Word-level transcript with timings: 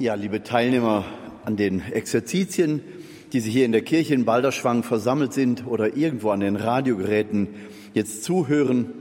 Ja, 0.00 0.14
liebe 0.14 0.44
Teilnehmer 0.44 1.04
an 1.44 1.56
den 1.56 1.80
Exerzitien, 1.80 2.82
die 3.32 3.40
Sie 3.40 3.50
hier 3.50 3.64
in 3.64 3.72
der 3.72 3.82
Kirche 3.82 4.14
in 4.14 4.24
Balderschwang 4.24 4.84
versammelt 4.84 5.32
sind 5.32 5.66
oder 5.66 5.96
irgendwo 5.96 6.30
an 6.30 6.38
den 6.38 6.54
Radiogeräten 6.54 7.48
jetzt 7.94 8.22
zuhören. 8.22 8.92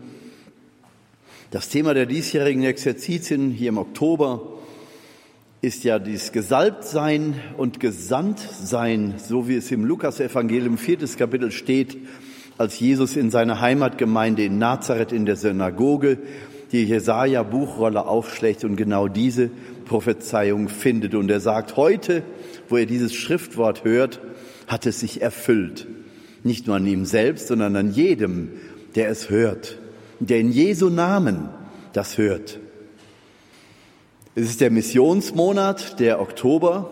Das 1.52 1.70
Thema 1.70 1.94
der 1.94 2.08
diesjährigen 2.08 2.64
Exerzitien 2.64 3.52
hier 3.52 3.70
im 3.70 3.78
Oktober 3.78 4.42
ist 5.62 5.84
ja 5.84 6.00
dieses 6.00 6.32
Gesalbtsein 6.32 7.36
und 7.58 7.80
Gesandtsein, 7.80 9.14
so 9.18 9.48
wie 9.48 9.58
es 9.58 9.70
im 9.70 9.86
Lukas-Evangelium 9.86 10.80
viertes 10.80 11.16
Kapitel 11.16 11.52
steht, 11.52 11.96
als 12.58 12.80
Jesus 12.80 13.16
in 13.16 13.30
seiner 13.30 13.62
Heimatgemeinde 13.62 14.46
in 14.46 14.58
Nazareth 14.58 15.12
in 15.12 15.28
der 15.28 15.36
Synagoge 15.36 16.18
die 16.72 16.86
Jesaja-Buchrolle 16.86 18.08
aufschlägt 18.08 18.64
und 18.64 18.78
genau 18.78 19.08
diese 19.08 19.52
Prophezeiung 19.88 20.70
findet. 20.70 21.16
Und 21.16 21.32
er 21.32 21.40
sagt, 21.40 21.78
heute, 21.78 22.24
wo 22.70 22.78
er 22.78 22.86
dieses 22.86 23.14
Schriftwort 23.14 23.84
hört, 23.84 24.20
hat 24.68 24.86
es 24.86 25.00
sich 25.00 25.22
erfüllt. 25.22 25.88
Nicht 26.44 26.68
nur 26.68 26.76
an 26.76 26.86
ihm 26.86 27.06
selbst, 27.06 27.48
sondern 27.48 27.76
an 27.76 27.92
jedem, 27.92 28.52
der 28.96 29.10
es 29.10 29.30
hört, 29.30 29.78
der 30.20 30.40
in 30.40 30.52
Jesu 30.52 30.90
Namen 30.90 31.50
das 31.94 32.18
hört. 32.18 32.60
Es 34.36 34.50
ist 34.50 34.62
der 34.62 34.70
Missionsmonat, 34.70 36.00
der 36.00 36.22
Oktober, 36.22 36.92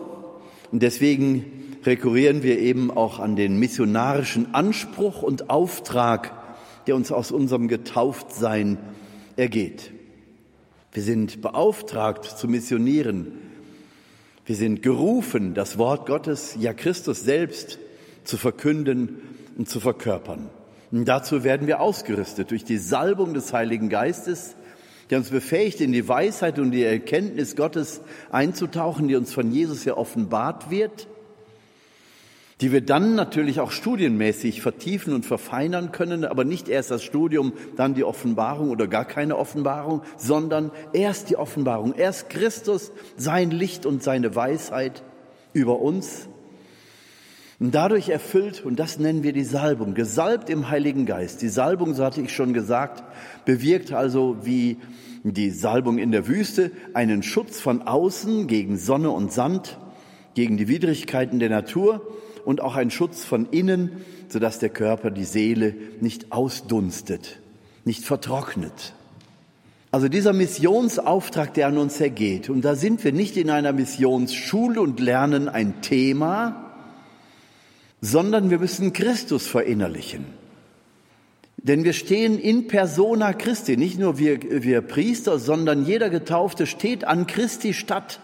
und 0.72 0.82
deswegen 0.82 1.44
rekurrieren 1.84 2.42
wir 2.42 2.58
eben 2.58 2.90
auch 2.90 3.20
an 3.20 3.36
den 3.36 3.58
missionarischen 3.58 4.52
Anspruch 4.54 5.22
und 5.22 5.48
Auftrag, 5.48 6.32
der 6.86 6.96
uns 6.96 7.12
aus 7.12 7.30
unserem 7.30 7.68
Getauftsein 7.68 8.78
ergeht. 9.36 9.92
Wir 10.96 11.02
sind 11.02 11.42
beauftragt 11.42 12.24
zu 12.24 12.48
missionieren. 12.48 13.32
Wir 14.46 14.56
sind 14.56 14.80
gerufen, 14.80 15.52
das 15.52 15.76
Wort 15.76 16.06
Gottes, 16.06 16.56
ja 16.58 16.72
Christus 16.72 17.20
selbst, 17.20 17.78
zu 18.24 18.38
verkünden 18.38 19.20
und 19.58 19.68
zu 19.68 19.78
verkörpern. 19.78 20.48
Und 20.90 21.04
dazu 21.04 21.44
werden 21.44 21.66
wir 21.66 21.82
ausgerüstet 21.82 22.50
durch 22.50 22.64
die 22.64 22.78
Salbung 22.78 23.34
des 23.34 23.52
Heiligen 23.52 23.90
Geistes, 23.90 24.56
der 25.10 25.18
uns 25.18 25.28
befähigt, 25.28 25.82
in 25.82 25.92
die 25.92 26.08
Weisheit 26.08 26.58
und 26.58 26.70
die 26.70 26.84
Erkenntnis 26.84 27.56
Gottes 27.56 28.00
einzutauchen, 28.30 29.06
die 29.06 29.16
uns 29.16 29.34
von 29.34 29.52
Jesus 29.52 29.84
ja 29.84 29.98
offenbart 29.98 30.70
wird 30.70 31.08
die 32.60 32.72
wir 32.72 32.80
dann 32.80 33.14
natürlich 33.14 33.60
auch 33.60 33.70
studienmäßig 33.70 34.62
vertiefen 34.62 35.12
und 35.12 35.26
verfeinern 35.26 35.92
können, 35.92 36.24
aber 36.24 36.44
nicht 36.44 36.68
erst 36.68 36.90
das 36.90 37.02
Studium, 37.04 37.52
dann 37.76 37.94
die 37.94 38.04
Offenbarung 38.04 38.70
oder 38.70 38.86
gar 38.86 39.04
keine 39.04 39.36
Offenbarung, 39.36 40.02
sondern 40.16 40.70
erst 40.94 41.28
die 41.28 41.36
Offenbarung, 41.36 41.94
erst 41.94 42.30
Christus, 42.30 42.92
sein 43.16 43.50
Licht 43.50 43.84
und 43.84 44.02
seine 44.02 44.34
Weisheit 44.34 45.02
über 45.52 45.80
uns. 45.80 46.28
Und 47.58 47.74
dadurch 47.74 48.08
erfüllt, 48.08 48.64
und 48.64 48.78
das 48.78 48.98
nennen 48.98 49.22
wir 49.22 49.32
die 49.32 49.44
Salbung, 49.44 49.94
gesalbt 49.94 50.50
im 50.50 50.68
Heiligen 50.68 51.06
Geist. 51.06 51.40
Die 51.42 51.48
Salbung, 51.48 51.94
so 51.94 52.04
hatte 52.04 52.20
ich 52.20 52.34
schon 52.34 52.52
gesagt, 52.54 53.02
bewirkt 53.44 53.92
also 53.92 54.38
wie 54.42 54.78
die 55.24 55.50
Salbung 55.50 55.98
in 55.98 56.12
der 56.12 56.26
Wüste 56.26 56.70
einen 56.94 57.22
Schutz 57.22 57.60
von 57.60 57.82
außen 57.82 58.46
gegen 58.46 58.78
Sonne 58.78 59.10
und 59.10 59.32
Sand, 59.32 59.78
gegen 60.34 60.56
die 60.56 60.68
Widrigkeiten 60.68 61.38
der 61.38 61.48
Natur 61.48 62.02
und 62.46 62.60
auch 62.62 62.76
ein 62.76 62.90
Schutz 62.90 63.24
von 63.24 63.48
innen, 63.50 64.04
sodass 64.28 64.58
der 64.60 64.68
Körper 64.70 65.10
die 65.10 65.24
Seele 65.24 65.74
nicht 66.00 66.32
ausdunstet, 66.32 67.40
nicht 67.84 68.04
vertrocknet. 68.04 68.94
Also 69.90 70.08
dieser 70.08 70.32
Missionsauftrag, 70.32 71.54
der 71.54 71.66
an 71.66 71.76
uns 71.76 72.00
ergeht, 72.00 72.48
und 72.48 72.64
da 72.64 72.76
sind 72.76 73.02
wir 73.02 73.12
nicht 73.12 73.36
in 73.36 73.50
einer 73.50 73.72
Missionsschule 73.72 74.80
und 74.80 75.00
lernen 75.00 75.48
ein 75.48 75.80
Thema, 75.82 76.72
sondern 78.00 78.50
wir 78.50 78.60
müssen 78.60 78.92
Christus 78.92 79.46
verinnerlichen. 79.46 80.24
Denn 81.56 81.82
wir 81.82 81.94
stehen 81.94 82.38
in 82.38 82.68
persona 82.68 83.32
Christi, 83.32 83.76
nicht 83.76 83.98
nur 83.98 84.18
wir, 84.18 84.62
wir 84.62 84.82
Priester, 84.82 85.40
sondern 85.40 85.84
jeder 85.84 86.10
Getaufte 86.10 86.66
steht 86.66 87.04
an 87.04 87.26
Christi 87.26 87.74
statt, 87.74 88.20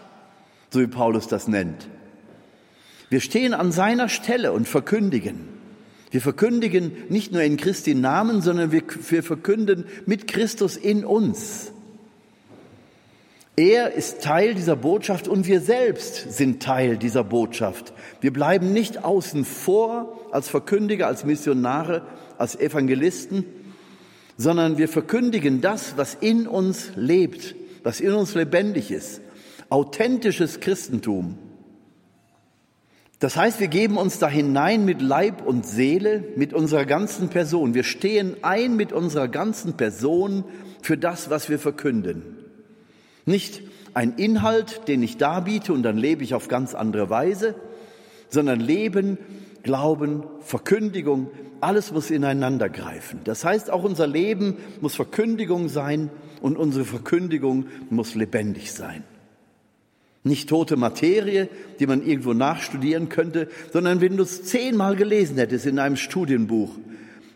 so 0.69 0.79
wie 0.79 0.87
Paulus 0.87 1.27
das 1.27 1.49
nennt. 1.49 1.89
Wir 3.13 3.19
stehen 3.19 3.53
an 3.53 3.71
seiner 3.71 4.09
Stelle 4.09 4.53
und 4.53 4.67
verkündigen. 4.67 5.47
Wir 6.09 6.19
verkündigen 6.19 6.93
nicht 7.09 7.31
nur 7.31 7.43
in 7.43 7.57
Christi 7.57 7.93
Namen, 7.93 8.41
sondern 8.41 8.71
wir, 8.71 8.81
wir 9.07 9.21
verkünden 9.21 9.85
mit 10.07 10.27
Christus 10.27 10.77
in 10.77 11.05
uns. 11.05 11.71
Er 13.55 13.93
ist 13.93 14.23
Teil 14.23 14.55
dieser 14.55 14.75
Botschaft 14.75 15.27
und 15.27 15.45
wir 15.45 15.61
selbst 15.61 16.33
sind 16.33 16.63
Teil 16.63 16.97
dieser 16.97 17.23
Botschaft. 17.23 17.93
Wir 18.19 18.33
bleiben 18.33 18.73
nicht 18.73 19.03
außen 19.03 19.45
vor 19.45 20.19
als 20.31 20.49
Verkündiger, 20.49 21.05
als 21.05 21.23
Missionare, 21.23 22.01
als 22.39 22.59
Evangelisten, 22.59 23.45
sondern 24.37 24.79
wir 24.79 24.87
verkündigen 24.87 25.61
das, 25.61 25.97
was 25.97 26.15
in 26.15 26.47
uns 26.47 26.89
lebt, 26.95 27.53
was 27.83 27.99
in 27.99 28.13
uns 28.13 28.33
lebendig 28.33 28.89
ist. 28.89 29.21
Authentisches 29.69 30.61
Christentum. 30.61 31.37
Das 33.23 33.37
heißt, 33.37 33.61
wir 33.61 33.69
geben 33.69 33.95
uns 33.95 34.19
da 34.19 34.27
hinein 34.27 34.83
mit 34.83 35.01
Leib 35.01 35.45
und 35.45 35.65
Seele, 35.65 36.25
mit 36.35 36.53
unserer 36.53 36.83
ganzen 36.83 37.29
Person. 37.29 37.73
Wir 37.73 37.85
stehen 37.85 38.35
ein 38.41 38.75
mit 38.75 38.91
unserer 38.91 39.29
ganzen 39.29 39.77
Person 39.77 40.43
für 40.81 40.97
das, 40.97 41.29
was 41.29 41.47
wir 41.49 41.57
verkünden. 41.57 42.21
Nicht 43.25 43.61
ein 43.93 44.15
Inhalt, 44.17 44.89
den 44.89 45.01
ich 45.01 45.15
darbiete 45.15 45.71
und 45.71 45.83
dann 45.83 45.97
lebe 45.97 46.21
ich 46.21 46.33
auf 46.33 46.49
ganz 46.49 46.75
andere 46.75 47.09
Weise, 47.09 47.55
sondern 48.27 48.59
Leben, 48.59 49.17
Glauben, 49.63 50.23
Verkündigung, 50.41 51.29
alles 51.61 51.93
muss 51.93 52.11
ineinander 52.11 52.67
greifen. 52.67 53.21
Das 53.23 53.45
heißt, 53.45 53.71
auch 53.71 53.85
unser 53.85 54.05
Leben 54.05 54.57
muss 54.81 54.95
Verkündigung 54.95 55.69
sein 55.69 56.09
und 56.41 56.57
unsere 56.57 56.83
Verkündigung 56.83 57.67
muss 57.89 58.15
lebendig 58.15 58.73
sein. 58.73 59.05
Nicht 60.23 60.49
tote 60.49 60.77
Materie, 60.77 61.49
die 61.79 61.87
man 61.87 62.05
irgendwo 62.05 62.33
nachstudieren 62.33 63.09
könnte, 63.09 63.49
sondern 63.73 63.99
wenn 63.99 64.15
du 64.15 64.23
es 64.23 64.43
zehnmal 64.45 64.95
gelesen 64.95 65.37
hättest 65.37 65.65
in 65.65 65.79
einem 65.79 65.97
Studienbuch, 65.97 66.77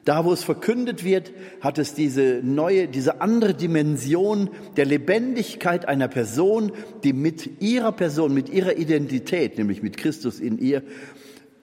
da 0.06 0.24
wo 0.24 0.32
es 0.32 0.42
verkündet 0.42 1.04
wird, 1.04 1.34
hat 1.60 1.78
es 1.80 1.94
diese 1.94 2.40
neue, 2.42 2.88
diese 2.88 3.20
andere 3.20 3.54
Dimension 3.54 4.50
der 4.78 4.86
Lebendigkeit 4.86 5.86
einer 5.86 6.08
Person, 6.08 6.72
die 7.04 7.12
mit 7.12 7.62
ihrer 7.62 7.92
Person, 7.92 8.34
mit 8.34 8.48
ihrer 8.48 8.78
Identität, 8.78 9.58
nämlich 9.58 9.84
mit 9.84 9.98
Christus 9.98 10.40
in 10.40 10.60
ihr, 10.60 10.82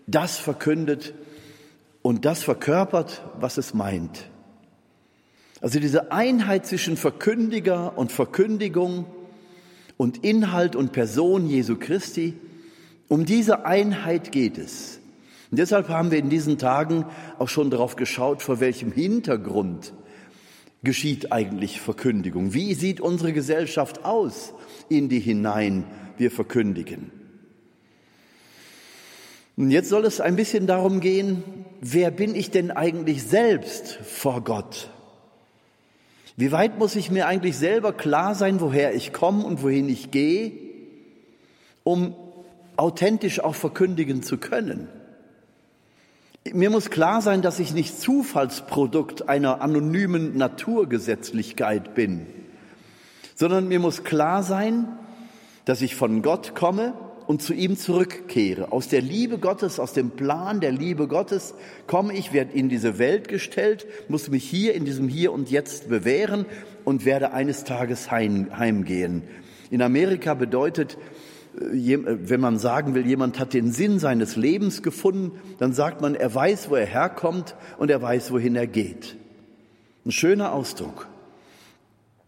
das 0.07 0.37
verkündet 0.37 1.15
und 2.03 2.27
das 2.27 2.43
verkörpert, 2.43 3.23
was 3.41 3.57
es 3.57 3.73
meint. 3.73 4.29
Also 5.63 5.81
diese 5.81 6.13
Einheit 6.13 6.67
zwischen 6.67 6.99
Verkündiger 6.99 7.97
und 7.97 8.13
Verkündigung, 8.13 9.07
und 9.97 10.25
Inhalt 10.25 10.77
und 10.77 10.93
Person 10.93 11.49
Jesu 11.49 11.77
Christi. 11.77 12.35
Um 13.09 13.25
diese 13.25 13.67
Einheit 13.67 14.33
geht 14.33 14.59
es. 14.59 15.01
Und 15.51 15.59
deshalb 15.59 15.89
haben 15.89 16.11
wir 16.11 16.19
in 16.19 16.31
diesen 16.31 16.59
Tagen 16.59 17.05
auch 17.39 17.49
schon 17.49 17.71
darauf 17.71 17.97
geschaut, 17.97 18.43
vor 18.43 18.61
welchem 18.61 18.93
Hintergrund 18.93 19.93
geschieht 20.83 21.33
eigentlich 21.33 21.81
Verkündigung. 21.81 22.55
Wie 22.55 22.75
sieht 22.75 23.01
unsere 23.01 23.33
Gesellschaft 23.33 24.05
aus, 24.05 24.53
in 24.89 25.09
die 25.09 25.21
hinein 25.21 25.85
wir 26.19 26.31
verkündigen? 26.31 27.11
Und 29.57 29.71
jetzt 29.71 29.89
soll 29.89 30.05
es 30.05 30.21
ein 30.21 30.37
bisschen 30.37 30.67
darum 30.67 31.01
gehen, 31.01 31.45
wer 31.81 32.11
bin 32.11 32.35
ich 32.35 32.51
denn 32.51 32.71
eigentlich 32.71 33.23
selbst 33.23 33.95
vor 34.05 34.43
Gott? 34.43 34.91
Wie 36.37 36.51
weit 36.51 36.79
muss 36.79 36.97
ich 36.97 37.11
mir 37.11 37.27
eigentlich 37.27 37.57
selber 37.57 37.93
klar 37.93 38.35
sein, 38.35 38.61
woher 38.61 38.95
ich 38.95 39.13
komme 39.13 39.45
und 39.45 39.63
wohin 39.63 39.89
ich 39.89 40.11
gehe, 40.11 40.53
um 41.85 42.15
authentisch 42.77 43.41
auch 43.41 43.55
verkündigen 43.55 44.23
zu 44.23 44.39
können? 44.39 44.89
Mir 46.53 46.71
muss 46.71 46.91
klar 46.91 47.23
sein, 47.23 47.41
dass 47.41 47.61
ich 47.61 47.73
nicht 47.73 47.99
Zufallsprodukt 48.01 49.29
einer 49.29 49.63
anonymen 49.63 50.37
Naturgesetzlichkeit 50.37 51.95
bin, 51.95 52.27
sondern 53.35 53.69
mir 53.69 53.79
muss 53.79 54.05
klar 54.05 54.43
sein, 54.43 54.87
dass 55.65 55.81
ich 55.83 55.95
von 55.95 56.21
Gott 56.21 56.55
komme 56.55 56.95
und 57.27 57.43
zu 57.43 57.55
ihm 57.55 57.77
zurückkehre. 57.77 58.73
Aus 58.73 58.89
der 58.89 59.01
Liebe 59.01 59.39
Gottes, 59.39 59.81
aus 59.81 59.93
dem 59.93 60.11
Plan 60.11 60.61
der 60.61 60.73
Liebe 60.73 61.09
Gottes 61.09 61.55
komme 61.87 62.15
ich, 62.15 62.33
werde 62.33 62.53
in 62.53 62.69
diese 62.69 62.99
Welt 62.99 63.29
gestellt, 63.29 63.87
muss 64.09 64.29
mich 64.29 64.45
hier 64.45 64.75
in 64.75 64.85
diesem 64.85 65.09
Hier 65.09 65.33
und 65.33 65.51
Jetzt 65.51 65.89
bewähren 65.89 66.47
und 66.85 67.05
werde 67.05 67.33
eines 67.33 67.65
Tages 67.65 68.11
heim, 68.11 68.49
heimgehen. 68.57 69.23
In 69.71 69.83
Amerika 69.83 70.35
bedeutet, 70.35 70.99
äh, 71.59 71.99
wenn 71.99 72.41
man 72.41 72.59
sagen 72.59 72.95
will, 72.95 73.07
jemand 73.07 73.39
hat 73.39 73.55
den 73.55 73.73
Sinn 73.73 73.99
seines 73.99 74.37
Lebens 74.37 74.83
gefunden, 74.83 75.33
dann 75.59 75.73
sagt 75.73 76.01
man, 76.01 76.15
er 76.15 76.35
weiß, 76.35 76.71
wo 76.71 76.77
er 76.77 76.87
herkommt 76.87 77.57
und 77.79 77.91
er 77.91 78.03
weiß, 78.03 78.33
wohin 78.33 78.57
er 78.57 78.67
geht. 78.67 79.17
Ein 80.05 80.13
schöner 80.13 80.53
Ausdruck. 80.53 81.09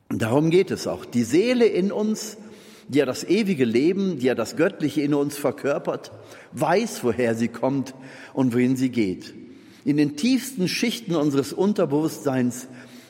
Und 0.09 0.23
darum 0.23 0.51
geht 0.51 0.71
es 0.71 0.87
auch. 0.87 1.05
Die 1.05 1.25
Seele 1.25 1.67
in 1.67 1.93
uns 1.93 2.39
die 2.89 2.99
ja 2.99 3.07
das 3.07 3.25
ewige 3.25 3.65
Leben, 3.65 4.19
die 4.19 4.27
ja 4.27 4.35
das 4.35 4.57
Göttliche 4.57 5.03
in 5.03 5.15
uns 5.15 5.37
verkörpert, 5.37 6.13
weiß, 6.53 7.03
woher 7.03 7.35
sie 7.35 7.49
kommt 7.49 7.95
und 8.33 8.55
wohin 8.55 8.77
sie 8.77 8.91
geht. 8.91 9.35
In 9.85 9.97
den 9.97 10.17
tiefsten 10.17 10.69
Schichten 10.69 11.15
unseres 11.15 11.53
Unterbewusstseins 11.53 12.69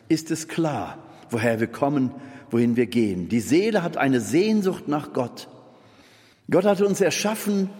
ist 0.08 0.31
es 0.31 0.49
klar, 0.49 0.99
woher 1.31 1.61
wir 1.61 1.67
kommen, 1.67 2.11
wohin 2.50 2.76
wir 2.76 2.87
gehen. 2.87 3.28
Die 3.28 3.40
Seele 3.40 3.82
hat 3.82 3.96
eine 3.96 4.20
Sehnsucht 4.20 4.88
nach 4.88 5.12
Gott. 5.12 5.49
Gott 6.50 6.64
hat 6.64 6.81
uns 6.81 7.00
erschaffen 7.00 7.70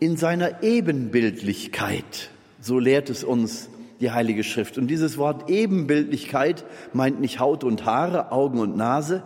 in 0.00 0.16
seiner 0.16 0.62
Ebenbildlichkeit. 0.62 2.30
So 2.60 2.78
lehrt 2.78 3.08
es 3.08 3.24
uns 3.24 3.68
die 4.00 4.10
Heilige 4.10 4.44
Schrift. 4.44 4.78
Und 4.78 4.88
dieses 4.88 5.16
Wort 5.16 5.48
Ebenbildlichkeit 5.48 6.64
meint 6.92 7.20
nicht 7.20 7.40
Haut 7.40 7.64
und 7.64 7.84
Haare, 7.84 8.32
Augen 8.32 8.58
und 8.58 8.76
Nase, 8.76 9.22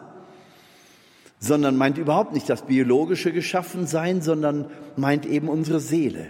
sondern 1.40 1.76
meint 1.76 1.96
überhaupt 1.96 2.34
nicht 2.34 2.48
das 2.48 2.62
biologische 2.62 3.32
Geschaffensein, 3.32 4.20
sondern 4.20 4.66
meint 4.96 5.24
eben 5.24 5.48
unsere 5.48 5.80
Seele. 5.80 6.26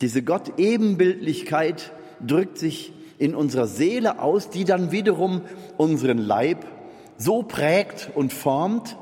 Diese 0.00 0.22
Gott-Ebenbildlichkeit 0.22 1.92
drückt 2.24 2.58
sich 2.58 2.92
in 3.18 3.34
unserer 3.34 3.66
Seele 3.66 4.20
aus, 4.20 4.50
die 4.50 4.64
dann 4.64 4.92
wiederum 4.92 5.42
unseren 5.76 6.18
Leib 6.18 6.66
so 7.16 7.42
prägt 7.42 8.10
und 8.14 8.32
formt, 8.32 8.96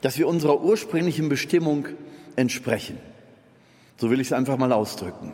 dass 0.00 0.18
wir 0.18 0.28
unserer 0.28 0.62
ursprünglichen 0.62 1.28
Bestimmung 1.28 1.86
entsprechen. 2.36 2.98
So 3.98 4.10
will 4.10 4.20
ich 4.20 4.28
es 4.28 4.32
einfach 4.32 4.56
mal 4.56 4.72
ausdrücken. 4.72 5.32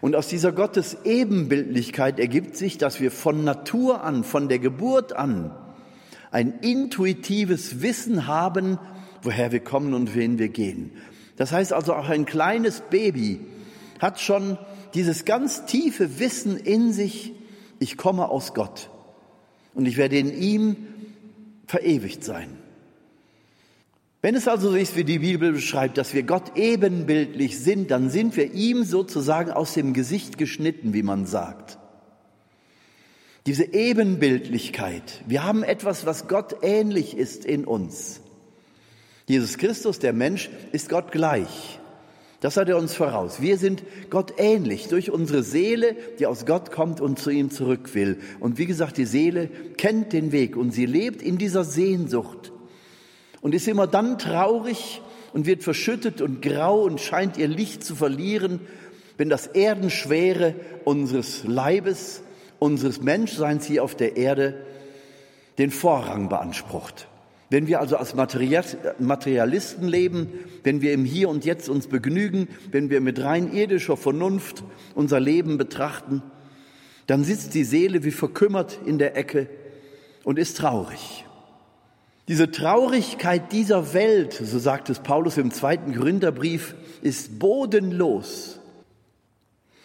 Und 0.00 0.16
aus 0.16 0.28
dieser 0.28 0.52
Gottes 0.52 0.96
Ebenbildlichkeit 1.04 2.18
ergibt 2.18 2.56
sich, 2.56 2.78
dass 2.78 3.00
wir 3.00 3.10
von 3.10 3.44
Natur 3.44 4.02
an, 4.02 4.24
von 4.24 4.48
der 4.48 4.58
Geburt 4.58 5.12
an, 5.12 5.52
ein 6.32 6.58
intuitives 6.60 7.82
Wissen 7.82 8.26
haben, 8.26 8.78
woher 9.22 9.52
wir 9.52 9.60
kommen 9.60 9.94
und 9.94 10.14
wohin 10.14 10.38
wir 10.38 10.48
gehen. 10.48 10.90
Das 11.36 11.52
heißt 11.52 11.72
also, 11.72 11.94
auch 11.94 12.08
ein 12.08 12.24
kleines 12.24 12.82
Baby 12.90 13.40
hat 14.00 14.20
schon 14.20 14.58
dieses 14.94 15.24
ganz 15.24 15.66
tiefe 15.66 16.18
Wissen 16.18 16.56
in 16.56 16.92
sich, 16.92 17.32
ich 17.78 17.96
komme 17.96 18.28
aus 18.28 18.54
Gott 18.54 18.90
und 19.74 19.86
ich 19.86 19.96
werde 19.96 20.18
in 20.18 20.32
ihm 20.36 20.76
verewigt 21.66 22.24
sein. 22.24 22.48
Wenn 24.20 24.36
es 24.36 24.46
also 24.46 24.70
so 24.70 24.76
ist, 24.76 24.94
wie 24.94 25.04
die 25.04 25.18
Bibel 25.18 25.52
beschreibt, 25.52 25.98
dass 25.98 26.14
wir 26.14 26.22
Gott 26.22 26.56
ebenbildlich 26.56 27.58
sind, 27.58 27.90
dann 27.90 28.08
sind 28.08 28.36
wir 28.36 28.52
ihm 28.52 28.84
sozusagen 28.84 29.50
aus 29.50 29.74
dem 29.74 29.94
Gesicht 29.94 30.38
geschnitten, 30.38 30.94
wie 30.94 31.02
man 31.02 31.26
sagt. 31.26 31.78
Diese 33.46 33.72
Ebenbildlichkeit. 33.72 35.22
Wir 35.26 35.44
haben 35.44 35.64
etwas, 35.64 36.06
was 36.06 36.28
Gott 36.28 36.56
ähnlich 36.62 37.16
ist 37.16 37.44
in 37.44 37.64
uns. 37.64 38.20
Jesus 39.26 39.58
Christus, 39.58 39.98
der 39.98 40.12
Mensch, 40.12 40.48
ist 40.70 40.88
Gott 40.88 41.10
gleich. 41.10 41.80
Das 42.40 42.56
hat 42.56 42.68
er 42.68 42.76
uns 42.76 42.94
voraus. 42.94 43.40
Wir 43.40 43.56
sind 43.56 43.82
Gott 44.10 44.34
ähnlich 44.36 44.88
durch 44.88 45.10
unsere 45.10 45.42
Seele, 45.42 45.96
die 46.18 46.26
aus 46.26 46.44
Gott 46.44 46.72
kommt 46.72 47.00
und 47.00 47.18
zu 47.18 47.30
ihm 47.30 47.50
zurück 47.50 47.94
will. 47.94 48.18
Und 48.40 48.58
wie 48.58 48.66
gesagt, 48.66 48.96
die 48.96 49.06
Seele 49.06 49.48
kennt 49.76 50.12
den 50.12 50.32
Weg 50.32 50.56
und 50.56 50.72
sie 50.72 50.86
lebt 50.86 51.22
in 51.22 51.38
dieser 51.38 51.64
Sehnsucht 51.64 52.52
und 53.40 53.54
ist 53.54 53.68
immer 53.68 53.86
dann 53.86 54.18
traurig 54.18 55.02
und 55.32 55.46
wird 55.46 55.62
verschüttet 55.62 56.20
und 56.20 56.42
grau 56.42 56.82
und 56.82 57.00
scheint 57.00 57.36
ihr 57.36 57.48
Licht 57.48 57.84
zu 57.84 57.94
verlieren, 57.94 58.60
wenn 59.18 59.28
das 59.28 59.46
Erdenschwere 59.46 60.54
unseres 60.84 61.44
Leibes, 61.44 62.22
unseres 62.62 63.02
Menschseins 63.02 63.66
hier 63.66 63.84
auf 63.84 63.94
der 63.94 64.16
Erde 64.16 64.54
den 65.58 65.70
Vorrang 65.70 66.28
beansprucht. 66.28 67.08
Wenn 67.50 67.66
wir 67.66 67.80
also 67.80 67.98
als 67.98 68.14
Materialisten 68.14 69.86
leben, 69.86 70.28
wenn 70.64 70.80
wir 70.80 70.94
im 70.94 71.04
Hier 71.04 71.28
und 71.28 71.44
Jetzt 71.44 71.68
uns 71.68 71.86
begnügen, 71.86 72.48
wenn 72.70 72.88
wir 72.88 73.02
mit 73.02 73.22
rein 73.22 73.52
irdischer 73.52 73.98
Vernunft 73.98 74.64
unser 74.94 75.20
Leben 75.20 75.58
betrachten, 75.58 76.22
dann 77.06 77.24
sitzt 77.24 77.52
die 77.52 77.64
Seele 77.64 78.04
wie 78.04 78.10
verkümmert 78.10 78.78
in 78.86 78.96
der 78.96 79.18
Ecke 79.18 79.48
und 80.24 80.38
ist 80.38 80.56
traurig. 80.56 81.26
Diese 82.28 82.50
Traurigkeit 82.50 83.52
dieser 83.52 83.92
Welt, 83.92 84.32
so 84.32 84.58
sagt 84.58 84.88
es 84.88 85.00
Paulus 85.00 85.36
im 85.36 85.50
zweiten 85.50 85.92
Gründerbrief, 85.92 86.74
ist 87.02 87.38
bodenlos. 87.38 88.60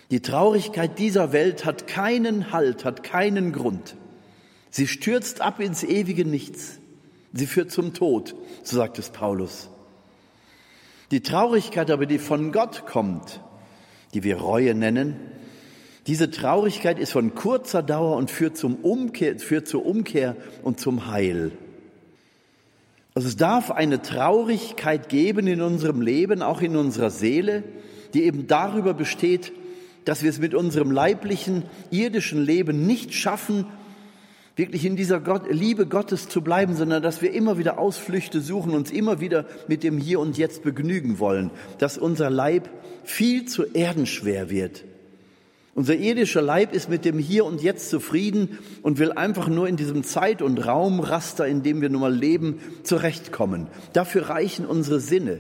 Die 0.10 0.22
Traurigkeit 0.22 1.00
dieser 1.00 1.34
Welt 1.34 1.66
hat 1.66 1.88
keinen 1.88 2.52
Halt, 2.52 2.86
hat 2.86 3.04
keinen 3.04 3.52
Grund. 3.52 3.96
Sie 4.70 4.88
stürzt 4.88 5.42
ab 5.42 5.60
ins 5.60 5.84
ewige 5.84 6.26
Nichts. 6.26 6.80
Sie 7.34 7.46
führt 7.46 7.72
zum 7.72 7.94
Tod, 7.94 8.36
so 8.64 8.78
sagt 8.78 9.00
es 9.00 9.10
Paulus. 9.10 9.70
Die 11.12 11.22
Traurigkeit 11.22 11.92
aber, 11.92 12.06
die 12.06 12.20
von 12.20 12.52
Gott 12.52 12.86
kommt, 12.86 13.42
die 14.14 14.24
wir 14.24 14.38
Reue 14.38 14.74
nennen, 14.76 15.16
diese 16.08 16.32
Traurigkeit 16.32 17.00
ist 17.00 17.12
von 17.12 17.36
kurzer 17.36 17.84
Dauer 17.84 18.16
und 18.16 18.32
führt, 18.32 18.56
zum 18.56 18.76
Umkehr, 18.76 19.38
führt 19.40 19.68
zur 19.68 19.86
Umkehr 19.86 20.38
und 20.64 20.80
zum 20.80 21.12
Heil. 21.12 21.52
Also 23.14 23.28
es 23.28 23.36
darf 23.36 23.72
eine 23.72 24.02
Traurigkeit 24.02 25.10
geben 25.10 25.48
in 25.48 25.62
unserem 25.62 26.02
Leben, 26.02 26.42
auch 26.42 26.62
in 26.62 26.78
unserer 26.78 27.10
Seele, 27.10 27.64
die 28.14 28.24
eben 28.24 28.48
darüber 28.48 28.94
besteht, 28.94 29.52
dass 30.08 30.24
wir 30.24 30.30
es 30.30 30.40
mit 30.40 30.54
unserem 30.54 30.90
leiblichen, 30.90 31.64
irdischen 31.92 32.42
Leben 32.42 32.88
nicht 32.88 33.14
schaffen, 33.14 33.66
wirklich 34.56 34.86
in 34.86 34.96
dieser 34.96 35.20
Gott, 35.20 35.44
Liebe 35.52 35.86
Gottes 35.86 36.30
zu 36.30 36.42
bleiben, 36.42 36.78
sondern 36.78 37.04
dass 37.04 37.22
wir 37.22 37.34
immer 37.34 37.58
wieder 37.58 37.78
Ausflüchte 37.78 38.40
suchen, 38.40 38.74
uns 38.74 38.90
immer 38.90 39.20
wieder 39.20 39.46
mit 39.68 39.84
dem 39.84 39.98
Hier 39.98 40.22
und 40.22 40.38
Jetzt 40.38 40.64
begnügen 40.64 41.20
wollen, 41.20 41.52
dass 41.78 41.98
unser 41.98 42.30
Leib 42.30 42.70
viel 43.04 43.46
zu 43.46 43.66
erdenschwer 43.66 44.50
wird. 44.50 44.86
Unser 45.76 45.96
irdischer 45.96 46.42
Leib 46.42 46.74
ist 46.74 46.90
mit 46.90 47.04
dem 47.04 47.20
Hier 47.20 47.44
und 47.44 47.62
Jetzt 47.62 47.90
zufrieden 47.90 48.58
und 48.84 49.00
will 49.00 49.12
einfach 49.12 49.50
nur 49.50 49.68
in 49.68 49.76
diesem 49.76 50.06
Zeit- 50.06 50.42
und 50.42 50.66
Raumraster, 50.66 51.46
in 51.46 51.64
dem 51.64 51.82
wir 51.82 51.90
nun 51.90 52.02
mal 52.02 52.16
leben, 52.16 52.62
zurechtkommen. 52.84 53.68
Dafür 53.92 54.30
reichen 54.30 54.66
unsere 54.66 55.02
Sinne. 55.02 55.40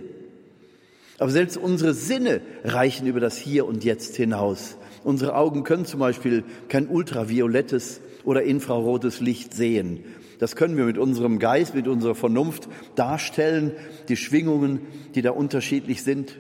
Aber 1.20 1.32
selbst 1.32 1.58
unsere 1.58 1.94
Sinne 1.94 2.42
reichen 2.64 3.08
über 3.08 3.20
das 3.20 3.38
Hier 3.38 3.66
und 3.66 3.84
Jetzt 3.84 4.16
hinaus. 4.16 4.78
Unsere 5.04 5.36
Augen 5.36 5.64
können 5.64 5.86
zum 5.86 6.00
Beispiel 6.00 6.44
kein 6.68 6.88
ultraviolettes 6.88 8.02
oder 8.24 8.44
infrarotes 8.44 9.20
Licht 9.20 9.54
sehen. 9.54 10.04
Das 10.40 10.56
können 10.56 10.78
wir 10.78 10.86
mit 10.86 10.98
unserem 10.98 11.40
Geist, 11.40 11.74
mit 11.74 11.88
unserer 11.88 12.14
Vernunft 12.14 12.68
darstellen, 12.96 13.72
die 14.10 14.18
Schwingungen, 14.18 14.82
die 15.16 15.24
da 15.24 15.32
unterschiedlich 15.32 16.04
sind. 16.04 16.38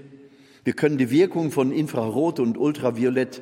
Wir 0.63 0.73
können 0.73 0.97
die 0.97 1.09
Wirkung 1.09 1.51
von 1.51 1.71
Infrarot 1.71 2.39
und 2.39 2.57
Ultraviolett 2.57 3.41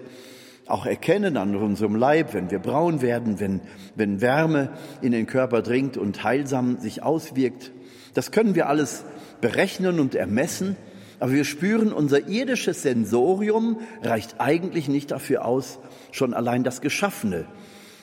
auch 0.68 0.86
erkennen 0.86 1.38
an 1.38 1.56
unserem 1.56 1.96
Leib, 1.96 2.34
wenn 2.34 2.50
wir 2.50 2.60
braun 2.60 3.02
werden, 3.02 3.40
wenn, 3.40 3.62
wenn 3.96 4.22
Wärme 4.22 4.70
in 5.02 5.12
den 5.12 5.28
Körper 5.28 5.62
dringt 5.62 5.98
und 5.98 6.24
heilsam 6.24 6.78
sich 6.78 7.04
auswirkt. 7.04 7.72
Das 8.14 8.32
können 8.32 8.56
wir 8.56 8.70
alles 8.70 9.04
berechnen 9.42 10.00
und 10.00 10.16
ermessen, 10.16 10.78
aber 11.20 11.32
wir 11.32 11.46
spüren, 11.46 11.94
unser 11.94 12.28
irdisches 12.28 12.82
Sensorium 12.82 13.80
reicht 14.02 14.40
eigentlich 14.40 14.88
nicht 14.88 15.12
dafür 15.12 15.46
aus, 15.46 15.80
schon 16.12 16.34
allein 16.34 16.64
das 16.64 16.82
Geschaffene 16.82 17.46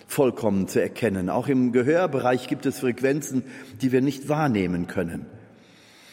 vollkommen 0.06 0.68
zu 0.68 0.80
erkennen. 0.80 1.30
Auch 1.30 1.48
im 1.48 1.72
Gehörbereich 1.72 2.48
gibt 2.48 2.66
es 2.66 2.80
Frequenzen, 2.80 3.44
die 3.80 3.92
wir 3.92 4.02
nicht 4.02 4.28
wahrnehmen 4.28 4.86
können. 4.86 5.26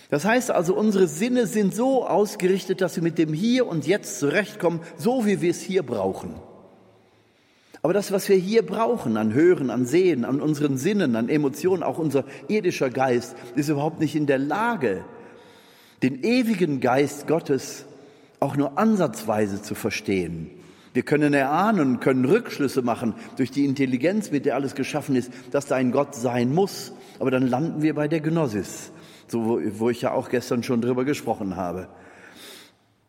Das 0.10 0.26
heißt 0.26 0.50
also, 0.52 0.76
unsere 0.76 1.08
Sinne 1.08 1.46
sind 1.46 1.76
so 1.76 2.08
ausgerichtet, 2.08 2.82
dass 2.82 2.96
wir 2.96 3.04
mit 3.04 3.18
dem 3.20 3.34
Hier 3.34 3.68
und 3.68 3.86
Jetzt 3.86 4.20
zurechtkommen, 4.20 4.80
so 4.98 5.26
wie 5.26 5.42
wir 5.42 5.52
es 5.52 5.62
hier 5.62 5.84
brauchen. 5.84 6.34
Aber 7.82 7.94
das, 7.94 8.12
was 8.12 8.28
wir 8.28 8.36
hier 8.36 8.66
brauchen 8.66 9.16
an 9.18 9.34
Hören, 9.34 9.70
an 9.70 9.86
Sehen, 9.86 10.26
an 10.26 10.42
unseren 10.42 10.78
Sinnen, 10.78 11.16
an 11.16 11.30
Emotionen, 11.30 11.84
auch 11.84 11.98
unser 11.98 12.26
irdischer 12.48 12.90
Geist, 12.90 13.36
ist 13.56 13.70
überhaupt 13.70 14.00
nicht 14.00 14.16
in 14.16 14.26
der 14.26 14.40
Lage, 14.40 15.06
den 16.02 16.24
ewigen 16.24 16.80
Geist 16.80 17.28
Gottes 17.28 17.86
auch 18.40 18.56
nur 18.56 18.78
ansatzweise 18.78 19.62
zu 19.62 19.76
verstehen. 19.76 20.50
Wir 20.94 21.04
können 21.04 21.34
erahnen, 21.34 22.00
können 22.00 22.26
Rückschlüsse 22.26 22.82
machen 22.82 23.14
durch 23.38 23.52
die 23.52 23.66
Intelligenz, 23.66 24.32
mit 24.32 24.46
der 24.46 24.56
alles 24.56 24.76
geschaffen 24.76 25.16
ist, 25.16 25.32
dass 25.52 25.66
da 25.66 25.76
ein 25.76 25.92
Gott 25.92 26.16
sein 26.16 26.54
muss. 26.54 26.94
Aber 27.20 27.32
dann 27.32 27.48
landen 27.48 27.82
wir 27.82 27.94
bei 27.94 28.08
der 28.08 28.22
Gnosis 28.22 28.92
so 29.32 29.62
wo, 29.74 29.90
ich 29.90 30.02
ja 30.02 30.12
auch 30.12 30.30
gestern 30.30 30.64
schon 30.64 30.82
drüber 30.82 31.06
gesprochen 31.06 31.56
habe. 31.56 31.88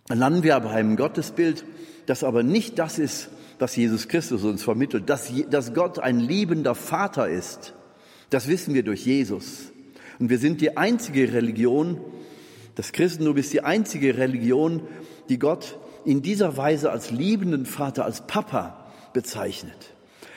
Dann 0.06 0.18
landen 0.18 0.42
wir 0.42 0.56
aber 0.56 0.70
einem 0.70 0.96
Gottesbild, 0.96 1.64
das 2.06 2.24
aber 2.24 2.42
nicht 2.42 2.78
das 2.78 2.98
ist, 2.98 3.30
was 3.58 3.76
Jesus 3.76 4.08
Christus 4.08 4.44
uns 4.44 4.62
vermittelt, 4.62 5.08
dass, 5.08 5.32
dass 5.50 5.74
Gott 5.74 5.98
ein 5.98 6.18
liebender 6.18 6.74
Vater 6.74 7.28
ist. 7.28 7.74
Das 8.30 8.48
wissen 8.48 8.74
wir 8.74 8.82
durch 8.82 9.04
Jesus. 9.04 9.72
Und 10.18 10.30
wir 10.30 10.38
sind 10.38 10.60
die 10.60 10.76
einzige 10.76 11.32
Religion, 11.32 12.00
das 12.74 12.92
Christentum 12.92 13.36
ist 13.36 13.52
die 13.52 13.62
einzige 13.62 14.16
Religion, 14.16 14.82
die 15.28 15.38
Gott 15.38 15.78
in 16.04 16.22
dieser 16.22 16.56
Weise 16.56 16.90
als 16.90 17.10
liebenden 17.10 17.66
Vater, 17.66 18.04
als 18.04 18.26
Papa 18.26 18.90
bezeichnet. 19.12 19.94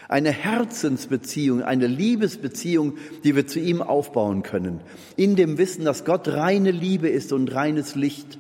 eine 0.09 0.31
Herzensbeziehung, 0.31 1.63
eine 1.63 1.87
Liebesbeziehung, 1.87 2.97
die 3.23 3.35
wir 3.35 3.47
zu 3.47 3.59
ihm 3.59 3.81
aufbauen 3.81 4.43
können. 4.43 4.81
In 5.15 5.35
dem 5.35 5.57
Wissen, 5.57 5.85
dass 5.85 6.05
Gott 6.05 6.27
reine 6.27 6.69
Liebe 6.69 7.09
ist 7.09 7.33
und 7.33 7.53
reines 7.53 7.95
Licht. 7.95 8.37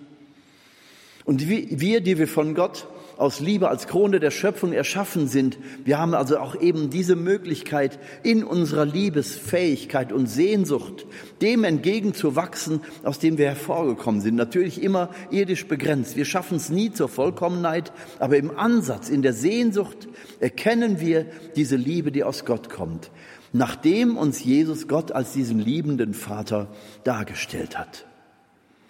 Und 1.25 1.49
wir, 1.49 2.01
die 2.01 2.17
wir 2.19 2.27
von 2.27 2.53
Gott 2.53 2.87
aus 3.17 3.39
Liebe 3.39 3.69
als 3.69 3.87
Krone 3.87 4.19
der 4.19 4.31
Schöpfung 4.31 4.73
erschaffen 4.73 5.27
sind. 5.27 5.57
Wir 5.85 5.99
haben 5.99 6.13
also 6.13 6.37
auch 6.37 6.59
eben 6.59 6.89
diese 6.89 7.15
Möglichkeit, 7.15 7.99
in 8.23 8.43
unserer 8.43 8.85
Liebesfähigkeit 8.85 10.11
und 10.11 10.27
Sehnsucht 10.27 11.05
dem 11.41 11.63
entgegenzuwachsen, 11.63 12.81
aus 13.03 13.19
dem 13.19 13.37
wir 13.37 13.47
hervorgekommen 13.47 14.21
sind. 14.21 14.35
Natürlich 14.35 14.81
immer 14.81 15.09
irdisch 15.31 15.67
begrenzt. 15.67 16.15
Wir 16.15 16.25
schaffen 16.25 16.57
es 16.57 16.69
nie 16.69 16.91
zur 16.91 17.09
Vollkommenheit, 17.09 17.91
aber 18.19 18.37
im 18.37 18.57
Ansatz, 18.57 19.09
in 19.09 19.21
der 19.21 19.33
Sehnsucht 19.33 20.07
erkennen 20.39 20.99
wir 20.99 21.25
diese 21.55 21.75
Liebe, 21.75 22.11
die 22.11 22.23
aus 22.23 22.45
Gott 22.45 22.69
kommt, 22.69 23.11
nachdem 23.51 24.17
uns 24.17 24.43
Jesus 24.43 24.87
Gott 24.87 25.11
als 25.11 25.33
diesen 25.33 25.59
liebenden 25.59 26.13
Vater 26.13 26.67
dargestellt 27.03 27.77
hat. 27.77 28.05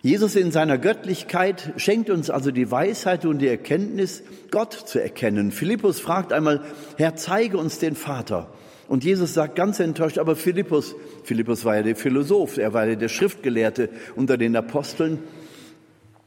Jesus 0.05 0.35
in 0.35 0.51
seiner 0.51 0.77
Göttlichkeit 0.77 1.71
schenkt 1.77 2.09
uns 2.09 2.29
also 2.29 2.51
die 2.51 2.69
Weisheit 2.69 3.25
und 3.25 3.39
die 3.39 3.47
Erkenntnis, 3.47 4.21
Gott 4.51 4.73
zu 4.73 5.01
erkennen. 5.01 5.53
Philippus 5.53 6.01
fragt 6.01 6.33
einmal, 6.33 6.59
Herr, 6.97 7.15
zeige 7.15 7.57
uns 7.57 7.79
den 7.79 7.95
Vater. 7.95 8.51
Und 8.89 9.05
Jesus 9.05 9.33
sagt 9.33 9.55
ganz 9.55 9.79
enttäuscht, 9.79 10.17
aber 10.17 10.35
Philippus, 10.35 10.93
Philippus 11.23 11.63
war 11.63 11.77
ja 11.77 11.83
der 11.83 11.95
Philosoph, 11.95 12.57
er 12.57 12.73
war 12.73 12.85
ja 12.85 12.95
der 12.95 13.07
Schriftgelehrte 13.07 13.87
unter 14.17 14.35
den 14.37 14.57
Aposteln. 14.57 15.19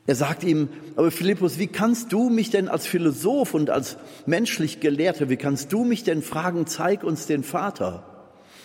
Er 0.07 0.15
sagt 0.15 0.43
ihm, 0.43 0.71
aber 0.97 1.11
Philippus, 1.11 1.59
wie 1.59 1.67
kannst 1.67 2.15
du 2.15 2.31
mich 2.31 2.49
denn 2.49 2.69
als 2.69 2.87
Philosoph 2.87 3.53
und 3.53 3.69
als 3.69 3.99
menschlich 4.25 4.81
Gelehrter, 4.81 5.29
wie 5.29 5.37
kannst 5.37 5.71
du 5.71 5.85
mich 5.85 6.03
denn 6.03 6.23
fragen, 6.23 6.67
zeig 6.67 7.05
uns 7.05 7.27
den 7.27 7.43
Vater? 7.43 8.07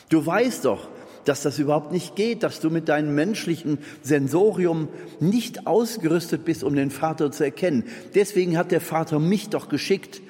Du 0.07 0.25
weißt 0.25 0.63
doch, 0.63 0.87
dass 1.25 1.41
das 1.43 1.59
überhaupt 1.59 1.91
nicht 1.91 2.15
geht, 2.15 2.43
dass 2.43 2.59
du 2.59 2.69
mit 2.69 2.89
deinem 2.89 3.15
menschlichen 3.15 3.79
Sensorium 4.01 4.87
nicht 5.19 5.67
ausgerüstet 5.67 6.45
bist, 6.45 6.63
um 6.63 6.75
den 6.75 6.91
Vater 6.91 7.31
zu 7.31 7.43
erkennen. 7.43 7.83
Deswegen 8.15 8.57
hat 8.57 8.71
der 8.71 8.81
Vater 8.81 9.19
mich 9.19 9.49
doch 9.49 9.69
geschickt. 9.69 10.21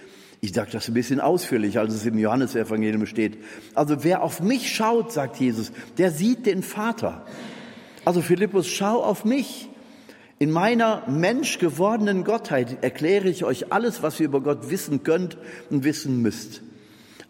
Ich 0.41 0.53
sage 0.53 0.71
das 0.71 0.87
ein 0.87 0.95
bisschen 0.95 1.19
ausführlich, 1.19 1.77
als 1.77 1.93
es 1.93 2.05
im 2.05 2.17
Johannesevangelium 2.17 3.05
steht. 3.05 3.37
Also 3.75 4.03
wer 4.03 4.23
auf 4.23 4.41
mich 4.41 4.73
schaut, 4.73 5.11
sagt 5.11 5.37
Jesus, 5.37 5.71
der 5.97 6.11
sieht 6.11 6.45
den 6.45 6.63
Vater. 6.63 7.25
Also 8.05 8.21
Philippus, 8.21 8.67
schau 8.67 9.03
auf 9.03 9.25
mich. 9.25 9.69
In 10.39 10.49
meiner 10.49 11.07
menschgewordenen 11.07 12.23
Gottheit 12.23 12.83
erkläre 12.83 13.29
ich 13.29 13.43
euch 13.43 13.71
alles, 13.71 14.01
was 14.01 14.19
ihr 14.19 14.25
über 14.25 14.41
Gott 14.41 14.71
wissen 14.71 15.03
könnt 15.03 15.37
und 15.69 15.83
wissen 15.83 16.19
müsst. 16.23 16.63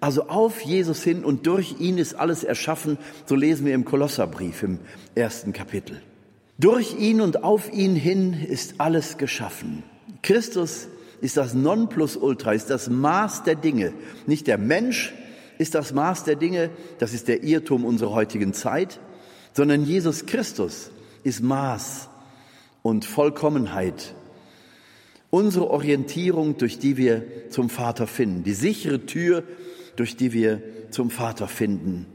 Also 0.02 0.24
auf 0.24 0.62
Jesus 0.62 1.04
hin 1.04 1.24
und 1.24 1.46
durch 1.46 1.80
ihn 1.80 2.00
ist 2.00 2.16
alles 2.16 2.44
erschaffen, 2.44 2.98
so 3.28 3.36
lesen 3.36 3.68
wir 3.68 3.76
im 3.76 3.86
Kolosserbrief 3.86 4.64
im 4.64 4.80
ersten 5.14 5.54
Kapitel. 5.54 6.02
Durch 6.58 7.00
ihn 7.00 7.22
und 7.22 7.44
auf 7.44 7.72
ihn 7.72 7.96
hin 7.96 8.34
ist 8.34 8.76
alles 8.80 9.20
geschaffen. 9.20 9.84
Christus 10.24 10.88
ist 11.22 11.38
das 11.38 11.54
Nonplusultra, 11.54 12.54
ist 12.54 12.72
das 12.72 12.90
Maß 12.90 13.44
der 13.44 13.54
Dinge. 13.56 13.94
Nicht 14.26 14.48
der 14.48 14.58
Mensch 14.58 15.14
ist 15.60 15.76
das 15.76 15.94
Maß 15.94 16.24
der 16.24 16.36
Dinge, 16.36 16.72
das 16.98 17.14
ist 17.14 17.28
der 17.28 17.44
Irrtum 17.44 17.86
unserer 17.86 18.12
heutigen 18.12 18.54
Zeit, 18.54 19.00
sondern 19.54 19.86
Jesus 19.86 20.26
Christus 20.26 20.90
ist 21.24 21.44
Maß 21.44 22.10
und 22.82 23.06
Vollkommenheit. 23.06 24.16
Unsere 25.30 25.70
Orientierung, 25.70 26.58
durch 26.58 26.80
die 26.80 26.98
wir 26.98 27.50
zum 27.52 27.70
Vater 27.70 28.08
finden, 28.08 28.44
die 28.44 28.54
sichere 28.54 29.06
Tür, 29.06 29.44
durch 29.96 30.16
die 30.16 30.34
wir 30.34 30.62
zum 30.90 31.10
Vater 31.10 31.48
finden. 31.48 32.06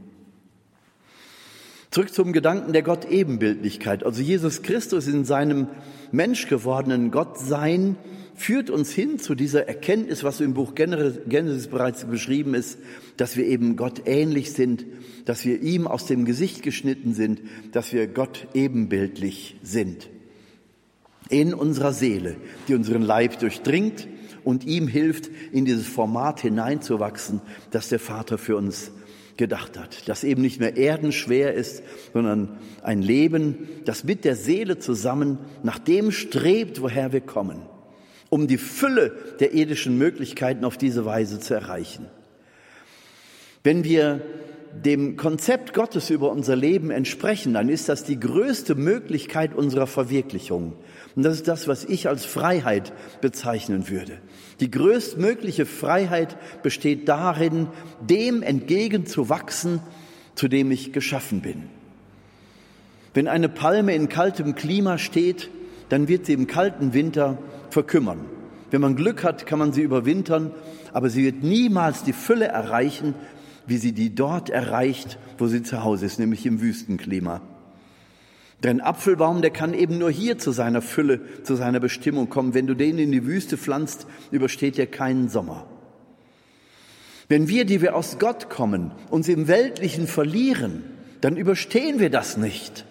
Zurück 1.90 2.12
zum 2.12 2.33
Gedanken 2.33 2.73
der 2.73 2.83
Gott-Ebenbildlichkeit. 2.83 4.04
Also 4.04 4.21
Jesus 4.21 4.62
Christus 4.62 5.06
in 5.06 5.25
seinem 5.25 5.68
menschgewordenen 6.12 7.11
Gottsein 7.11 7.97
führt 8.35 8.68
uns 8.68 8.92
hin 8.92 9.18
zu 9.18 9.35
dieser 9.35 9.66
Erkenntnis, 9.66 10.23
was 10.23 10.40
im 10.40 10.52
Buch 10.52 10.75
Genesis 10.75 11.68
bereits 11.68 12.04
beschrieben 12.04 12.54
ist, 12.54 12.78
dass 13.16 13.37
wir 13.37 13.47
eben 13.47 13.76
Gott 13.76 14.02
ähnlich 14.04 14.52
sind, 14.52 14.85
dass 15.25 15.45
wir 15.47 15.62
ihm 15.62 15.87
aus 15.87 16.06
dem 16.06 16.26
Gesicht 16.26 16.62
geschnitten 16.62 17.14
sind, 17.14 17.40
dass 17.73 17.92
wir 17.95 18.06
Gott 18.06 18.47
ebenbildlich 18.52 19.56
sind. 19.62 20.11
In 21.30 21.54
unserer 21.54 21.92
Seele, 21.92 22.37
die 22.68 22.75
unseren 22.75 23.02
Leib 23.02 23.38
durchdringt 23.38 24.06
und 24.46 24.64
ihm 24.64 24.86
hilft, 24.86 25.28
in 25.50 25.64
dieses 25.64 25.88
Format 25.88 26.40
hineinzuwachsen, 26.40 27.40
das 27.72 27.88
der 27.88 27.98
Vater 27.98 28.38
für 28.38 28.56
uns 28.56 28.92
gedacht 29.36 29.76
hat. 29.76 30.08
Das 30.08 30.22
eben 30.22 30.40
nicht 30.40 30.60
mehr 30.60 30.76
erdenschwer 30.76 31.52
ist, 31.52 31.82
sondern 32.12 32.56
ein 32.80 33.02
Leben, 33.02 33.68
das 33.84 34.04
mit 34.04 34.24
der 34.24 34.36
Seele 34.36 34.78
zusammen 34.78 35.38
nach 35.64 35.80
dem 35.80 36.12
strebt, 36.12 36.80
woher 36.80 37.12
wir 37.12 37.22
kommen, 37.22 37.60
um 38.28 38.46
die 38.46 38.56
Fülle 38.56 39.16
der 39.40 39.52
irdischen 39.52 39.98
Möglichkeiten 39.98 40.64
auf 40.64 40.78
diese 40.78 41.04
Weise 41.04 41.40
zu 41.40 41.52
erreichen. 41.52 42.06
Wenn 43.64 43.82
wir 43.82 44.20
dem 44.73 45.16
Konzept 45.16 45.75
Gottes 45.75 46.11
über 46.11 46.30
unser 46.30 46.56
Leben 46.56 46.90
entsprechen, 46.90 47.54
dann 47.54 47.68
ist 47.68 47.88
das 47.88 48.04
die 48.04 48.20
größte 48.20 48.75
Möglichkeit 48.75 49.54
unserer 49.54 49.87
Verwirklichung. 49.87 50.75
Und 51.14 51.23
das 51.23 51.35
ist 51.35 51.49
das, 51.49 51.66
was 51.66 51.85
ich 51.85 52.08
als 52.08 52.25
Freiheit 52.25 52.92
bezeichnen 53.20 53.88
würde. 53.88 54.18
Die 54.61 54.70
größtmögliche 54.70 55.66
Freiheit 55.66 56.37
besteht 56.62 57.08
darin, 57.08 57.68
dem 58.00 58.42
entgegenzuwachsen, 58.42 59.80
zu 60.35 60.49
dem 60.49 60.70
ich 60.70 60.92
geschaffen 60.92 61.40
bin. 61.40 61.64
Wenn 63.14 63.28
eine 63.28 63.49
Palme 63.49 63.94
in 63.94 64.08
kaltem 64.08 64.54
Klima 64.54 64.99
steht, 64.99 65.50
dann 65.88 66.08
wird 66.08 66.26
sie 66.26 66.35
im 66.35 66.46
kalten 66.46 66.92
Winter 66.92 67.38
verkümmern. 67.70 68.20
Wenn 68.70 68.80
man 68.80 68.96
Glück 68.96 69.25
hat, 69.25 69.46
kann 69.46 69.58
man 69.58 69.73
sie 69.73 69.82
überwintern, 69.82 70.50
aber 70.92 71.08
sie 71.08 71.25
wird 71.25 71.42
niemals 71.42 72.02
die 72.02 72.12
Fülle 72.12 72.46
erreichen, 72.46 73.14
wie 73.66 73.78
sie 73.78 73.92
die 73.92 74.14
dort 74.14 74.50
erreicht, 74.50 75.18
wo 75.38 75.46
sie 75.46 75.62
zu 75.62 75.82
Hause 75.85 76.06
ist, 76.06 76.18
nämlich 76.18 76.46
im 76.46 76.61
Wüstenklima. 76.61 77.40
Denn 78.62 78.80
Apfelbaum, 78.80 79.42
der 79.42 79.50
kann 79.50 79.75
eben 79.75 79.99
nur 79.99 80.11
hier 80.11 80.38
zu 80.38 80.50
seiner 80.50 80.80
Fülle, 80.80 81.20
zu 81.42 81.56
seiner 81.56 81.80
Bestimmung 81.80 82.28
kommen. 82.28 82.54
Wenn 82.54 82.66
du 82.66 82.75
den 82.75 82.99
in 82.99 83.12
die 83.12 83.26
Wüste 83.26 83.58
pflanzt, 83.58 84.06
übersteht 84.30 84.78
er 84.78 84.87
keinen 84.87 85.28
Sommer. 85.28 85.66
Wenn 87.28 87.49
wir, 87.49 87.64
die 87.64 87.82
wir 87.82 87.96
aus 87.96 88.18
Gott 88.18 88.49
kommen, 88.49 88.92
uns 89.11 89.28
im 89.28 89.49
Weltlichen 89.49 90.06
verlieren, 90.06 90.85
dann 91.20 91.37
überstehen 91.37 91.99
wir 91.99 92.08
das 92.08 92.37
nicht, 92.37 92.87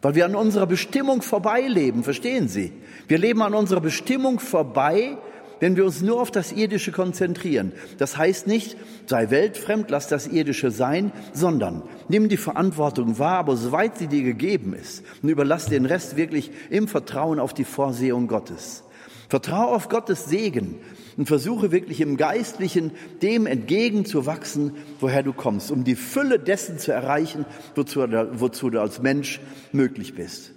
weil 0.00 0.14
wir 0.14 0.26
an 0.26 0.36
unserer 0.36 0.66
Bestimmung 0.66 1.22
vorbeileben, 1.22 2.04
verstehen 2.04 2.48
Sie? 2.48 2.72
Wir 3.08 3.18
leben 3.18 3.42
an 3.42 3.54
unserer 3.54 3.80
Bestimmung 3.80 4.38
vorbei, 4.38 5.18
wenn 5.60 5.76
wir 5.76 5.84
uns 5.84 6.02
nur 6.02 6.20
auf 6.20 6.30
das 6.30 6.52
Irdische 6.52 6.92
konzentrieren. 6.92 7.72
Das 7.98 8.16
heißt 8.16 8.46
nicht, 8.46 8.76
sei 9.06 9.30
weltfremd, 9.30 9.90
lass 9.90 10.08
das 10.08 10.26
Irdische 10.26 10.70
sein, 10.70 11.12
sondern 11.32 11.82
nimm 12.08 12.28
die 12.28 12.36
Verantwortung 12.36 13.18
wahr, 13.18 13.38
aber 13.38 13.56
soweit 13.56 13.98
sie 13.98 14.08
dir 14.08 14.22
gegeben 14.22 14.74
ist, 14.74 15.02
und 15.22 15.28
überlass 15.28 15.66
den 15.66 15.86
Rest 15.86 16.16
wirklich 16.16 16.50
im 16.70 16.88
Vertrauen 16.88 17.38
auf 17.38 17.54
die 17.54 17.64
Vorsehung 17.64 18.26
Gottes. 18.26 18.84
Vertraue 19.28 19.74
auf 19.74 19.88
Gottes 19.88 20.26
Segen 20.26 20.76
und 21.16 21.26
versuche 21.26 21.72
wirklich 21.72 22.00
im 22.00 22.16
Geistlichen 22.16 22.92
dem 23.22 23.46
entgegenzuwachsen, 23.46 24.72
woher 25.00 25.22
du 25.22 25.32
kommst, 25.32 25.70
um 25.70 25.84
die 25.84 25.96
Fülle 25.96 26.38
dessen 26.38 26.78
zu 26.78 26.92
erreichen, 26.92 27.44
wozu, 27.74 28.00
wozu 28.00 28.70
du 28.70 28.80
als 28.80 29.00
Mensch 29.00 29.40
möglich 29.72 30.14
bist. 30.14 30.52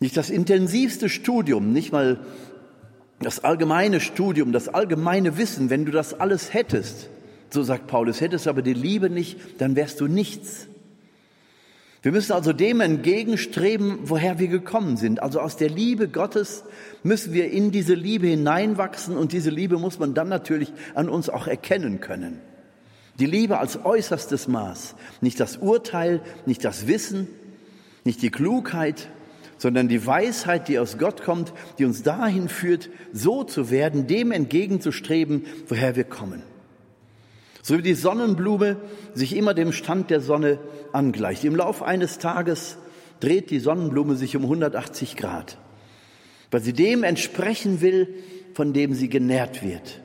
Nicht 0.00 0.16
das 0.16 0.30
intensivste 0.30 1.08
Studium, 1.08 1.72
nicht 1.72 1.92
mal 1.92 2.20
das 3.20 3.44
allgemeine 3.44 4.00
Studium, 4.00 4.52
das 4.52 4.68
allgemeine 4.68 5.36
Wissen, 5.36 5.70
wenn 5.70 5.84
du 5.84 5.92
das 5.92 6.18
alles 6.18 6.54
hättest, 6.54 7.10
so 7.50 7.62
sagt 7.62 7.86
Paulus, 7.86 8.20
hättest 8.20 8.48
aber 8.48 8.62
die 8.62 8.74
Liebe 8.74 9.10
nicht, 9.10 9.38
dann 9.60 9.76
wärst 9.76 10.00
du 10.00 10.06
nichts. 10.06 10.66
Wir 12.02 12.12
müssen 12.12 12.32
also 12.32 12.54
dem 12.54 12.80
entgegenstreben, 12.80 13.98
woher 14.04 14.38
wir 14.38 14.48
gekommen 14.48 14.96
sind. 14.96 15.22
Also 15.22 15.40
aus 15.40 15.56
der 15.56 15.68
Liebe 15.68 16.08
Gottes 16.08 16.64
müssen 17.02 17.34
wir 17.34 17.50
in 17.50 17.72
diese 17.72 17.92
Liebe 17.92 18.26
hineinwachsen 18.26 19.18
und 19.18 19.32
diese 19.32 19.50
Liebe 19.50 19.78
muss 19.78 19.98
man 19.98 20.14
dann 20.14 20.28
natürlich 20.28 20.72
an 20.94 21.10
uns 21.10 21.28
auch 21.28 21.46
erkennen 21.46 22.00
können. 22.00 22.40
Die 23.18 23.26
Liebe 23.26 23.58
als 23.58 23.84
äußerstes 23.84 24.48
Maß, 24.48 24.94
nicht 25.20 25.40
das 25.40 25.58
Urteil, 25.58 26.22
nicht 26.46 26.64
das 26.64 26.86
Wissen, 26.86 27.28
nicht 28.04 28.22
die 28.22 28.30
Klugheit, 28.30 29.10
sondern 29.60 29.88
die 29.88 30.06
Weisheit, 30.06 30.68
die 30.68 30.78
aus 30.78 30.96
Gott 30.96 31.22
kommt, 31.22 31.52
die 31.78 31.84
uns 31.84 32.02
dahin 32.02 32.48
führt, 32.48 32.88
so 33.12 33.44
zu 33.44 33.70
werden, 33.70 34.06
dem 34.06 34.32
entgegenzustreben, 34.32 35.44
woher 35.68 35.96
wir 35.96 36.04
kommen. 36.04 36.42
So 37.60 37.76
wie 37.76 37.82
die 37.82 37.92
Sonnenblume 37.92 38.78
sich 39.12 39.36
immer 39.36 39.52
dem 39.52 39.72
Stand 39.72 40.08
der 40.08 40.22
Sonne 40.22 40.58
angleicht. 40.94 41.44
Im 41.44 41.56
Lauf 41.56 41.82
eines 41.82 42.16
Tages 42.16 42.78
dreht 43.20 43.50
die 43.50 43.58
Sonnenblume 43.58 44.16
sich 44.16 44.34
um 44.34 44.44
180 44.44 45.14
Grad, 45.18 45.58
weil 46.50 46.62
sie 46.62 46.72
dem 46.72 47.02
entsprechen 47.02 47.82
will, 47.82 48.14
von 48.54 48.72
dem 48.72 48.94
sie 48.94 49.10
genährt 49.10 49.62
wird. 49.62 50.00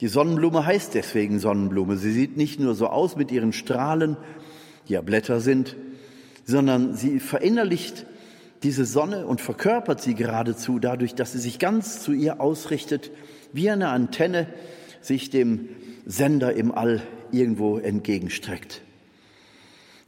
Die 0.00 0.06
Sonnenblume 0.06 0.64
heißt 0.64 0.94
deswegen 0.94 1.40
Sonnenblume. 1.40 1.96
Sie 1.96 2.12
sieht 2.12 2.36
nicht 2.36 2.60
nur 2.60 2.76
so 2.76 2.86
aus 2.86 3.16
mit 3.16 3.32
ihren 3.32 3.52
Strahlen, 3.52 4.16
die 4.86 4.92
ja 4.92 5.00
Blätter 5.00 5.40
sind, 5.40 5.74
sondern 6.44 6.94
sie 6.94 7.18
verinnerlicht 7.18 8.06
diese 8.62 8.84
Sonne 8.84 9.26
und 9.26 9.40
verkörpert 9.40 10.00
sie 10.00 10.14
geradezu 10.14 10.78
dadurch, 10.78 11.14
dass 11.14 11.32
sie 11.32 11.38
sich 11.38 11.58
ganz 11.58 12.02
zu 12.02 12.12
ihr 12.12 12.40
ausrichtet, 12.40 13.10
wie 13.52 13.70
eine 13.70 13.88
Antenne 13.88 14.48
sich 15.00 15.30
dem 15.30 15.68
Sender 16.06 16.54
im 16.54 16.72
All 16.72 17.02
irgendwo 17.30 17.78
entgegenstreckt. 17.78 18.82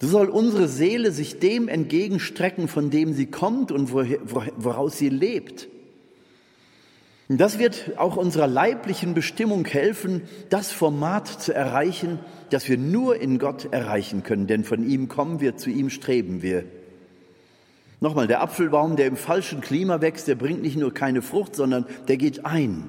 So 0.01 0.09
soll 0.09 0.29
unsere 0.29 0.67
Seele 0.67 1.13
sich 1.13 1.39
dem 1.39 1.69
entgegenstrecken, 1.69 2.69
von 2.69 2.91
dem 2.91 3.13
sie 3.13 3.27
kommt 3.27 3.71
und 3.71 3.93
woraus 3.93 4.97
sie 4.97 5.11
lebt. 5.11 5.69
Und 7.29 7.39
das 7.39 7.59
wird 7.59 7.93
auch 7.97 8.17
unserer 8.17 8.49
leiblichen 8.49 9.15
Bestimmung 9.15 9.65
helfen, 9.65 10.23
das 10.49 10.73
Format 10.73 11.29
zu 11.29 11.55
erreichen, 11.55 12.19
das 12.49 12.69
wir 12.69 12.77
nur 12.77 13.21
in 13.21 13.39
Gott 13.39 13.73
erreichen 13.73 14.25
können, 14.25 14.49
denn 14.49 14.65
von 14.65 14.89
ihm 14.89 15.07
kommen 15.07 15.41
wir, 15.41 15.57
zu 15.57 15.71
ihm 15.71 15.91
streben 15.91 16.43
wir. 16.43 16.65
Nochmal, 18.01 18.27
der 18.27 18.41
Apfelbaum, 18.41 18.97
der 18.97 19.07
im 19.07 19.17
falschen 19.17 19.61
Klima 19.61 20.01
wächst, 20.01 20.27
der 20.27 20.35
bringt 20.35 20.63
nicht 20.63 20.77
nur 20.77 20.93
keine 20.93 21.21
Frucht, 21.21 21.55
sondern 21.55 21.85
der 22.09 22.17
geht 22.17 22.47
ein. 22.47 22.89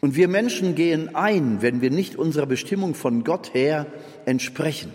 Und 0.00 0.16
wir 0.16 0.28
Menschen 0.28 0.74
gehen 0.74 1.14
ein, 1.14 1.62
wenn 1.62 1.80
wir 1.80 1.90
nicht 1.90 2.16
unserer 2.16 2.46
Bestimmung 2.46 2.94
von 2.94 3.24
Gott 3.24 3.54
her 3.54 3.86
entsprechen. 4.24 4.90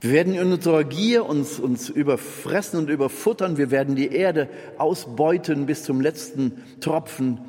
Wir 0.00 0.12
werden 0.12 0.34
in 0.34 0.52
unserer 0.52 0.84
Gier 0.84 1.26
uns, 1.26 1.58
uns 1.58 1.88
überfressen 1.88 2.78
und 2.78 2.90
überfuttern. 2.90 3.56
Wir 3.56 3.70
werden 3.70 3.96
die 3.96 4.12
Erde 4.12 4.48
ausbeuten 4.78 5.66
bis 5.66 5.84
zum 5.84 6.00
letzten 6.00 6.62
Tropfen 6.80 7.40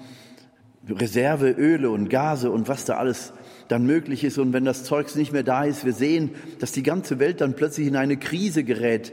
Reserve, 0.89 1.51
Öle 1.51 1.89
und 1.89 2.09
Gase 2.09 2.51
und 2.51 2.67
was 2.67 2.85
da 2.85 2.95
alles 2.95 3.33
dann 3.67 3.85
möglich 3.85 4.23
ist. 4.23 4.37
Und 4.37 4.53
wenn 4.53 4.63
das 4.63 4.85
Zeugs 4.85 5.15
nicht 5.15 5.33
mehr 5.33 5.43
da 5.43 5.65
ist, 5.65 5.83
wir 5.85 5.93
sehen, 5.93 6.31
dass 6.59 6.71
die 6.71 6.83
ganze 6.83 7.19
Welt 7.19 7.41
dann 7.41 7.55
plötzlich 7.55 7.87
in 7.87 7.97
eine 7.97 8.17
Krise 8.17 8.63
gerät. 8.63 9.11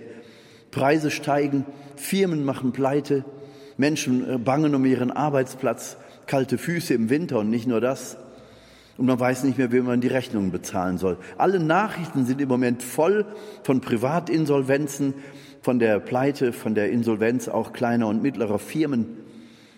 Preise 0.75 1.13
steigen, 1.13 1.65
Firmen 1.95 2.45
machen 2.45 2.73
pleite, 2.73 3.25
Menschen 3.77 4.29
äh, 4.29 4.39
bangen 4.39 4.75
um 4.75 4.85
ihren 4.85 5.13
Arbeitsplatz, 5.13 5.97
kalte 6.27 6.59
Füße 6.59 6.93
im 6.95 7.11
Winter 7.11 7.39
und 7.39 7.49
nicht 7.49 7.69
nur 7.69 7.81
das. 7.81 8.17
Und 8.97 9.07
man 9.07 9.19
weiß 9.19 9.45
nicht 9.45 9.57
mehr, 9.57 9.73
wie 9.73 9.81
man 9.81 10.01
die 10.01 10.09
Rechnungen 10.09 10.51
bezahlen 10.51 10.99
soll. 10.99 11.17
Alle 11.39 11.61
Nachrichten 11.61 12.27
sind 12.27 12.41
im 12.41 12.49
Moment 12.49 12.83
voll 12.83 13.25
von 13.63 13.81
Privatinsolvenzen, 13.81 15.15
von 15.63 15.79
der 15.79 16.01
Pleite, 16.01 16.53
von 16.53 16.75
der 16.75 16.91
Insolvenz 16.91 17.49
auch 17.49 17.73
kleiner 17.73 18.09
und 18.09 18.23
mittlerer 18.23 18.59
Firmen. 18.59 19.07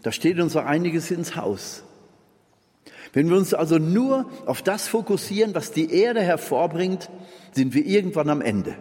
Da 0.02 0.12
steht 0.12 0.40
uns 0.40 0.56
auch 0.56 0.64
einiges 0.64 1.10
ins 1.10 1.36
Haus. 1.36 1.84
Wenn 3.12 3.28
wir 3.28 3.36
uns 3.36 3.54
also 3.54 3.78
nur 3.78 4.30
auf 4.46 4.62
das 4.62 4.88
fokussieren, 4.88 5.54
was 5.54 5.72
die 5.72 5.90
Erde 5.92 6.20
hervorbringt, 6.20 7.10
sind 7.52 7.74
wir 7.74 7.84
irgendwann 7.86 8.28
am 8.28 8.40
Ende. 8.40 8.76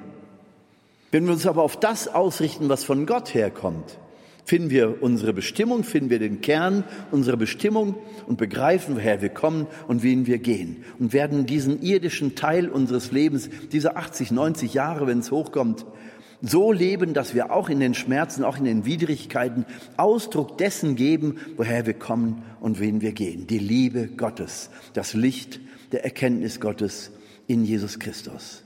Wenn 1.16 1.28
wir 1.28 1.32
uns 1.32 1.48
aber 1.48 1.64
auf 1.64 1.80
das 1.80 2.10
ausrichten, 2.10 2.68
was 2.68 2.84
von 2.84 3.06
Gott 3.06 3.34
herkommt, 3.34 4.00
finden 4.44 4.70
wir 4.70 5.02
unsere 5.02 5.32
Bestimmung, 5.32 5.86
finden 5.86 6.10
wir 6.10 6.20
den 6.20 6.42
Kern 6.42 6.84
unserer 7.10 7.38
Bestimmung 7.38 7.96
und 8.28 8.38
begreifen, 8.38 8.98
woher 8.98 9.22
wir 9.22 9.30
kommen 9.30 9.68
und 9.88 10.04
wen 10.04 10.28
wir 10.28 10.40
gehen 10.40 10.84
und 11.00 11.14
werden 11.14 11.46
diesen 11.46 11.82
irdischen 11.82 12.36
Teil 12.36 12.68
unseres 12.68 13.14
Lebens, 13.14 13.50
diese 13.72 13.96
80, 13.96 14.32
90 14.32 14.74
Jahre, 14.74 15.08
wenn 15.08 15.20
es 15.20 15.32
hochkommt, 15.32 15.86
so 16.42 16.74
leben, 16.74 17.14
dass 17.14 17.34
wir 17.34 17.54
auch 17.54 17.70
in 17.70 17.80
den 17.80 17.94
Schmerzen, 17.94 18.44
auch 18.44 18.58
in 18.58 18.66
den 18.66 18.84
Widrigkeiten 18.84 19.66
Ausdruck 19.96 20.58
dessen 20.58 20.98
geben, 20.98 21.38
woher 21.56 21.86
wir 21.86 21.94
kommen 21.94 22.44
und 22.60 22.82
wen 22.82 23.00
wir 23.00 23.14
gehen. 23.14 23.48
Die 23.48 23.60
Liebe 23.60 24.08
Gottes, 24.08 24.70
das 24.92 25.14
Licht 25.14 25.62
der 25.94 26.04
Erkenntnis 26.04 26.60
Gottes 26.60 27.12
in 27.48 27.64
Jesus 27.64 28.00
Christus. 28.00 28.65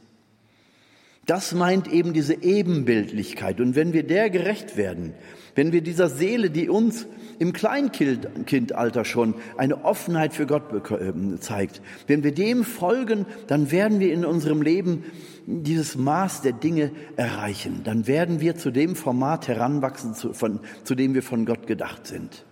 Das 1.29 1.53
meint 1.53 1.87
eben 1.87 2.13
diese 2.13 2.41
Ebenbildlichkeit. 2.41 3.61
Und 3.61 3.75
wenn 3.75 3.93
wir 3.93 4.01
der 4.01 4.31
gerecht 4.31 4.77
werden, 4.77 5.13
wenn 5.53 5.71
wir 5.71 5.81
dieser 5.81 6.09
Seele, 6.09 6.49
die 6.49 6.69
uns 6.69 7.05
im 7.37 7.53
Kleinkindalter 7.53 9.05
schon 9.05 9.35
eine 9.55 9.85
Offenheit 9.85 10.33
für 10.33 10.47
Gott 10.47 10.63
ähm, 10.99 11.39
zeigt, 11.39 11.83
wenn 12.07 12.23
wir 12.23 12.33
dem 12.33 12.63
folgen, 12.63 13.27
dann 13.45 13.69
werden 13.69 13.99
wir 13.99 14.11
in 14.11 14.25
unserem 14.25 14.63
Leben 14.63 15.03
dieses 15.45 15.95
Maß 15.95 16.41
der 16.41 16.53
Dinge 16.53 16.89
erreichen. 17.15 17.81
Dann 17.83 18.07
werden 18.07 18.41
wir 18.41 18.55
zu 18.55 18.71
dem 18.71 18.95
Format 18.95 19.47
heranwachsen, 19.47 20.15
zu, 20.15 20.33
von, 20.33 20.59
zu 20.83 20.95
dem 20.95 21.13
wir 21.13 21.21
von 21.21 21.45
Gott 21.45 21.67
gedacht 21.67 22.07
sind. 22.07 22.43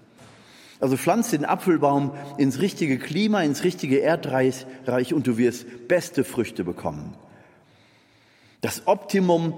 Also 0.80 0.98
pflanz 0.98 1.32
den 1.32 1.46
Apfelbaum 1.46 2.12
ins 2.38 2.62
richtige 2.62 3.00
Klima, 3.00 3.42
ins 3.42 3.64
richtige 3.64 3.98
Erdreich 4.02 4.68
und 5.16 5.26
du 5.26 5.40
wirst 5.40 5.66
beste 5.88 6.24
Früchte 6.24 6.64
bekommen. 6.64 7.16
Das 8.62 8.88
Optimum 8.88 9.54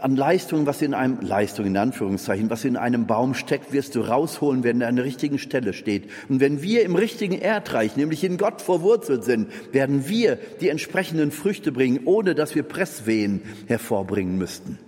an 0.00 0.16
Leistung, 0.16 0.66
was 0.66 0.82
in 0.82 0.94
einem, 0.94 1.20
Leistung 1.20 1.66
in 1.66 1.76
Anführungszeichen, 1.76 2.48
was 2.48 2.64
in 2.64 2.76
einem 2.76 3.06
Baum 3.06 3.34
steckt, 3.34 3.72
wirst 3.72 3.94
du 3.94 4.00
rausholen, 4.00 4.64
wenn 4.64 4.80
er 4.80 4.88
an 4.88 4.96
der 4.96 5.04
richtigen 5.04 5.38
Stelle 5.38 5.72
steht. 5.72 6.08
Und 6.28 6.40
wenn 6.40 6.62
wir 6.62 6.82
im 6.82 6.96
richtigen 6.96 7.38
Erdreich, 7.38 7.96
nämlich 7.96 8.24
in 8.24 8.38
Gott 8.38 8.62
verwurzelt 8.62 9.24
sind, 9.24 9.48
werden 9.72 10.08
wir 10.08 10.36
die 10.60 10.70
entsprechenden 10.70 11.30
Früchte 11.30 11.72
bringen, 11.72 12.00
ohne 12.06 12.34
dass 12.34 12.54
wir 12.54 12.62
Presswehen 12.62 13.42
hervorbringen 13.66 14.38
müssten. 14.38 14.78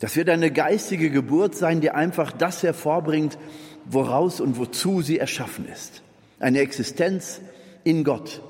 Das 0.00 0.16
wird 0.16 0.28
eine 0.30 0.50
geistige 0.50 1.10
Geburt 1.10 1.54
sein, 1.54 1.80
die 1.80 1.90
einfach 1.90 2.32
das 2.32 2.64
hervorbringt, 2.64 3.38
woraus 3.84 4.40
und 4.40 4.58
wozu 4.58 5.00
sie 5.00 5.18
erschaffen 5.18 5.66
ist. 5.72 6.02
Eine 6.40 6.58
Existenz 6.58 7.40
in 7.84 8.02
Gott, 8.02 8.42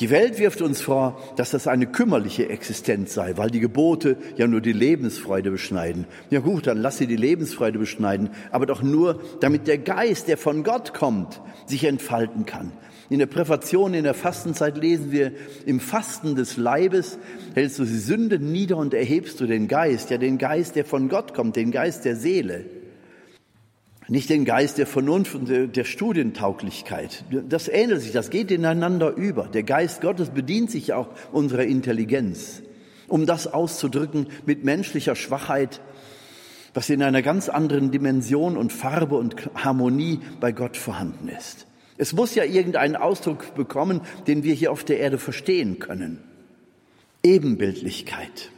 die 0.00 0.10
Welt 0.10 0.38
wirft 0.38 0.62
uns 0.62 0.80
vor, 0.80 1.20
dass 1.34 1.50
das 1.50 1.66
eine 1.66 1.86
kümmerliche 1.86 2.48
Existenz 2.48 3.14
sei, 3.14 3.36
weil 3.36 3.50
die 3.50 3.58
Gebote 3.58 4.16
ja 4.36 4.46
nur 4.46 4.60
die 4.60 4.72
Lebensfreude 4.72 5.50
beschneiden. 5.50 6.06
Ja 6.30 6.38
gut, 6.38 6.68
dann 6.68 6.78
lass 6.78 6.98
sie 6.98 7.08
die 7.08 7.16
Lebensfreude 7.16 7.80
beschneiden, 7.80 8.30
aber 8.52 8.66
doch 8.66 8.80
nur, 8.80 9.20
damit 9.40 9.66
der 9.66 9.78
Geist, 9.78 10.28
der 10.28 10.36
von 10.36 10.62
Gott 10.62 10.94
kommt, 10.94 11.40
sich 11.66 11.82
entfalten 11.82 12.46
kann. 12.46 12.70
In 13.10 13.18
der 13.18 13.26
Präfation, 13.26 13.92
in 13.92 14.04
der 14.04 14.14
Fastenzeit 14.14 14.76
lesen 14.76 15.10
wir, 15.10 15.32
im 15.66 15.80
Fasten 15.80 16.36
des 16.36 16.56
Leibes 16.56 17.18
hältst 17.54 17.80
du 17.80 17.84
die 17.84 17.98
Sünde 17.98 18.38
nieder 18.38 18.76
und 18.76 18.94
erhebst 18.94 19.40
du 19.40 19.46
den 19.46 19.66
Geist, 19.66 20.10
ja 20.10 20.18
den 20.18 20.38
Geist, 20.38 20.76
der 20.76 20.84
von 20.84 21.08
Gott 21.08 21.34
kommt, 21.34 21.56
den 21.56 21.72
Geist 21.72 22.04
der 22.04 22.14
Seele. 22.14 22.66
Nicht 24.10 24.30
den 24.30 24.46
Geist 24.46 24.78
der 24.78 24.86
Vernunft 24.86 25.34
und 25.34 25.48
der 25.48 25.84
Studientauglichkeit. 25.84 27.24
Das 27.48 27.68
ähnelt 27.68 28.00
sich, 28.00 28.12
das 28.12 28.30
geht 28.30 28.50
ineinander 28.50 29.14
über. 29.14 29.48
Der 29.48 29.64
Geist 29.64 30.00
Gottes 30.00 30.30
bedient 30.30 30.70
sich 30.70 30.94
auch 30.94 31.08
unserer 31.30 31.64
Intelligenz, 31.64 32.62
um 33.06 33.26
das 33.26 33.46
auszudrücken 33.46 34.28
mit 34.46 34.64
menschlicher 34.64 35.14
Schwachheit, 35.14 35.82
was 36.72 36.88
in 36.88 37.02
einer 37.02 37.20
ganz 37.20 37.50
anderen 37.50 37.90
Dimension 37.90 38.56
und 38.56 38.72
Farbe 38.72 39.16
und 39.16 39.50
Harmonie 39.54 40.20
bei 40.40 40.52
Gott 40.52 40.78
vorhanden 40.78 41.28
ist. 41.28 41.66
Es 41.98 42.14
muss 42.14 42.34
ja 42.34 42.44
irgendeinen 42.44 42.96
Ausdruck 42.96 43.54
bekommen, 43.56 44.00
den 44.26 44.42
wir 44.42 44.54
hier 44.54 44.72
auf 44.72 44.84
der 44.84 45.00
Erde 45.00 45.18
verstehen 45.18 45.80
können. 45.80 46.22
Ebenbildlichkeit. 47.22 48.52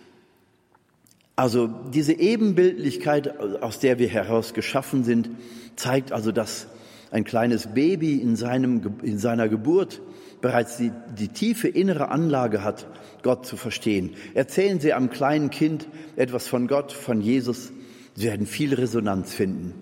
Also 1.40 1.68
diese 1.68 2.12
Ebenbildlichkeit, 2.12 3.40
aus 3.62 3.78
der 3.78 3.98
wir 3.98 4.08
heraus 4.08 4.52
geschaffen 4.52 5.04
sind, 5.04 5.30
zeigt 5.74 6.12
also, 6.12 6.32
dass 6.32 6.66
ein 7.10 7.24
kleines 7.24 7.68
Baby 7.68 8.16
in, 8.16 8.36
seinem, 8.36 8.98
in 9.02 9.16
seiner 9.16 9.48
Geburt 9.48 10.02
bereits 10.42 10.76
die, 10.76 10.92
die 11.18 11.28
tiefe 11.28 11.66
innere 11.66 12.10
Anlage 12.10 12.62
hat, 12.62 12.86
Gott 13.22 13.46
zu 13.46 13.56
verstehen. 13.56 14.10
Erzählen 14.34 14.80
Sie 14.80 14.92
einem 14.92 15.08
kleinen 15.08 15.48
Kind 15.48 15.88
etwas 16.14 16.46
von 16.46 16.68
Gott, 16.68 16.92
von 16.92 17.22
Jesus, 17.22 17.72
Sie 18.14 18.26
werden 18.26 18.44
viel 18.44 18.74
Resonanz 18.74 19.32
finden. 19.32 19.72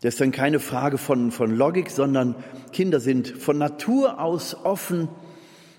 Das 0.00 0.14
ist 0.14 0.20
dann 0.20 0.30
keine 0.30 0.60
Frage 0.60 0.98
von, 0.98 1.32
von 1.32 1.56
Logik, 1.56 1.90
sondern 1.90 2.36
Kinder 2.72 3.00
sind 3.00 3.26
von 3.26 3.58
Natur 3.58 4.20
aus 4.20 4.54
offen 4.54 5.08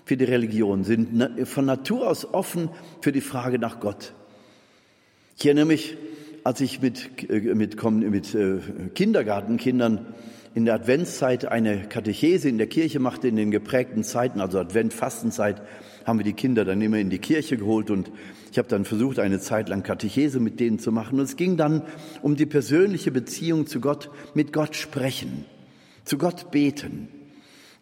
für 0.04 0.18
die 0.18 0.24
Religion, 0.24 0.84
sind 0.84 1.48
von 1.48 1.64
Natur 1.64 2.06
aus 2.06 2.26
offen 2.34 2.68
für 3.00 3.12
die 3.12 3.22
Frage 3.22 3.58
nach 3.58 3.80
Gott. 3.80 4.12
Ich 5.36 5.46
erinnere 5.46 5.66
mich, 5.66 5.96
als 6.44 6.60
ich 6.60 6.80
mit, 6.80 7.30
äh, 7.30 7.54
mit, 7.54 7.82
mit 7.82 8.34
äh, 8.34 8.58
Kindergartenkindern 8.94 10.14
in 10.54 10.66
der 10.66 10.74
Adventszeit 10.74 11.46
eine 11.46 11.88
Katechese 11.88 12.48
in 12.48 12.58
der 12.58 12.66
Kirche 12.66 13.00
machte, 13.00 13.28
in 13.28 13.36
den 13.36 13.50
geprägten 13.50 14.04
Zeiten, 14.04 14.40
also 14.40 14.58
Advent, 14.58 14.92
Fastenzeit, 14.92 15.62
haben 16.04 16.18
wir 16.18 16.24
die 16.24 16.34
Kinder 16.34 16.64
dann 16.64 16.82
immer 16.82 16.98
in 16.98 17.10
die 17.10 17.18
Kirche 17.18 17.56
geholt 17.56 17.90
und 17.90 18.10
ich 18.50 18.58
habe 18.58 18.68
dann 18.68 18.84
versucht, 18.84 19.18
eine 19.18 19.40
Zeit 19.40 19.70
lang 19.70 19.82
Katechese 19.82 20.40
mit 20.40 20.60
denen 20.60 20.78
zu 20.78 20.92
machen. 20.92 21.18
Und 21.18 21.24
es 21.24 21.36
ging 21.36 21.56
dann 21.56 21.82
um 22.20 22.36
die 22.36 22.44
persönliche 22.44 23.10
Beziehung 23.10 23.66
zu 23.66 23.80
Gott, 23.80 24.10
mit 24.34 24.52
Gott 24.52 24.76
sprechen, 24.76 25.46
zu 26.04 26.18
Gott 26.18 26.50
beten 26.50 27.08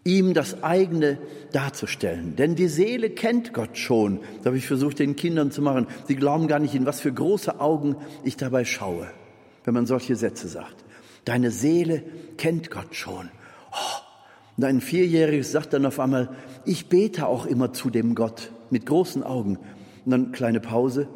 ihm 0.04 0.32
das 0.34 0.62
eigene 0.62 1.18
darzustellen. 1.52 2.36
Denn 2.36 2.54
die 2.54 2.68
Seele 2.68 3.10
kennt 3.10 3.52
Gott 3.52 3.76
schon. 3.76 4.20
Das 4.38 4.46
habe 4.46 4.56
ich 4.56 4.66
versucht, 4.66 4.98
den 4.98 5.16
Kindern 5.16 5.50
zu 5.50 5.62
machen. 5.62 5.86
Sie 6.06 6.16
glauben 6.16 6.48
gar 6.48 6.58
nicht, 6.58 6.74
in 6.74 6.86
was 6.86 7.00
für 7.00 7.12
große 7.12 7.60
Augen 7.60 7.96
ich 8.24 8.36
dabei 8.36 8.64
schaue, 8.64 9.10
wenn 9.64 9.74
man 9.74 9.86
solche 9.86 10.16
Sätze 10.16 10.48
sagt. 10.48 10.84
Deine 11.24 11.50
Seele 11.50 12.02
kennt 12.38 12.70
Gott 12.70 12.94
schon. 12.94 13.28
Und 14.56 14.64
ein 14.64 14.80
Vierjähriges 14.80 15.52
sagt 15.52 15.74
dann 15.74 15.86
auf 15.86 16.00
einmal, 16.00 16.30
ich 16.64 16.88
bete 16.88 17.26
auch 17.26 17.46
immer 17.46 17.72
zu 17.72 17.90
dem 17.90 18.14
Gott 18.14 18.52
mit 18.70 18.86
großen 18.86 19.22
Augen. 19.22 19.58
Und 20.04 20.10
dann 20.10 20.32
kleine 20.32 20.60
Pause. 20.60 21.08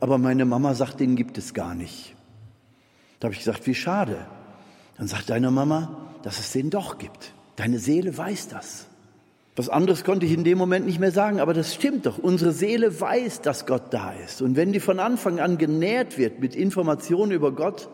Aber 0.00 0.18
meine 0.18 0.44
Mama 0.44 0.74
sagt, 0.74 1.00
den 1.00 1.16
gibt 1.16 1.38
es 1.38 1.54
gar 1.54 1.74
nicht. 1.74 2.14
Da 3.18 3.26
habe 3.26 3.34
ich 3.34 3.40
gesagt, 3.40 3.66
wie 3.66 3.74
schade. 3.74 4.26
Dann 4.96 5.08
sagt 5.08 5.30
deine 5.30 5.50
Mama, 5.50 6.08
dass 6.22 6.38
es 6.38 6.52
den 6.52 6.70
doch 6.70 6.98
gibt. 6.98 7.34
Deine 7.58 7.80
Seele 7.80 8.16
weiß 8.16 8.48
das. 8.48 8.86
Was 9.56 9.68
anderes 9.68 10.04
konnte 10.04 10.24
ich 10.24 10.32
in 10.32 10.44
dem 10.44 10.58
Moment 10.58 10.86
nicht 10.86 11.00
mehr 11.00 11.10
sagen, 11.10 11.40
aber 11.40 11.52
das 11.52 11.74
stimmt 11.74 12.06
doch. 12.06 12.16
Unsere 12.16 12.52
Seele 12.52 13.00
weiß, 13.00 13.40
dass 13.40 13.66
Gott 13.66 13.92
da 13.92 14.12
ist. 14.24 14.40
Und 14.42 14.54
wenn 14.54 14.70
die 14.70 14.78
von 14.78 15.00
Anfang 15.00 15.40
an 15.40 15.58
genährt 15.58 16.18
wird 16.18 16.38
mit 16.38 16.54
Informationen 16.54 17.32
über 17.32 17.50
Gott, 17.50 17.88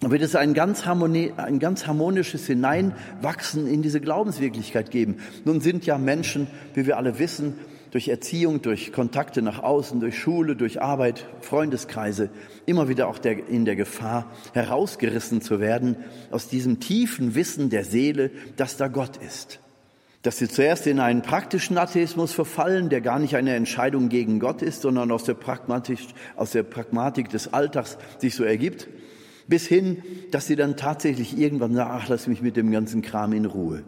dann 0.00 0.10
wird 0.10 0.20
es 0.20 0.36
ein 0.36 0.52
ganz, 0.52 0.86
ein 0.86 1.58
ganz 1.58 1.86
harmonisches 1.86 2.46
Hineinwachsen 2.46 3.66
in 3.66 3.80
diese 3.80 4.02
Glaubenswirklichkeit 4.02 4.90
geben. 4.90 5.16
Nun 5.46 5.62
sind 5.62 5.86
ja 5.86 5.96
Menschen, 5.96 6.46
wie 6.74 6.84
wir 6.84 6.98
alle 6.98 7.18
wissen, 7.18 7.54
durch 7.90 8.08
Erziehung, 8.08 8.62
durch 8.62 8.92
Kontakte 8.92 9.42
nach 9.42 9.62
außen, 9.62 10.00
durch 10.00 10.18
Schule, 10.18 10.56
durch 10.56 10.82
Arbeit, 10.82 11.26
Freundeskreise 11.40 12.30
immer 12.66 12.88
wieder 12.88 13.08
auch 13.08 13.18
der, 13.18 13.48
in 13.48 13.64
der 13.64 13.76
Gefahr, 13.76 14.30
herausgerissen 14.52 15.40
zu 15.40 15.60
werden 15.60 15.96
aus 16.30 16.48
diesem 16.48 16.80
tiefen 16.80 17.34
Wissen 17.34 17.70
der 17.70 17.84
Seele, 17.84 18.30
dass 18.56 18.76
da 18.76 18.88
Gott 18.88 19.16
ist. 19.18 19.60
Dass 20.22 20.38
sie 20.38 20.48
zuerst 20.48 20.86
in 20.86 20.98
einen 20.98 21.22
praktischen 21.22 21.78
Atheismus 21.78 22.32
verfallen, 22.32 22.88
der 22.88 23.00
gar 23.00 23.18
nicht 23.18 23.36
eine 23.36 23.54
Entscheidung 23.54 24.08
gegen 24.08 24.40
Gott 24.40 24.62
ist, 24.62 24.82
sondern 24.82 25.10
aus 25.12 25.24
der, 25.24 25.34
Pragmatik, 25.34 26.00
aus 26.34 26.50
der 26.50 26.64
Pragmatik 26.64 27.28
des 27.28 27.52
Alltags 27.52 27.96
sich 28.18 28.34
so 28.34 28.42
ergibt, 28.42 28.88
bis 29.46 29.66
hin, 29.66 30.02
dass 30.32 30.46
sie 30.46 30.56
dann 30.56 30.76
tatsächlich 30.76 31.38
irgendwann 31.38 31.74
sagen, 31.74 31.90
ach, 31.92 32.08
lass 32.08 32.26
mich 32.26 32.42
mit 32.42 32.56
dem 32.56 32.72
ganzen 32.72 33.02
Kram 33.02 33.32
in 33.32 33.44
Ruhe. 33.44 33.84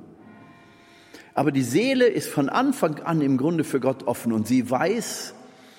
Aber 1.39 1.53
die 1.53 1.63
Seele 1.63 2.07
ist 2.09 2.29
von 2.29 2.49
Anfang 2.49 2.99
an 2.99 3.21
im 3.21 3.37
Grunde 3.37 3.63
für 3.63 3.79
Gott 3.79 4.09
offen 4.09 4.33
und 4.33 4.49
sie 4.49 4.69
weiß, 4.69 5.35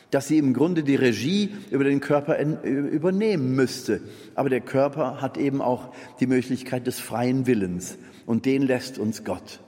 dass 0.10 0.30
sie 0.30 0.38
im 0.38 0.54
Grunde 0.54 0.84
die 0.84 0.95
Regie 0.95 1.54
über 1.69 1.84
den 1.84 2.00
Körper 2.00 2.39
übernehmen 2.63 3.58
müsste. 3.58 4.00
Aber 4.36 4.48
der 4.48 4.62
Körper 4.62 5.19
hat 5.19 5.38
eben 5.38 5.62
auch 5.62 5.93
die 6.22 6.28
Möglichkeit 6.28 6.88
des 6.88 7.02
freien 7.02 7.45
Willens 7.45 7.98
und 8.26 8.45
den 8.45 8.62
lässt 8.62 9.00
uns 9.00 9.26
Gott. 9.26 9.60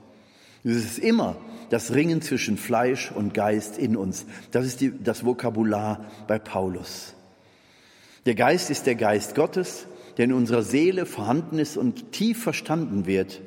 Es 0.64 0.78
ist 0.78 0.98
immer 0.98 1.36
das 1.70 1.94
Ringen 1.94 2.22
zwischen 2.22 2.56
Fleisch 2.56 3.12
und 3.12 3.34
Geist 3.34 3.78
in 3.78 3.98
uns. 3.98 4.26
Das 4.52 4.66
ist 4.66 4.80
die, 4.80 4.94
das 4.98 5.26
Vokabular 5.26 6.06
bei 6.26 6.40
Paulus. 6.40 7.16
Der 8.26 8.36
Geist 8.36 8.70
ist 8.70 8.86
der 8.86 8.96
Geist 8.96 9.36
Gottes, 9.36 9.88
der 10.16 10.24
in 10.24 10.32
unserer 10.32 10.64
Seele 10.64 11.06
vorhanden 11.06 11.60
ist 11.60 11.76
und 11.76 12.14
tief 12.14 12.42
verstanden 12.42 13.06
wird 13.06 13.42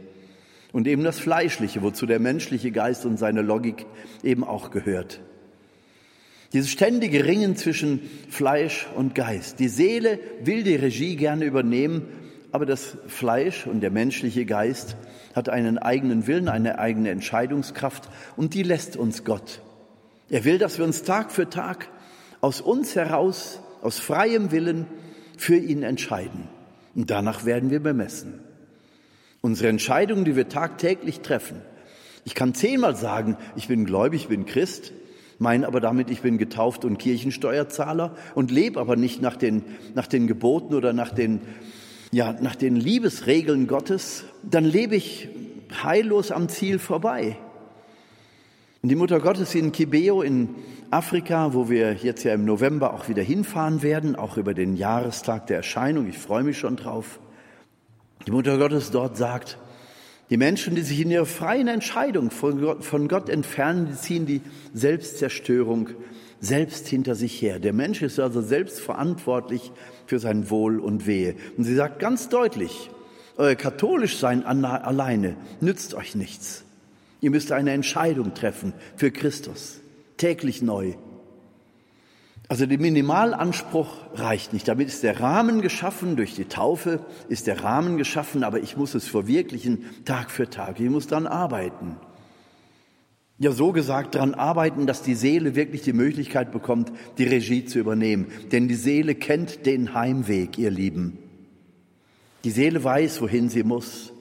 und 0.74 0.88
eben 0.88 1.04
das 1.04 1.20
Fleischliche, 1.20 1.82
wozu 1.82 2.04
der 2.04 2.18
menschliche 2.18 2.72
Geist 2.72 3.06
und 3.06 3.16
seine 3.16 3.42
Logik 3.42 3.86
eben 4.24 4.42
auch 4.42 4.72
gehört. 4.72 5.20
Dieses 6.52 6.68
ständige 6.68 7.24
Ringen 7.24 7.56
zwischen 7.56 8.00
Fleisch 8.28 8.88
und 8.96 9.14
Geist. 9.14 9.60
Die 9.60 9.68
Seele 9.68 10.18
will 10.42 10.64
die 10.64 10.74
Regie 10.74 11.14
gerne 11.14 11.44
übernehmen, 11.44 12.02
aber 12.50 12.66
das 12.66 12.96
Fleisch 13.06 13.68
und 13.68 13.82
der 13.82 13.92
menschliche 13.92 14.46
Geist 14.46 14.96
hat 15.32 15.48
einen 15.48 15.78
eigenen 15.78 16.26
Willen, 16.26 16.48
eine 16.48 16.80
eigene 16.80 17.10
Entscheidungskraft 17.10 18.10
und 18.36 18.52
die 18.54 18.64
lässt 18.64 18.96
uns 18.96 19.24
Gott. 19.24 19.62
Er 20.28 20.44
will, 20.44 20.58
dass 20.58 20.78
wir 20.78 20.84
uns 20.84 21.04
Tag 21.04 21.30
für 21.30 21.48
Tag 21.48 21.88
aus 22.40 22.60
uns 22.60 22.96
heraus, 22.96 23.60
aus 23.80 24.00
freiem 24.00 24.50
Willen 24.50 24.86
für 25.36 25.56
ihn 25.56 25.84
entscheiden. 25.84 26.48
Und 26.96 27.10
danach 27.10 27.44
werden 27.44 27.70
wir 27.70 27.80
bemessen. 27.80 28.43
Unsere 29.44 29.68
Entscheidungen, 29.68 30.24
die 30.24 30.36
wir 30.36 30.48
tagtäglich 30.48 31.20
treffen. 31.20 31.60
Ich 32.24 32.34
kann 32.34 32.54
zehnmal 32.54 32.96
sagen, 32.96 33.36
ich 33.56 33.68
bin 33.68 33.84
gläubig, 33.84 34.22
ich 34.22 34.28
bin 34.28 34.46
Christ, 34.46 34.94
meine 35.38 35.66
aber 35.66 35.80
damit, 35.80 36.08
ich 36.08 36.22
bin 36.22 36.38
getauft 36.38 36.86
und 36.86 36.96
Kirchensteuerzahler 36.96 38.16
und 38.34 38.50
lebe 38.50 38.80
aber 38.80 38.96
nicht 38.96 39.20
nach 39.20 39.36
den, 39.36 39.62
nach 39.94 40.06
den 40.06 40.26
Geboten 40.28 40.72
oder 40.72 40.94
nach 40.94 41.12
den, 41.12 41.42
ja, 42.10 42.32
nach 42.40 42.56
den 42.56 42.74
Liebesregeln 42.74 43.66
Gottes, 43.66 44.24
dann 44.42 44.64
lebe 44.64 44.96
ich 44.96 45.28
heillos 45.82 46.30
am 46.30 46.48
Ziel 46.48 46.78
vorbei. 46.78 47.36
Und 48.80 48.88
die 48.88 48.96
Mutter 48.96 49.20
Gottes 49.20 49.54
in 49.54 49.72
Kibeo 49.72 50.22
in 50.22 50.54
Afrika, 50.90 51.52
wo 51.52 51.68
wir 51.68 51.92
jetzt 51.92 52.24
ja 52.24 52.32
im 52.32 52.46
November 52.46 52.94
auch 52.94 53.10
wieder 53.10 53.22
hinfahren 53.22 53.82
werden, 53.82 54.16
auch 54.16 54.38
über 54.38 54.54
den 54.54 54.74
Jahrestag 54.74 55.48
der 55.48 55.58
Erscheinung, 55.58 56.08
ich 56.08 56.16
freue 56.16 56.44
mich 56.44 56.56
schon 56.56 56.76
drauf, 56.76 57.20
die 58.26 58.30
Mutter 58.30 58.58
Gottes 58.58 58.90
dort 58.90 59.16
sagt, 59.16 59.58
die 60.30 60.36
Menschen, 60.36 60.74
die 60.74 60.82
sich 60.82 61.00
in 61.00 61.10
ihrer 61.10 61.26
freien 61.26 61.68
Entscheidung 61.68 62.30
von 62.30 62.60
Gott, 62.60 62.84
von 62.84 63.08
Gott 63.08 63.28
entfernen, 63.28 63.88
die 63.90 63.96
ziehen 63.96 64.26
die 64.26 64.40
Selbstzerstörung 64.72 65.90
selbst 66.40 66.88
hinter 66.88 67.14
sich 67.14 67.40
her. 67.40 67.58
Der 67.58 67.72
Mensch 67.72 68.02
ist 68.02 68.18
also 68.18 68.40
selbst 68.40 68.80
verantwortlich 68.80 69.72
für 70.06 70.18
sein 70.18 70.50
Wohl 70.50 70.80
und 70.80 71.06
Wehe. 71.06 71.36
Und 71.56 71.64
sie 71.64 71.74
sagt 71.74 71.98
ganz 71.98 72.28
deutlich, 72.28 72.90
euer 73.36 73.54
katholisch 73.54 74.18
sein 74.18 74.44
alleine 74.44 75.36
nützt 75.60 75.94
euch 75.94 76.14
nichts. 76.14 76.64
Ihr 77.20 77.30
müsst 77.30 77.52
eine 77.52 77.72
Entscheidung 77.72 78.34
treffen 78.34 78.72
für 78.96 79.10
Christus, 79.10 79.80
täglich 80.16 80.62
neu. 80.62 80.94
Also 82.48 82.66
der 82.66 82.78
Minimalanspruch 82.78 83.88
reicht 84.14 84.52
nicht. 84.52 84.68
Damit 84.68 84.88
ist 84.88 85.02
der 85.02 85.20
Rahmen 85.20 85.62
geschaffen, 85.62 86.16
durch 86.16 86.34
die 86.34 86.44
Taufe 86.44 87.00
ist 87.28 87.46
der 87.46 87.64
Rahmen 87.64 87.96
geschaffen, 87.96 88.44
aber 88.44 88.60
ich 88.60 88.76
muss 88.76 88.94
es 88.94 89.08
verwirklichen 89.08 89.84
Tag 90.04 90.30
für 90.30 90.50
Tag. 90.50 90.78
Ich 90.78 90.90
muss 90.90 91.06
dann 91.06 91.26
arbeiten. 91.26 91.96
Ja, 93.38 93.50
so 93.50 93.72
gesagt, 93.72 94.14
daran 94.14 94.34
arbeiten, 94.34 94.86
dass 94.86 95.02
die 95.02 95.14
Seele 95.14 95.56
wirklich 95.56 95.82
die 95.82 95.92
Möglichkeit 95.92 96.52
bekommt, 96.52 96.92
die 97.18 97.24
Regie 97.24 97.64
zu 97.64 97.78
übernehmen. 97.78 98.26
Denn 98.52 98.68
die 98.68 98.74
Seele 98.74 99.14
kennt 99.14 99.66
den 99.66 99.94
Heimweg, 99.94 100.56
ihr 100.56 100.70
Lieben. 100.70 101.18
Die 102.44 102.50
Seele 102.50 102.84
weiß, 102.84 103.20
wohin 103.22 103.48
sie 103.48 103.64
muss. 103.64 104.13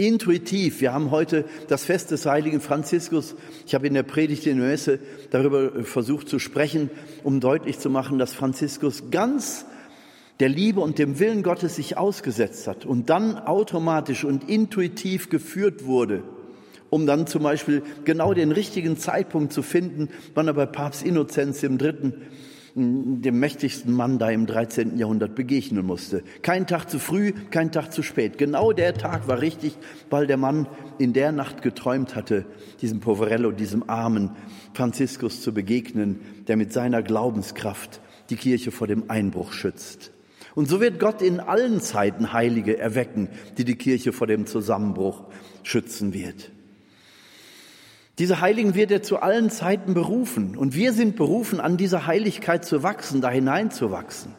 Intuitiv. 0.00 0.80
Wir 0.80 0.94
haben 0.94 1.10
heute 1.10 1.44
das 1.68 1.84
Fest 1.84 2.10
des 2.10 2.24
heiligen 2.24 2.62
Franziskus. 2.62 3.34
Ich 3.66 3.74
habe 3.74 3.86
in 3.86 3.92
der 3.92 4.02
Predigt 4.02 4.46
in 4.46 4.56
der 4.58 4.68
Messe 4.68 4.98
darüber 5.28 5.84
versucht 5.84 6.26
zu 6.26 6.38
sprechen, 6.38 6.88
um 7.22 7.38
deutlich 7.38 7.78
zu 7.78 7.90
machen, 7.90 8.18
dass 8.18 8.32
Franziskus 8.32 9.10
ganz 9.10 9.66
der 10.40 10.48
Liebe 10.48 10.80
und 10.80 10.98
dem 10.98 11.18
Willen 11.18 11.42
Gottes 11.42 11.76
sich 11.76 11.98
ausgesetzt 11.98 12.66
hat 12.66 12.86
und 12.86 13.10
dann 13.10 13.36
automatisch 13.36 14.24
und 14.24 14.48
intuitiv 14.48 15.28
geführt 15.28 15.84
wurde, 15.84 16.22
um 16.88 17.06
dann 17.06 17.26
zum 17.26 17.42
Beispiel 17.42 17.82
genau 18.06 18.32
den 18.32 18.52
richtigen 18.52 18.96
Zeitpunkt 18.96 19.52
zu 19.52 19.60
finden, 19.60 20.08
wann 20.32 20.46
er 20.46 20.54
bei 20.54 20.64
Papst 20.64 21.02
Innozenz 21.02 21.62
im 21.62 21.76
Dritten 21.76 22.14
dem 22.74 23.40
mächtigsten 23.40 23.92
Mann 23.92 24.18
da 24.18 24.30
im 24.30 24.46
13. 24.46 24.96
Jahrhundert 24.96 25.34
begegnen 25.34 25.84
musste. 25.84 26.22
Kein 26.42 26.66
Tag 26.66 26.88
zu 26.88 26.98
früh, 26.98 27.32
kein 27.50 27.72
Tag 27.72 27.92
zu 27.92 28.02
spät. 28.02 28.38
Genau 28.38 28.72
der 28.72 28.94
Tag 28.94 29.28
war 29.28 29.40
richtig, 29.40 29.76
weil 30.08 30.26
der 30.26 30.36
Mann 30.36 30.68
in 30.98 31.12
der 31.12 31.32
Nacht 31.32 31.62
geträumt 31.62 32.14
hatte, 32.14 32.46
diesem 32.80 33.00
Poverello, 33.00 33.50
diesem 33.52 33.88
armen 33.88 34.30
Franziskus 34.74 35.42
zu 35.42 35.52
begegnen, 35.52 36.20
der 36.46 36.56
mit 36.56 36.72
seiner 36.72 37.02
Glaubenskraft 37.02 38.00
die 38.30 38.36
Kirche 38.36 38.70
vor 38.70 38.86
dem 38.86 39.10
Einbruch 39.10 39.52
schützt. 39.52 40.12
Und 40.54 40.68
so 40.68 40.80
wird 40.80 40.98
Gott 40.98 41.22
in 41.22 41.40
allen 41.40 41.80
Zeiten 41.80 42.32
Heilige 42.32 42.78
erwecken, 42.78 43.28
die 43.58 43.64
die 43.64 43.76
Kirche 43.76 44.12
vor 44.12 44.26
dem 44.26 44.46
Zusammenbruch 44.46 45.24
schützen 45.62 46.12
wird. 46.12 46.50
Diese 48.18 48.40
Heiligen 48.40 48.74
wird 48.74 48.90
er 48.90 49.02
zu 49.02 49.20
allen 49.20 49.50
Zeiten 49.50 49.94
berufen. 49.94 50.56
Und 50.56 50.74
wir 50.74 50.92
sind 50.92 51.16
berufen, 51.16 51.60
an 51.60 51.76
dieser 51.76 52.06
Heiligkeit 52.06 52.64
zu 52.64 52.82
wachsen, 52.82 53.20
da 53.20 53.30
hineinzuwachsen. 53.30 54.34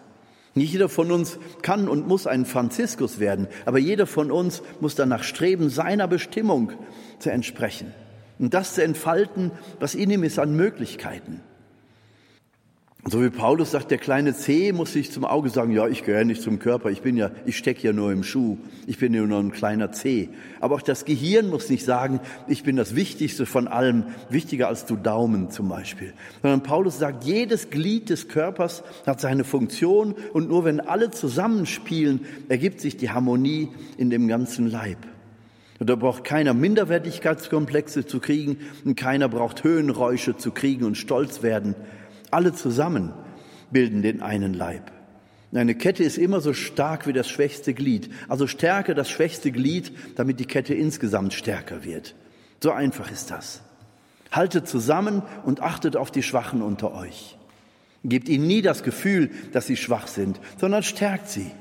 Nicht 0.54 0.74
jeder 0.74 0.90
von 0.90 1.12
uns 1.12 1.40
kann 1.62 1.88
und 1.88 2.08
muss 2.08 2.28
ein 2.28 2.46
Franziskus 2.46 3.20
werden, 3.20 3.48
aber 3.66 3.80
jeder 3.80 4.06
von 4.06 4.32
uns 4.32 4.62
muss 4.82 4.96
danach 4.96 5.24
streben, 5.24 5.70
seiner 5.70 6.08
Bestimmung 6.08 6.74
zu 7.20 7.32
entsprechen 7.32 7.94
und 8.38 8.54
das 8.54 8.74
zu 8.74 8.84
entfalten, 8.84 9.52
was 9.80 9.96
in 9.96 10.10
ihm 10.10 10.24
ist 10.24 10.40
an 10.40 10.56
Möglichkeiten. 10.56 11.42
So 13.10 13.24
wie 13.24 13.32
Paulus 13.32 13.72
sagt, 13.72 13.90
der 13.90 13.98
kleine 13.98 14.36
C 14.36 14.72
muss 14.74 14.94
sich 14.94 15.12
zum 15.12 15.26
Auge 15.26 15.50
sagen, 15.50 15.72
ja, 15.72 15.88
ich 15.88 16.04
gehöre 16.04 16.24
nicht 16.24 16.44
zum 16.44 16.60
Körper, 16.60 16.92
ich 16.92 17.02
bin 17.02 17.18
ja, 17.18 17.32
ich 17.48 17.58
stecke 17.58 17.82
ja 17.82 17.94
nur 17.94 18.12
im 18.12 18.24
Schuh, 18.24 18.60
ich 18.86 19.00
bin 19.00 19.12
ja 19.16 19.24
nur 19.24 19.40
ein 19.40 19.52
kleiner 19.52 19.92
C. 19.92 20.30
Aber 20.60 20.76
auch 20.76 20.84
das 20.84 21.04
Gehirn 21.04 21.50
muss 21.50 21.72
nicht 21.72 21.84
sagen, 21.84 22.20
ich 22.48 22.62
bin 22.62 22.76
das 22.76 22.96
Wichtigste 22.96 23.48
von 23.48 23.68
allem, 23.68 24.04
wichtiger 24.30 24.68
als 24.68 24.86
du 24.86 24.98
Daumen 24.98 25.50
zum 25.50 25.68
Beispiel. 25.68 26.14
Sondern 26.44 26.62
Paulus 26.62 27.00
sagt, 27.00 27.24
jedes 27.24 27.72
Glied 27.72 28.12
des 28.12 28.28
Körpers 28.28 28.84
hat 29.08 29.20
seine 29.20 29.46
Funktion 29.46 30.14
und 30.32 30.48
nur 30.48 30.64
wenn 30.64 30.80
alle 30.80 31.10
zusammenspielen, 31.10 32.20
ergibt 32.50 32.82
sich 32.82 32.98
die 32.98 33.10
Harmonie 33.10 33.70
in 33.98 34.12
dem 34.12 34.28
ganzen 34.28 34.70
Leib. 34.70 35.00
Und 35.80 35.90
da 35.90 35.96
braucht 35.96 36.24
keiner 36.24 36.54
Minderwertigkeitskomplexe 36.54 38.06
zu 38.06 38.20
kriegen 38.20 38.58
und 38.86 38.96
keiner 38.96 39.28
braucht 39.28 39.64
Höhenräusche 39.64 40.38
zu 40.38 40.52
kriegen 40.52 40.86
und 40.86 41.00
stolz 41.00 41.42
werden 41.42 41.74
alle 42.32 42.54
zusammen 42.54 43.14
bilden 43.72 44.02
den 44.02 44.22
einen 44.22 44.54
Leib. 44.54 44.92
Eine 45.54 45.76
Kette 45.76 46.04
ist 46.04 46.18
immer 46.18 46.40
so 46.40 46.54
stark 46.54 47.08
wie 47.08 47.14
das 47.14 47.30
schwächste 47.30 47.74
Glied. 47.74 48.10
Also 48.30 48.48
stärke 48.48 48.96
das 48.96 49.10
schwächste 49.10 49.52
Glied, 49.52 49.92
damit 50.16 50.40
die 50.40 50.46
Kette 50.46 50.74
insgesamt 50.74 51.34
stärker 51.34 51.84
wird. 51.84 52.16
So 52.62 52.72
einfach 52.72 53.12
ist 53.12 53.32
das. 53.32 53.62
Haltet 54.32 54.68
zusammen 54.68 55.24
und 55.44 55.62
achtet 55.62 55.98
auf 55.98 56.10
die 56.10 56.24
Schwachen 56.24 56.62
unter 56.62 56.94
euch. 56.94 57.38
Gebt 58.06 58.30
ihnen 58.30 58.48
nie 58.48 58.62
das 58.62 58.84
Gefühl, 58.84 59.30
dass 59.52 59.68
sie 59.68 59.76
schwach 59.76 60.08
sind, 60.08 60.40
sondern 60.58 60.84
stärkt 60.84 61.30
sie, 61.30 61.52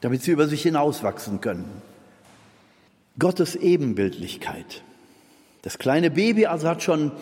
damit 0.00 0.22
sie 0.22 0.32
über 0.32 0.48
sich 0.48 0.62
hinauswachsen 0.62 1.40
können. 1.40 1.70
Gottes 3.18 3.54
Ebenbildlichkeit. 3.54 4.82
Das 5.62 5.78
kleine 5.78 6.10
Baby 6.10 6.46
also 6.46 6.68
hat 6.68 6.82
schon 6.82 7.12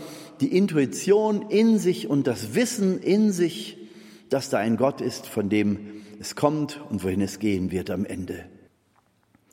die 0.45 0.55
Intuition 0.55 1.49
in 1.49 1.79
sich 1.79 2.11
und 2.11 2.27
das 2.27 2.55
Wissen 2.55 3.01
in 3.01 3.33
sich, 3.33 3.79
dass 4.29 4.51
da 4.51 4.59
ein 4.59 4.77
Gott 4.77 5.01
ist, 5.01 5.27
von 5.27 5.49
dem 5.49 6.03
es 6.21 6.37
kommt 6.37 6.83
und 6.91 7.03
wohin 7.03 7.23
es 7.23 7.39
gehen 7.39 7.73
wird 7.73 7.91
am 7.91 8.05
Ende. 8.05 8.45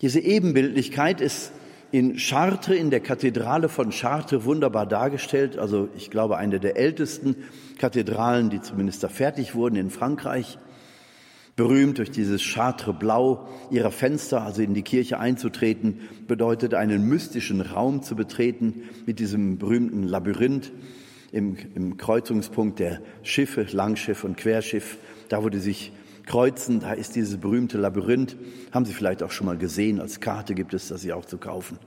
Diese 0.01 0.19
Ebenbildlichkeit 0.19 1.21
ist 1.21 1.54
in 1.91 2.17
Chartres, 2.17 2.75
in 2.75 2.89
der 2.89 2.99
Kathedrale 2.99 3.69
von 3.69 3.91
Chartres, 3.91 4.43
wunderbar 4.43 4.86
dargestellt. 4.86 5.58
Also 5.58 5.88
ich 5.95 6.12
glaube, 6.12 6.36
eine 6.36 6.60
der 6.60 6.75
ältesten 6.75 7.38
Kathedralen, 7.77 8.49
die 8.49 8.60
zumindest 8.62 9.01
da 9.01 9.08
fertig 9.08 9.56
wurden 9.56 9.77
in 9.77 9.91
Frankreich. 9.91 10.58
Berühmt 11.62 12.00
durch 12.00 12.10
dieses 12.10 12.41
Chartres 12.41 12.95
Blau 12.97 13.47
ihrer 13.69 13.91
Fenster, 13.91 14.41
also 14.41 14.63
in 14.63 14.74
die 14.74 14.82
Kirche 14.82 15.19
einzutreten, 15.19 16.00
bedeutet 16.28 16.74
einen 16.74 17.08
mystischen 17.08 17.62
Raum 17.62 18.02
zu 18.02 18.15
betreten 18.15 18.89
mit 19.06 19.19
diesem 19.19 19.60
berühmten 19.60 20.02
Labyrinth 20.02 20.71
im, 21.32 21.56
im 21.76 21.97
Kreuzungspunkt 21.97 22.80
der 22.80 23.00
Schiffe, 23.21 23.67
Langschiff 23.71 24.24
und 24.24 24.38
Querschiff, 24.38 24.97
da 25.30 25.43
wo 25.43 25.50
die 25.50 25.60
sich 25.60 25.91
kreuzen, 26.26 26.80
da 26.80 26.93
ist 26.93 27.15
dieses 27.15 27.38
berühmte 27.38 27.78
Labyrinth, 27.78 28.38
haben 28.71 28.86
Sie 28.86 28.93
vielleicht 28.93 29.21
auch 29.21 29.30
schon 29.30 29.45
mal 29.45 29.60
gesehen, 29.60 30.02
als 30.02 30.19
Karte 30.19 30.56
gibt 30.56 30.74
es 30.74 30.88
das 30.88 31.04
ja 31.04 31.13
auch 31.13 31.26
zu 31.26 31.38
kaufen. 31.38 31.78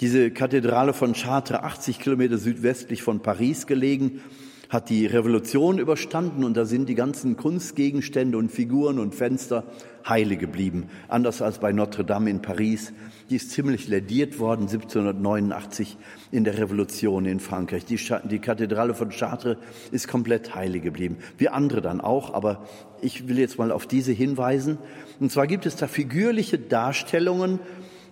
Diese 0.00 0.30
Kathedrale 0.30 0.94
von 0.94 1.12
Chartres, 1.12 1.58
80 1.58 1.98
Kilometer 1.98 2.38
südwestlich 2.38 3.02
von 3.02 3.20
Paris 3.20 3.66
gelegen, 3.66 4.22
hat 4.68 4.90
die 4.90 5.06
Revolution 5.06 5.78
überstanden 5.78 6.44
und 6.44 6.56
da 6.56 6.64
sind 6.64 6.88
die 6.88 6.94
ganzen 6.94 7.36
Kunstgegenstände 7.36 8.36
und 8.36 8.50
Figuren 8.50 8.98
und 8.98 9.14
Fenster 9.14 9.64
heile 10.08 10.36
geblieben. 10.36 10.88
Anders 11.08 11.42
als 11.42 11.58
bei 11.58 11.72
Notre 11.72 12.04
Dame 12.04 12.30
in 12.30 12.42
Paris. 12.42 12.92
Die 13.30 13.36
ist 13.36 13.50
ziemlich 13.50 13.88
lädiert 13.88 14.38
worden 14.38 14.62
1789 14.62 15.96
in 16.30 16.44
der 16.44 16.58
Revolution 16.58 17.26
in 17.26 17.40
Frankreich. 17.40 17.84
Die, 17.84 17.98
die 18.24 18.38
Kathedrale 18.38 18.94
von 18.94 19.10
Chartres 19.10 19.56
ist 19.90 20.08
komplett 20.08 20.54
heile 20.54 20.80
geblieben. 20.80 21.18
Wie 21.38 21.48
andere 21.48 21.80
dann 21.80 22.00
auch, 22.00 22.34
aber 22.34 22.66
ich 23.02 23.28
will 23.28 23.38
jetzt 23.38 23.58
mal 23.58 23.72
auf 23.72 23.86
diese 23.86 24.12
hinweisen. 24.12 24.78
Und 25.20 25.32
zwar 25.32 25.46
gibt 25.46 25.66
es 25.66 25.76
da 25.76 25.86
figürliche 25.86 26.58
Darstellungen 26.58 27.58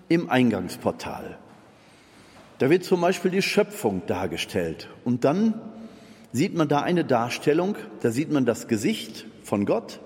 im 0.09 0.29
Eingangsportal. 0.29 1.39
Da 2.59 2.71
wird 2.71 2.85
zum 2.85 3.01
Beispiel 3.01 3.31
die 3.31 3.43
Schöpfung 3.43 4.03
dargestellt. 4.07 4.89
Und 5.05 5.25
dann 5.25 5.55
sieht 6.35 6.57
man 6.57 6.67
da 6.67 6.81
eine 6.81 7.05
Darstellung, 7.05 7.77
da 8.01 8.11
sieht 8.11 8.33
man 8.33 8.45
das 8.45 8.67
Gesicht 8.67 9.25
von 9.45 9.65
Gott 9.67 10.01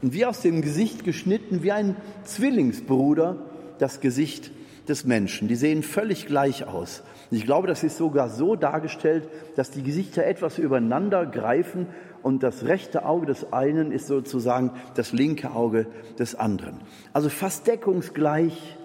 und 0.00 0.14
wie 0.14 0.24
aus 0.24 0.42
dem 0.42 0.62
Gesicht 0.62 1.02
geschnitten, 1.02 1.64
wie 1.64 1.72
ein 1.72 1.96
Zwillingsbruder, 2.22 3.36
das 3.78 4.00
Gesicht 4.00 4.52
des 4.88 5.04
Menschen. 5.04 5.48
Die 5.48 5.56
sehen 5.56 5.82
völlig 5.82 6.26
gleich 6.26 6.68
aus. 6.68 7.02
Und 7.30 7.36
ich 7.36 7.44
glaube, 7.44 7.66
das 7.66 7.82
ist 7.82 7.96
sogar 7.96 8.30
so 8.30 8.54
dargestellt, 8.54 9.28
dass 9.56 9.72
die 9.72 9.82
Gesichter 9.82 10.24
etwas 10.24 10.56
übereinander 10.56 11.26
greifen 11.26 11.88
und 12.22 12.44
das 12.44 12.66
rechte 12.66 13.04
Auge 13.04 13.26
des 13.26 13.52
einen 13.52 13.90
ist 13.90 14.06
sozusagen 14.06 14.70
das 14.94 15.12
linke 15.12 15.50
Auge 15.50 15.86
des 16.16 16.36
anderen. 16.36 16.76
Also 17.12 17.28
fast 17.28 17.66
deckungsgleich 17.66 18.76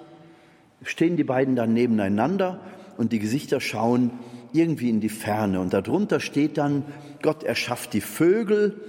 stehen 0.81 1.15
die 1.15 1.23
beiden 1.23 1.55
dann 1.55 1.73
nebeneinander 1.73 2.59
und 2.97 3.11
die 3.11 3.19
Gesichter 3.19 3.59
schauen 3.59 4.09
irgendwie 4.53 4.89
in 4.89 5.01
die 5.01 5.09
Ferne. 5.09 5.59
Und 5.59 5.73
darunter 5.73 6.19
steht 6.19 6.57
dann, 6.57 6.83
Gott 7.21 7.43
erschafft 7.43 7.93
die 7.93 8.01
Vögel 8.01 8.79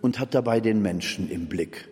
und 0.00 0.18
hat 0.18 0.34
dabei 0.34 0.60
den 0.60 0.82
Menschen 0.82 1.30
im 1.30 1.46
Blick. 1.46 1.88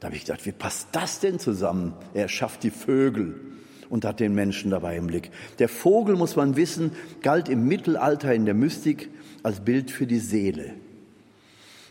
Da 0.00 0.06
habe 0.06 0.16
ich 0.16 0.24
gedacht, 0.24 0.44
wie 0.46 0.52
passt 0.52 0.88
das 0.92 1.20
denn 1.20 1.38
zusammen? 1.38 1.94
Er 2.12 2.28
schafft 2.28 2.64
die 2.64 2.70
Vögel 2.70 3.40
und 3.88 4.04
hat 4.04 4.20
den 4.20 4.34
Menschen 4.34 4.70
dabei 4.70 4.96
im 4.96 5.06
Blick. 5.06 5.30
Der 5.58 5.68
Vogel, 5.68 6.16
muss 6.16 6.34
man 6.34 6.56
wissen, 6.56 6.92
galt 7.20 7.48
im 7.48 7.68
Mittelalter 7.68 8.34
in 8.34 8.44
der 8.44 8.54
Mystik 8.54 9.10
als 9.42 9.60
Bild 9.60 9.90
für 9.90 10.06
die 10.06 10.18
Seele. 10.18 10.74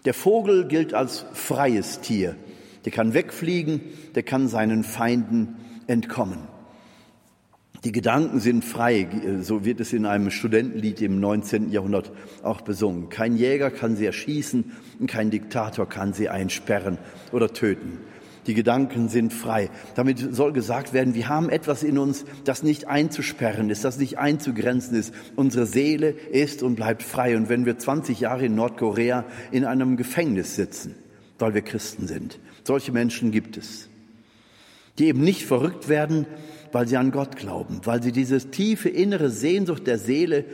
Der 0.06 0.14
Vogel 0.14 0.68
gilt 0.68 0.94
als 0.94 1.26
freies 1.34 2.02
Tier. 2.02 2.36
Der 2.86 2.92
kann 2.92 3.14
wegfliegen, 3.14 3.82
der 4.16 4.24
kann 4.24 4.48
seinen 4.48 4.84
Feinden 4.84 5.56
entkommen. 5.88 6.40
Die 7.84 7.92
Gedanken 7.92 8.40
sind 8.40 8.64
frei, 8.64 9.08
so 9.42 9.66
wird 9.66 9.80
es 9.80 9.92
in 9.92 10.06
einem 10.06 10.30
Studentenlied 10.30 11.02
im 11.02 11.20
19. 11.20 11.72
Jahrhundert 11.72 12.12
auch 12.44 12.62
besungen. 12.62 13.10
Kein 13.10 13.36
Jäger 13.36 13.72
kann 13.72 13.96
sie 13.96 14.06
erschießen 14.06 14.72
und 15.00 15.08
kein 15.10 15.32
Diktator 15.32 15.90
kann 15.90 16.14
sie 16.14 16.30
einsperren 16.30 17.00
oder 17.32 17.52
töten. 17.52 17.98
Die 18.46 18.54
Gedanken 18.54 19.10
sind 19.10 19.34
frei. 19.34 19.72
Damit 19.96 20.20
soll 20.20 20.54
gesagt 20.54 20.94
werden, 20.94 21.16
wir 21.16 21.28
haben 21.28 21.50
etwas 21.50 21.82
in 21.82 21.98
uns, 21.98 22.26
das 22.44 22.62
nicht 22.62 22.88
einzusperren 22.88 23.72
ist, 23.72 23.84
das 23.84 23.98
nicht 23.98 24.20
einzugrenzen 24.20 24.96
ist. 24.96 25.14
Unsere 25.36 25.66
Seele 25.66 26.10
ist 26.10 26.62
und 26.62 26.76
bleibt 26.76 27.02
frei. 27.02 27.36
Und 27.36 27.50
wenn 27.50 27.66
wir 27.66 27.78
20 27.80 28.20
Jahre 28.20 28.46
in 28.46 28.56
Nordkorea 28.56 29.26
in 29.52 29.66
einem 29.66 29.98
Gefängnis 29.98 30.56
sitzen, 30.56 30.96
weil 31.40 31.56
wir 31.56 31.62
Christen 31.62 32.08
sind, 32.08 32.40
solche 32.64 32.92
Menschen 32.92 33.32
gibt 33.32 33.58
es, 33.58 33.90
die 34.98 35.08
eben 35.08 35.22
nicht 35.22 35.46
verrückt 35.46 35.88
werden, 35.88 36.26
weil 36.72 36.88
sie 36.88 36.98
an 36.98 37.12
Gott 37.12 37.36
glauben, 37.36 37.82
weil 37.86 38.02
sie 38.02 38.12
diese 38.12 38.52
tiefe 38.52 38.90
innere 38.90 39.30
Sehnsucht 39.30 39.88
der 39.88 39.98
Seele 39.98 40.46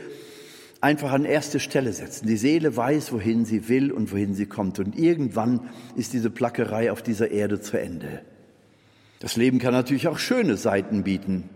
einfach 0.80 1.12
an 1.12 1.24
erste 1.24 1.60
Stelle 1.60 1.92
setzen. 1.92 2.26
Die 2.26 2.36
Seele 2.36 2.76
weiß, 2.76 3.12
wohin 3.12 3.44
sie 3.44 3.68
will 3.68 3.90
und 3.92 4.12
wohin 4.12 4.34
sie 4.34 4.46
kommt. 4.46 4.78
Und 4.78 4.98
irgendwann 4.98 5.68
ist 5.96 6.12
diese 6.12 6.30
Plackerei 6.30 6.92
auf 6.92 7.02
dieser 7.02 7.30
Erde 7.30 7.60
zu 7.60 7.78
Ende. 7.78 8.20
Das 9.20 9.36
Leben 9.36 9.58
kann 9.58 9.72
natürlich 9.72 10.06
auch 10.08 10.18
schöne 10.18 10.56
Seiten 10.56 11.02
bieten. 11.02 11.48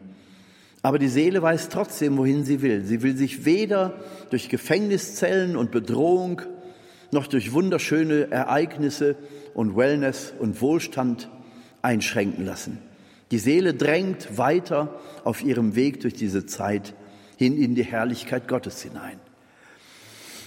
Aber 0.83 0.99
die 0.99 1.09
Seele 1.09 1.41
weiß 1.41 1.69
trotzdem, 1.69 2.17
wohin 2.19 2.45
sie 2.45 2.61
will. 2.61 2.85
Sie 2.85 3.03
will 3.03 3.17
sich 3.17 3.45
weder 3.45 4.01
durch 4.31 4.49
Gefängniszellen 4.49 5.57
und 5.57 5.71
Bedrohung 5.71 6.43
noch 7.13 7.29
durch 7.29 7.53
wunderschöne 7.53 8.33
Ereignisse 8.33 9.15
und 9.55 9.77
Wellness 9.77 10.35
und 10.39 10.61
Wohlstand 10.61 11.31
einschränken 11.83 12.45
lassen. 12.45 12.79
Die 13.33 13.39
Seele 13.39 13.73
drängt 13.73 14.37
weiter 14.37 15.01
auf 15.25 15.43
ihrem 15.43 15.75
Weg 15.75 16.01
durch 16.01 16.13
diese 16.13 16.45
Zeit 16.45 16.95
hin 17.39 17.57
in 17.57 17.75
die 17.75 17.83
Herrlichkeit 17.83 18.47
Gottes 18.47 18.83
hinein. 18.83 19.19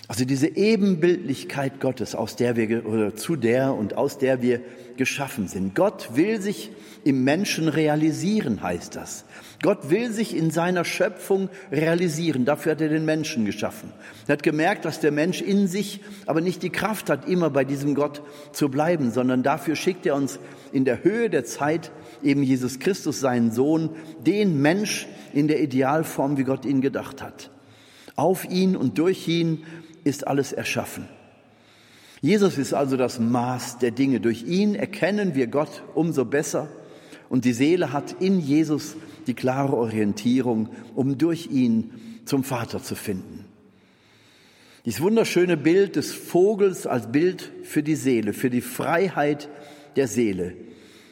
Also 0.08 0.26
diese 0.26 0.56
Ebenbildlichkeit 0.56 1.80
Gottes, 1.80 2.14
aus 2.14 2.36
der 2.36 2.56
wir 2.56 2.86
oder 2.86 3.16
zu 3.16 3.36
der 3.36 3.74
und 3.74 3.98
aus 3.98 4.18
der 4.18 4.42
wir 4.42 4.62
geschaffen 4.98 5.48
sind. 5.48 5.76
Gott 5.76 6.16
will 6.16 6.40
sich 6.42 6.72
im 7.04 7.24
Menschen 7.24 7.68
realisieren, 7.68 8.62
heißt 8.62 8.96
das. 8.96 9.26
Gott 9.62 9.90
will 9.90 10.12
sich 10.12 10.36
in 10.36 10.52
seiner 10.52 10.86
Schöpfung 10.86 11.50
realisieren. 11.72 12.46
Dafür 12.46 12.74
hat 12.74 12.82
er 12.82 12.90
den 12.90 13.06
Menschen 13.06 13.46
geschaffen. 13.46 13.92
Er 14.28 14.34
hat 14.34 14.44
gemerkt, 14.44 14.86
dass 14.86 15.00
der 15.00 15.12
Mensch 15.12 15.42
in 15.42 15.68
sich 15.68 16.02
aber 16.26 16.42
nicht 16.42 16.64
die 16.64 16.70
Kraft 16.70 17.10
hat, 17.10 17.28
immer 17.28 17.50
bei 17.50 17.64
diesem 17.64 17.96
Gott 17.96 18.22
zu 18.52 18.70
bleiben, 18.70 19.12
sondern 19.12 19.44
dafür 19.44 19.76
schickt 19.76 20.06
er 20.06 20.16
uns 20.16 20.40
in 20.72 20.86
der 20.86 21.04
Höhe 21.04 21.30
der 21.30 21.46
Zeit 21.46 21.92
eben 22.24 22.44
Jesus 22.44 22.80
Christus, 22.80 23.20
seinen 23.20 23.52
Sohn, 23.52 23.90
den 24.26 24.62
Mensch 24.62 25.08
in 25.34 25.48
der 25.48 25.62
Idealform, 25.62 26.38
wie 26.38 26.44
Gott 26.44 26.66
ihn 26.66 26.82
gedacht 26.82 27.22
hat. 27.22 27.52
Auf 28.16 28.46
ihn 28.46 28.76
und 28.76 28.98
durch 28.98 29.28
ihn 29.28 29.64
ist 30.06 30.26
alles 30.26 30.54
erschaffen. 30.54 31.10
Jesus 32.22 32.58
ist 32.58 32.74
also 32.74 32.96
das 32.96 33.20
Maß 33.20 33.80
der 33.80 33.92
Dinge. 33.92 34.22
Durch 34.22 34.44
ihn 34.44 34.74
erkennen 34.74 35.36
wir 35.36 35.48
Gott 35.48 35.84
umso 35.94 36.24
besser 36.24 36.70
und 37.28 37.44
die 37.44 37.54
Seele 37.54 37.92
hat 37.92 38.22
in 38.22 38.40
Jesus 38.40 38.96
die 39.28 39.34
klare 39.34 39.76
Orientierung, 39.76 40.70
um 40.96 41.18
durch 41.18 41.48
ihn 41.52 41.92
zum 42.26 42.44
Vater 42.44 42.82
zu 42.82 42.96
finden. 42.96 43.46
Dieses 44.86 45.02
wunderschöne 45.02 45.58
Bild 45.58 45.96
des 45.96 46.14
Vogels 46.14 46.86
als 46.86 47.12
Bild 47.12 47.52
für 47.64 47.82
die 47.82 47.96
Seele, 47.96 48.34
für 48.34 48.52
die 48.52 48.62
Freiheit 48.62 49.50
der 49.96 50.08
Seele. 50.08 50.56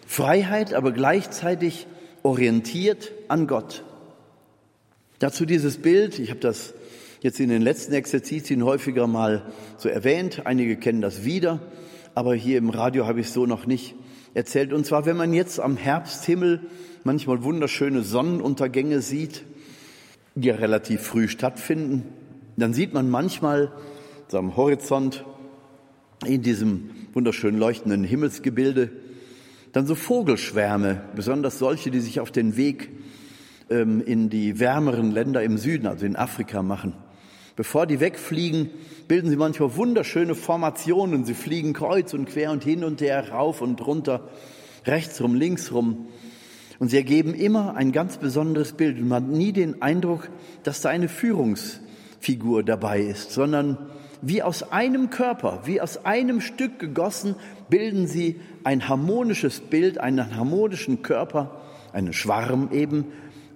Freiheit, 0.06 0.74
aber 0.74 0.92
gleichzeitig 0.92 1.88
orientiert 2.22 3.12
an 3.28 3.48
Gott. 3.48 3.84
Dazu 5.18 5.46
dieses 5.46 5.78
Bild, 5.78 6.20
ich 6.20 6.30
habe 6.30 6.40
das 6.40 6.74
jetzt 7.24 7.40
in 7.40 7.48
den 7.48 7.62
letzten 7.62 7.94
Exerzitien 7.94 8.66
häufiger 8.66 9.08
mal 9.08 9.44
so 9.78 9.88
erwähnt, 9.88 10.46
einige 10.46 10.76
kennen 10.76 11.02
das 11.02 11.24
wieder, 11.24 11.62
aber 12.16 12.36
hier 12.36 12.58
im 12.58 12.70
Radio 12.70 13.08
habe 13.08 13.22
ich 13.22 13.28
es 13.28 13.34
so 13.34 13.46
noch 13.46 13.66
nicht 13.66 13.96
erzählt. 14.34 14.74
Und 14.74 14.86
zwar, 14.86 15.06
wenn 15.06 15.16
man 15.16 15.34
jetzt 15.34 15.60
am 15.62 15.78
Herbsthimmel 15.78 16.60
manchmal 17.06 17.44
wunderschöne 17.44 18.02
Sonnenuntergänge 18.04 19.02
sieht, 19.02 19.44
die 20.36 20.50
ja 20.50 20.56
relativ 20.56 21.02
früh 21.02 21.30
stattfinden, 21.30 22.04
dann 22.58 22.74
sieht 22.74 22.94
man 22.94 23.10
manchmal 23.10 23.72
so 24.28 24.38
am 24.38 24.58
Horizont 24.58 25.24
in 26.26 26.42
diesem 26.42 26.90
wunderschön 27.14 27.58
leuchtenden 27.58 28.04
Himmelsgebilde. 28.04 28.90
Dann 29.72 29.88
so 29.88 29.96
Vogelschwärme, 29.96 31.02
besonders 31.16 31.58
solche, 31.58 31.90
die 31.90 32.02
sich 32.02 32.20
auf 32.20 32.32
den 32.32 32.58
Weg 32.58 32.90
ähm, 33.70 34.04
in 34.06 34.30
die 34.30 34.60
wärmeren 34.60 35.12
Länder 35.12 35.42
im 35.42 35.58
Süden, 35.58 35.88
also 35.88 36.06
in 36.06 36.18
Afrika 36.18 36.62
machen. 36.62 36.94
Bevor 37.56 37.86
die 37.86 38.00
wegfliegen, 38.00 38.72
bilden 39.08 39.30
sie 39.30 39.36
manchmal 39.36 39.76
wunderschöne 39.76 40.34
Formationen. 40.34 41.24
Sie 41.24 41.36
fliegen 41.36 41.74
kreuz 41.74 42.14
und 42.14 42.26
quer 42.26 42.52
und 42.52 42.64
hin 42.64 42.84
und 42.84 43.00
her, 43.02 43.32
rauf 43.32 43.62
und 43.62 43.86
runter, 43.86 44.28
rechts 44.86 45.22
rum, 45.22 45.36
links 45.36 45.72
rum. 45.72 46.08
Und 46.80 46.90
sie 46.90 46.98
ergeben 46.98 47.36
immer 47.36 47.76
ein 47.76 47.92
ganz 47.92 48.18
besonderes 48.18 48.74
Bild. 48.74 48.98
Und 48.98 49.08
man 49.08 49.24
hat 49.24 49.30
nie 49.30 49.52
den 49.52 49.82
Eindruck, 49.82 50.30
dass 50.64 50.82
da 50.82 50.90
eine 50.90 51.10
Führungsfigur 51.10 52.64
dabei 52.64 53.02
ist, 53.02 53.32
sondern 53.32 53.78
wie 54.22 54.42
aus 54.42 54.64
einem 54.72 55.10
Körper, 55.10 55.62
wie 55.66 55.80
aus 55.80 56.06
einem 56.06 56.42
Stück 56.42 56.80
gegossen, 56.80 57.36
bilden 57.70 58.08
sie 58.08 58.40
ein 58.64 58.88
harmonisches 58.88 59.60
Bild, 59.60 60.00
einen 60.00 60.36
harmonischen 60.36 61.04
Körper, 61.04 61.62
einen 61.92 62.14
Schwarm 62.14 62.70
eben 62.72 63.06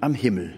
am 0.02 0.14
Himmel. 0.14 0.54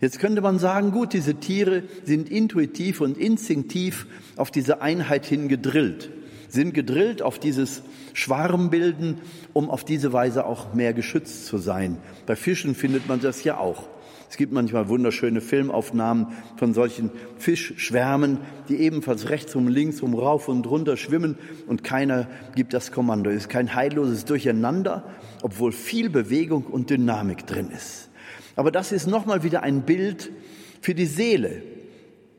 Jetzt 0.00 0.18
könnte 0.18 0.42
man 0.42 0.58
sagen, 0.58 0.90
gut, 0.90 1.14
diese 1.14 1.36
Tiere 1.36 1.84
sind 2.04 2.30
intuitiv 2.30 3.00
und 3.00 3.16
instinktiv 3.16 4.06
auf 4.36 4.50
diese 4.50 4.82
Einheit 4.82 5.24
hin 5.24 5.48
gedrillt, 5.48 6.10
sind 6.48 6.74
gedrillt 6.74 7.22
auf 7.22 7.38
dieses 7.38 7.82
Schwarmbilden, 8.12 9.18
um 9.54 9.70
auf 9.70 9.84
diese 9.84 10.12
Weise 10.12 10.44
auch 10.44 10.74
mehr 10.74 10.92
geschützt 10.92 11.46
zu 11.46 11.56
sein. 11.56 11.96
Bei 12.26 12.36
Fischen 12.36 12.74
findet 12.74 13.08
man 13.08 13.20
das 13.20 13.42
ja 13.42 13.58
auch. 13.58 13.88
Es 14.28 14.36
gibt 14.36 14.52
manchmal 14.52 14.88
wunderschöne 14.88 15.40
Filmaufnahmen 15.40 16.26
von 16.56 16.74
solchen 16.74 17.10
Fischschwärmen, 17.38 18.38
die 18.68 18.76
ebenfalls 18.76 19.30
rechts 19.30 19.54
und 19.54 19.68
links 19.68 20.02
um 20.02 20.14
rauf 20.14 20.48
und 20.48 20.66
runter 20.66 20.96
schwimmen 20.96 21.38
und 21.66 21.84
keiner 21.84 22.28
gibt 22.54 22.74
das 22.74 22.90
Kommando. 22.92 23.30
Es 23.30 23.42
ist 23.42 23.48
kein 23.48 23.74
heilloses 23.74 24.24
Durcheinander, 24.24 25.04
obwohl 25.42 25.72
viel 25.72 26.10
Bewegung 26.10 26.64
und 26.64 26.90
Dynamik 26.90 27.46
drin 27.46 27.70
ist. 27.70 28.05
Aber 28.56 28.72
das 28.72 28.90
ist 28.90 29.06
nochmal 29.06 29.42
wieder 29.42 29.62
ein 29.62 29.82
Bild 29.82 30.32
für 30.80 30.94
die 30.94 31.06
Seele 31.06 31.62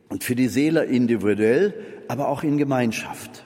und 0.10 0.24
für 0.24 0.36
die 0.36 0.48
Seele 0.48 0.84
individuell, 0.84 1.74
aber 2.08 2.28
auch 2.28 2.44
in 2.44 2.58
Gemeinschaft. 2.58 3.46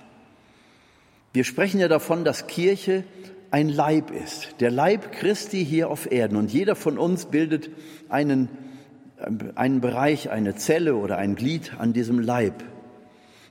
Wir 1.34 1.44
sprechen 1.44 1.80
ja 1.80 1.88
davon, 1.88 2.24
dass 2.24 2.48
Kirche 2.48 3.04
ein 3.52 3.68
Leib 3.68 4.12
ist, 4.12 4.56
der 4.62 4.72
Leib 4.72 5.12
Christi 5.12 5.66
hier 5.66 5.90
auf 5.90 6.10
Erden. 6.10 6.38
Und 6.38 6.52
jeder 6.54 6.76
von 6.76 6.98
uns 6.98 7.26
bildet 7.26 7.70
einen, 8.10 8.48
einen 9.56 9.82
Bereich, 9.82 10.30
eine 10.30 10.56
Zelle 10.56 10.96
oder 10.96 11.18
ein 11.18 11.36
Glied 11.36 11.74
an 11.78 11.92
diesem 11.92 12.20
Leib. 12.20 12.64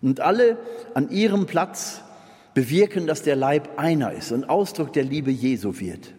Und 0.01 0.21
alle 0.21 0.57
an 0.95 1.11
ihrem 1.11 1.45
Platz 1.45 2.01
bewirken, 2.55 3.07
dass 3.07 3.23
der 3.23 3.37
Leib 3.37 3.79
einer 3.79 4.13
ist 4.13 4.33
und 4.33 4.49
Ausdruck 4.49 4.95
der 4.95 5.05
Liebe 5.05 5.31
Jesu 5.31 5.79
wird. 5.79 6.15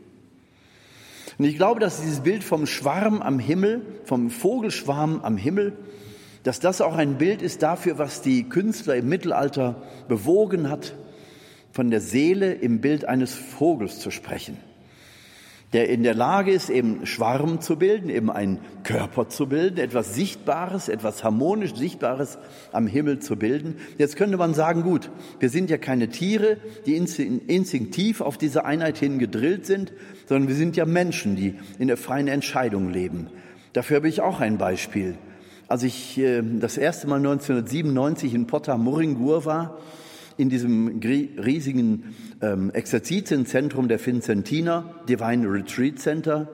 Und 1.42 1.48
ich 1.48 1.56
glaube, 1.56 1.80
dass 1.80 2.02
dieses 2.02 2.20
Bild 2.20 2.44
vom 2.44 2.68
Schwarm 2.68 3.20
am 3.20 3.40
Himmel, 3.40 3.82
vom 4.06 4.30
Vogelschwarm 4.30 5.22
am 5.24 5.38
Himmel, 5.38 5.74
dass 6.44 6.60
das 6.60 6.82
auch 6.82 6.94
ein 6.96 7.18
Bild 7.18 7.42
ist 7.42 7.64
dafür, 7.64 7.98
was 7.98 8.22
die 8.22 8.48
Künstler 8.48 8.96
im 8.96 9.10
Mittelalter 9.10 9.82
bewogen 10.08 10.70
hat, 10.70 10.94
von 11.72 11.90
der 11.90 12.00
Seele 12.00 12.54
im 12.54 12.80
Bild 12.80 13.06
eines 13.06 13.34
Vogels 13.34 13.98
zu 13.98 14.12
sprechen, 14.12 14.56
der 15.74 15.88
in 15.90 16.04
der 16.04 16.14
Lage 16.14 16.52
ist, 16.52 16.70
eben 16.70 17.06
Schwarm 17.06 17.62
zu 17.62 17.78
bilden, 17.78 18.10
eben 18.10 18.30
einen 18.30 18.60
Körper 18.84 19.30
zu 19.30 19.48
bilden, 19.48 19.78
etwas 19.78 20.16
Sichtbares, 20.16 20.90
etwas 20.90 21.24
harmonisch 21.24 21.76
Sichtbares 21.76 22.38
am 22.74 22.88
Himmel 22.88 23.20
zu 23.20 23.38
bilden. 23.38 23.76
Jetzt 23.98 24.18
könnte 24.18 24.38
man 24.38 24.54
sagen, 24.54 24.84
gut, 24.84 25.10
wir 25.40 25.50
sind 25.50 25.70
ja 25.70 25.78
keine 25.78 26.10
Tiere, 26.10 26.58
die 26.86 26.96
instinktiv 26.96 28.20
auf 28.20 28.38
diese 28.38 28.66
Einheit 28.66 28.98
hin 28.98 29.18
gedrillt 29.18 29.66
sind, 29.66 29.94
sondern 30.28 30.50
wir 30.50 30.56
sind 30.56 30.76
ja 30.76 30.86
Menschen, 30.86 31.36
die 31.38 31.56
in 31.80 31.88
der 31.88 31.98
freien 31.98 32.28
Entscheidung 32.28 32.90
leben. 32.90 33.28
Dafür 33.72 33.98
habe 33.98 34.10
ich 34.10 34.20
auch 34.20 34.42
ein 34.42 34.58
Beispiel. 34.58 35.16
Als 35.70 35.84
ich 35.84 36.18
äh, 36.18 36.42
das 36.60 36.78
erste 36.78 37.08
Mal 37.08 37.18
1997 37.18 38.34
in 38.34 38.46
Potta 38.46 38.78
Moringur 38.78 39.46
war, 39.46 39.78
in 40.38 40.50
diesem 40.50 41.00
riesigen 41.00 42.16
ähm, 42.42 42.72
Exerzitienzentrum 42.72 43.88
der 43.88 44.04
Vincentiner, 44.04 44.96
Divine 45.08 45.52
Retreat 45.52 46.00
Center. 46.00 46.48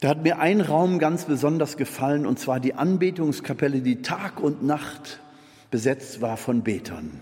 Da 0.00 0.08
hat 0.08 0.22
mir 0.22 0.38
ein 0.38 0.60
Raum 0.60 0.98
ganz 0.98 1.24
besonders 1.24 1.76
gefallen, 1.76 2.26
und 2.26 2.38
zwar 2.38 2.58
die 2.60 2.74
Anbetungskapelle, 2.74 3.80
die 3.80 4.02
Tag 4.02 4.40
und 4.40 4.62
Nacht 4.62 5.20
besetzt 5.70 6.20
war 6.20 6.36
von 6.36 6.62
Betern. 6.62 7.20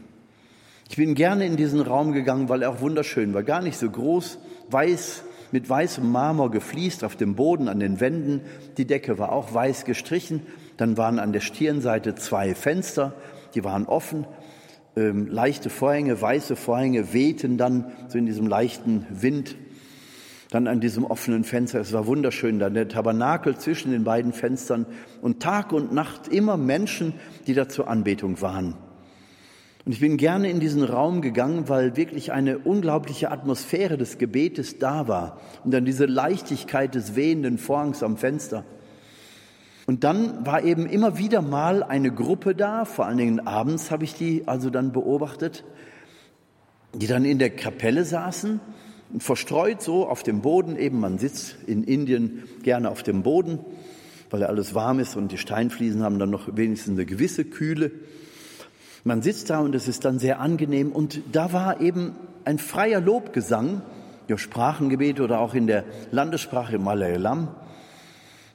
Ich 0.89 0.97
bin 0.97 1.15
gerne 1.15 1.45
in 1.45 1.57
diesen 1.57 1.81
Raum 1.81 2.13
gegangen, 2.13 2.49
weil 2.49 2.63
er 2.63 2.71
auch 2.71 2.81
wunderschön 2.81 3.35
war. 3.35 3.43
Gar 3.43 3.63
nicht 3.63 3.77
so 3.77 3.91
groß, 3.91 4.39
weiß, 4.71 5.25
mit 5.51 5.69
weißem 5.69 6.11
Marmor 6.11 6.51
gefliest 6.51 7.05
auf 7.05 7.17
dem 7.17 7.35
Boden, 7.35 7.69
an 7.69 7.81
den 7.81 8.01
Wänden. 8.01 8.43
Die 8.77 8.87
Decke 8.87 9.19
war 9.19 9.33
auch 9.33 9.53
weiß 9.53 9.85
gestrichen. 9.85 10.43
Dann 10.77 10.97
waren 10.97 11.19
an 11.19 11.33
der 11.33 11.41
Stirnseite 11.41 12.15
zwei 12.15 12.55
Fenster, 12.55 13.15
die 13.55 13.65
waren 13.65 13.87
offen 13.87 14.27
ähm, 14.99 15.29
leichte 15.29 15.71
Vorhänge, 15.71 16.21
weiße 16.21 16.57
Vorhänge 16.57 17.13
wehten 17.13 17.57
dann 17.57 17.93
so 18.09 18.19
in 18.19 18.27
diesem 18.27 18.47
leichten 18.47 19.07
Wind, 19.11 19.57
dann 20.51 20.67
an 20.67 20.81
diesem 20.81 21.05
offenen 21.05 21.45
Fenster. 21.45 21.81
Es 21.81 21.93
war 21.93 22.07
wunderschön, 22.07 22.59
dann 22.59 22.75
der 22.75 22.89
Tabernakel 22.89 23.57
zwischen 23.59 23.93
den 23.93 24.05
beiden 24.05 24.33
Fenstern 24.33 24.87
und 25.23 25.41
Tag 25.41 25.73
und 25.73 25.93
Nacht 25.93 26.29
immer 26.29 26.57
Menschen, 26.57 27.15
die 27.47 27.55
da 27.55 27.69
zur 27.69 27.89
Anbetung 27.89 28.41
waren. 28.41 28.75
Und 29.85 29.93
ich 29.93 30.01
bin 30.01 30.17
gerne 30.19 30.51
in 30.51 30.61
diesen 30.61 30.83
Raum 30.83 31.23
gegangen, 31.23 31.69
weil 31.69 31.97
wirklich 31.97 32.33
eine 32.33 32.59
unglaubliche 32.59 33.31
Atmosphäre 33.31 33.97
des 33.97 34.19
Gebetes 34.19 34.79
da 34.79 35.09
war 35.09 35.41
und 35.65 35.73
dann 35.73 35.85
diese 35.85 36.05
Leichtigkeit 36.07 36.95
des 36.95 37.17
wehenden 37.17 37.57
Vorhangs 37.57 38.03
am 38.03 38.17
Fenster. 38.19 38.65
Und 39.89 40.05
dann 40.05 40.45
war 40.45 40.65
eben 40.65 40.85
immer 40.85 41.17
wieder 41.17 41.41
mal 41.41 41.83
eine 41.83 42.13
Gruppe 42.13 42.55
da, 42.55 42.85
vor 42.85 43.07
allen 43.07 43.17
Dingen 43.17 43.47
abends 43.47 43.91
habe 43.91 44.05
ich 44.05 44.13
die 44.13 44.43
also 44.45 44.69
dann 44.69 44.93
beobachtet, 44.93 45.65
die 46.93 47.07
dann 47.07 47.25
in 47.25 47.39
der 47.39 47.49
Kapelle 47.49 48.05
saßen, 48.05 48.61
verstreut 49.19 49.81
so 49.81 50.07
auf 50.07 50.23
dem 50.23 50.43
Boden, 50.43 50.77
eben 50.77 51.01
man 51.01 51.17
sitzt 51.17 51.57
in 51.67 51.85
Indien 51.85 52.43
gerne 52.63 52.91
auf 52.91 53.03
dem 53.03 53.23
Boden, 53.23 53.61
weil 54.29 54.45
alles 54.45 54.75
warm 54.75 55.01
ist 55.01 55.17
und 55.17 55.33
die 55.33 55.39
Steinfliesen 55.39 56.03
haben 56.03 56.19
dann 56.19 56.29
noch 56.29 56.55
wenigstens 56.55 56.93
eine 56.99 57.07
gewisse 57.07 57.47
Kühle. 57.47 57.91
Man 59.05 59.23
sitzt 59.23 59.49
da 59.49 59.61
und 59.61 59.75
es 59.75 59.89
ist 59.89 60.05
dann 60.05 60.19
sehr 60.19 60.39
angenehm. 60.39 60.93
Und 60.93 61.23
da 61.33 61.55
war 61.55 61.81
eben 61.81 62.15
ein 62.45 62.59
freier 62.59 63.01
Lobgesang, 63.01 63.81
ja 64.29 64.37
Sprachengebet 64.37 65.19
oder 65.19 65.41
auch 65.41 65.55
in 65.55 65.67
der 65.67 65.85
Landessprache 66.11 66.79
Malayalam 66.79 67.49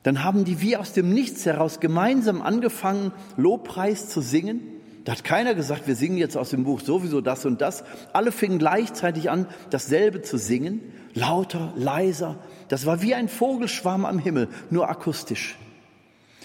dann 0.04 0.24
haben 0.24 0.44
die 0.44 0.62
wie 0.62 0.78
aus 0.78 0.94
dem 0.94 1.14
Nichts 1.14 1.46
heraus 1.46 1.80
gemeinsam 1.80 2.42
angefangen, 2.42 3.14
Lobpreis 3.38 4.10
zu 4.10 4.22
singen. 4.22 4.62
Da 5.06 5.14
hat 5.14 5.24
keiner 5.24 5.56
gesagt, 5.56 5.88
wir 5.88 5.96
singen 5.96 6.18
jetzt 6.18 6.38
aus 6.38 6.50
dem 6.50 6.64
Buch 6.64 6.82
sowieso 6.82 7.22
das 7.22 7.46
und 7.46 7.62
das. 7.62 7.84
Alle 8.12 8.32
fingen 8.32 8.60
gleichzeitig 8.60 9.30
an, 9.30 9.48
dasselbe 9.70 10.22
zu 10.22 10.38
singen, 10.38 10.82
lauter, 11.14 11.74
leiser. 11.76 12.38
Das 12.68 12.86
war 12.86 13.02
wie 13.02 13.16
ein 13.16 13.28
Vogelschwarm 13.28 14.06
am 14.06 14.20
Himmel, 14.20 14.50
nur 14.70 14.90
akustisch. 14.90 15.58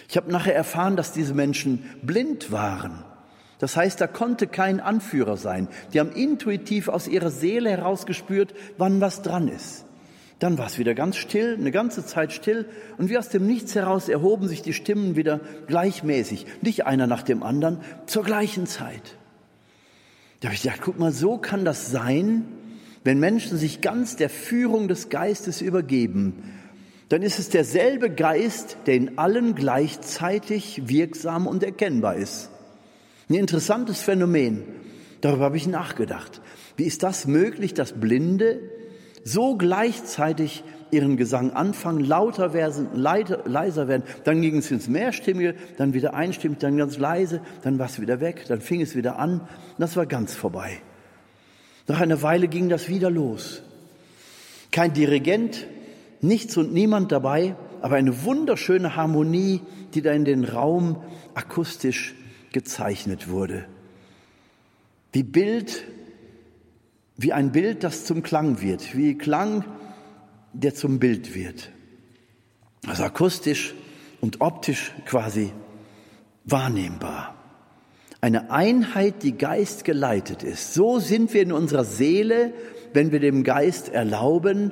Ich 0.09 0.17
habe 0.17 0.33
nachher 0.33 0.55
erfahren, 0.55 0.97
dass 0.97 1.13
diese 1.13 1.35
Menschen 1.35 1.85
blind 2.03 2.51
waren. 2.51 3.05
Das 3.59 3.77
heißt, 3.77 4.01
da 4.01 4.07
konnte 4.07 4.47
kein 4.47 4.81
Anführer 4.81 5.37
sein. 5.37 5.69
Die 5.93 6.01
haben 6.01 6.13
intuitiv 6.13 6.89
aus 6.89 7.09
ihrer 7.09 7.31
Seele 7.31 7.71
herausgespürt, 7.71 8.55
wann 8.77 9.01
was 9.01 9.23
dran 9.23 9.49
ist. 9.49 9.85
Dann 10.39 10.57
war 10.57 10.67
es 10.67 10.79
wieder 10.79 10.95
ganz 10.95 11.17
still, 11.17 11.57
eine 11.59 11.73
ganze 11.73 12.07
Zeit 12.07 12.33
still, 12.33 12.67
und 12.97 13.11
wie 13.11 13.19
aus 13.19 13.29
dem 13.29 13.47
Nichts 13.47 13.75
heraus 13.75 14.09
erhoben 14.09 14.47
sich 14.47 14.63
die 14.63 14.73
Stimmen 14.73 15.17
wieder 15.17 15.41
gleichmäßig, 15.67 16.47
nicht 16.63 16.87
einer 16.87 17.07
nach 17.07 17.23
dem 17.23 17.43
anderen, 17.43 17.81
zur 18.07 18.23
gleichen 18.23 18.67
Zeit. 18.67 19.17
Da 20.41 20.49
habe 20.49 20.55
ich 20.55 20.63
gedacht, 20.63 20.81
guck 20.83 20.99
mal, 20.99 21.13
so 21.13 21.39
kann 21.39 21.65
das 21.65 21.91
sein, 21.91 22.45
wenn 23.03 23.19
Menschen 23.19 23.59
sich 23.59 23.81
ganz 23.81 24.15
der 24.15 24.31
Führung 24.31 24.87
des 24.87 25.09
Geistes 25.09 25.61
übergeben. 25.61 26.55
Dann 27.09 27.23
ist 27.23 27.39
es 27.39 27.49
derselbe 27.49 28.11
Geist, 28.11 28.77
der 28.87 28.95
in 28.95 29.19
allen 29.19 29.55
gleichzeitig 29.55 30.83
wirksam 30.89 31.47
und 31.47 31.65
erkennbar 31.65 32.17
ist. 32.17 32.51
Ein 33.29 33.35
interessantes 33.35 34.03
Phänomen. 34.03 34.63
Darüber 35.21 35.47
habe 35.47 35.57
ich 35.57 35.67
nachgedacht. 35.67 36.41
Wie 36.77 36.85
ist 36.85 37.03
das 37.03 37.27
möglich, 37.27 37.75
dass 37.75 37.93
Blinde 37.93 38.61
so 39.33 39.57
gleichzeitig 39.57 40.65
ihren 40.91 41.17
Gesang 41.17 41.53
anfangen, 41.53 42.05
lauter 42.05 42.53
werden, 42.55 42.89
leiser 42.95 43.89
werden, 43.89 44.03
dann 44.25 44.41
ging 44.41 44.57
es 44.57 44.71
ins 44.71 44.89
Mehrstimmige, 44.89 45.55
dann 45.77 45.93
wieder 45.93 46.15
einstimmig, 46.15 46.59
dann 46.59 46.77
ganz 46.77 46.99
leise, 46.99 47.43
dann 47.63 47.79
war 47.79 47.87
es 47.87 48.01
wieder 48.01 48.21
weg, 48.21 48.45
dann 48.49 48.61
fing 48.61 48.81
es 48.81 48.97
wieder 48.97 49.19
an, 49.19 49.43
das 49.79 49.97
war 49.97 50.07
ganz 50.07 50.35
vorbei. 50.35 50.79
Nach 51.87 52.01
einer 52.01 52.23
Weile 52.23 52.49
ging 52.49 52.69
das 52.69 52.89
wieder 52.89 53.11
los. 53.11 53.63
Kein 54.71 54.93
Dirigent, 54.93 55.67
nichts 56.21 56.57
und 56.57 56.73
niemand 56.73 57.13
dabei, 57.13 57.55
aber 57.81 57.97
eine 57.97 58.25
wunderschöne 58.25 58.97
Harmonie, 58.97 59.61
die 59.95 60.03
da 60.03 60.13
in 60.13 60.25
den 60.25 60.45
Raum 60.45 61.03
akustisch 61.35 62.15
gezeichnet 62.53 63.29
wurde. 63.29 63.67
Wie 65.13 65.23
Bild 65.23 65.85
wie 67.19 67.33
ein 67.33 67.53
Bild, 67.53 67.85
das 67.85 68.07
zum 68.07 68.23
Klang 68.23 68.63
wird, 68.63 68.97
wie 68.97 69.19
Klang, 69.19 69.65
der 70.53 70.75
zum 70.75 70.99
Bild 70.99 71.35
wird. 71.35 71.71
Also 72.87 73.03
akustisch 73.03 73.75
und 74.21 74.41
optisch 74.41 74.93
quasi 75.05 75.53
wahrnehmbar. 76.45 77.35
Eine 78.21 78.51
Einheit, 78.51 79.23
die 79.23 79.37
Geist 79.37 79.85
geleitet 79.85 80.43
ist. 80.43 80.75
So 80.75 81.01
sind 81.01 81.35
wir 81.35 81.43
in 81.43 81.53
unserer 81.53 81.85
Seele, 81.85 82.53
wenn 82.93 83.13
wir 83.13 83.21
dem 83.21 83.45
Geist 83.45 83.89
erlauben, 83.91 84.71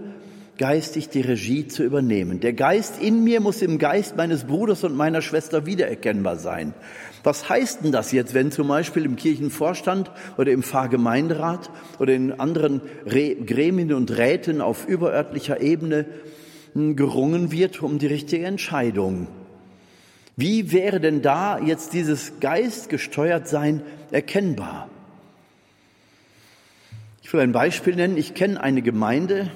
geistig 0.56 1.08
die 1.08 1.20
Regie 1.20 1.66
zu 1.66 1.82
übernehmen. 1.82 2.40
Der 2.40 2.52
Geist 2.52 3.00
in 3.00 3.24
mir 3.24 3.40
muss 3.40 3.60
im 3.60 3.78
Geist 3.78 4.16
meines 4.16 4.44
Bruders 4.44 4.84
und 4.84 4.96
meiner 4.96 5.20
Schwester 5.20 5.66
wiedererkennbar 5.66 6.36
sein. 6.36 6.74
Was 7.26 7.48
heißt 7.48 7.82
denn 7.82 7.90
das 7.90 8.12
jetzt, 8.12 8.34
wenn 8.34 8.52
zum 8.52 8.68
Beispiel 8.68 9.04
im 9.04 9.16
Kirchenvorstand 9.16 10.12
oder 10.36 10.52
im 10.52 10.62
Pfarrgemeinderat 10.62 11.70
oder 11.98 12.14
in 12.14 12.38
anderen 12.38 12.82
Gremien 13.04 13.92
und 13.94 14.16
Räten 14.16 14.60
auf 14.60 14.86
überörtlicher 14.86 15.60
Ebene 15.60 16.06
hm, 16.74 16.94
gerungen 16.94 17.50
wird 17.50 17.82
um 17.82 17.98
die 17.98 18.06
richtige 18.06 18.46
Entscheidung? 18.46 19.26
Wie 20.36 20.70
wäre 20.70 21.00
denn 21.00 21.20
da 21.20 21.58
jetzt 21.58 21.94
dieses 21.94 22.38
geistgesteuert 22.38 23.48
sein 23.48 23.82
erkennbar? 24.12 24.88
Ich 27.24 27.32
will 27.32 27.40
ein 27.40 27.50
Beispiel 27.50 27.96
nennen. 27.96 28.16
Ich 28.18 28.34
kenne 28.34 28.60
eine 28.60 28.82
Gemeinde, 28.82 29.50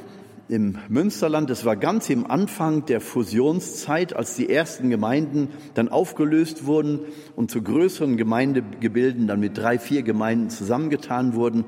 im 0.50 0.78
Münsterland. 0.88 1.48
Das 1.48 1.64
war 1.64 1.76
ganz 1.76 2.10
im 2.10 2.28
Anfang 2.28 2.84
der 2.86 3.00
Fusionszeit, 3.00 4.14
als 4.14 4.34
die 4.34 4.50
ersten 4.50 4.90
Gemeinden 4.90 5.48
dann 5.74 5.88
aufgelöst 5.88 6.66
wurden 6.66 7.00
und 7.36 7.50
zu 7.50 7.62
größeren 7.62 8.16
Gemeindegebilden 8.16 9.28
dann 9.28 9.40
mit 9.40 9.56
drei, 9.56 9.78
vier 9.78 10.02
Gemeinden 10.02 10.50
zusammengetan 10.50 11.34
wurden. 11.34 11.64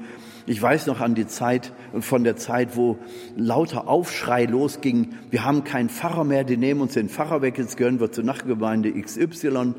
Ich 0.47 0.61
weiß 0.61 0.87
noch 0.89 1.01
an 1.01 1.15
die 1.15 1.29
Zeit, 1.29 1.73
von 2.01 2.25
der 2.25 2.37
Zeit, 2.37 2.77
wo 2.77 2.99
lauter 3.37 3.87
Aufschrei 3.87 4.47
losging. 4.47 5.11
Wir 5.31 5.45
haben 5.45 5.63
keinen 5.63 5.89
Pfarrer 5.89 6.25
mehr, 6.25 6.43
die 6.43 6.57
nehmen 6.57 6.81
uns 6.81 6.95
den 6.95 7.09
Pfarrer 7.09 7.41
weg, 7.41 7.59
jetzt 7.59 7.77
gehören 7.77 8.01
wir 8.01 8.11
zur 8.11 8.25
Nachgemeinde 8.25 8.93
XY. 8.93 9.75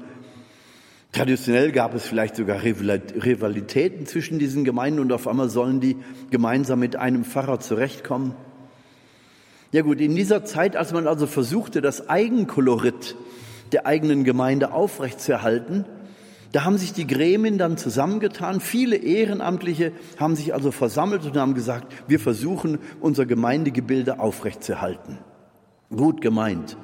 Traditionell 1.11 1.73
gab 1.73 1.93
es 1.93 2.07
vielleicht 2.07 2.37
sogar 2.37 2.63
Rivalitäten 2.63 4.05
zwischen 4.05 4.39
diesen 4.39 4.63
Gemeinden 4.63 4.99
und 4.99 5.11
auf 5.11 5.27
einmal 5.27 5.49
sollen 5.49 5.81
die 5.81 5.97
gemeinsam 6.31 6.79
mit 6.79 6.95
einem 6.95 7.25
Pfarrer 7.25 7.59
zurechtkommen. 7.59 8.33
Ja 9.73 9.81
gut, 9.81 9.99
in 10.01 10.15
dieser 10.15 10.45
Zeit, 10.45 10.75
als 10.75 10.93
man 10.93 11.07
also 11.07 11.25
versuchte, 11.25 11.81
das 11.81 12.07
Eigenkolorit 12.07 13.15
der 13.71 13.87
eigenen 13.87 14.23
Gemeinde 14.23 14.71
aufrechtzuerhalten, 14.71 15.85
da 16.51 16.63
haben 16.63 16.77
sich 16.77 16.93
die 16.93 17.07
Gremien 17.07 17.57
dann 17.57 17.75
zusammengetan. 17.75 18.59
Viele 18.59 18.97
Ehrenamtliche 18.97 19.91
haben 20.19 20.35
sich 20.35 20.53
also 20.53 20.69
versammelt 20.69 21.25
und 21.25 21.35
haben 21.37 21.55
gesagt, 21.55 21.91
wir 22.07 22.19
versuchen, 22.19 22.77
unser 23.01 23.25
Gemeindegebilde 23.25 24.19
aufrechtzuerhalten. 24.19 25.17
Gut 25.89 26.21
gemeint. 26.21 26.77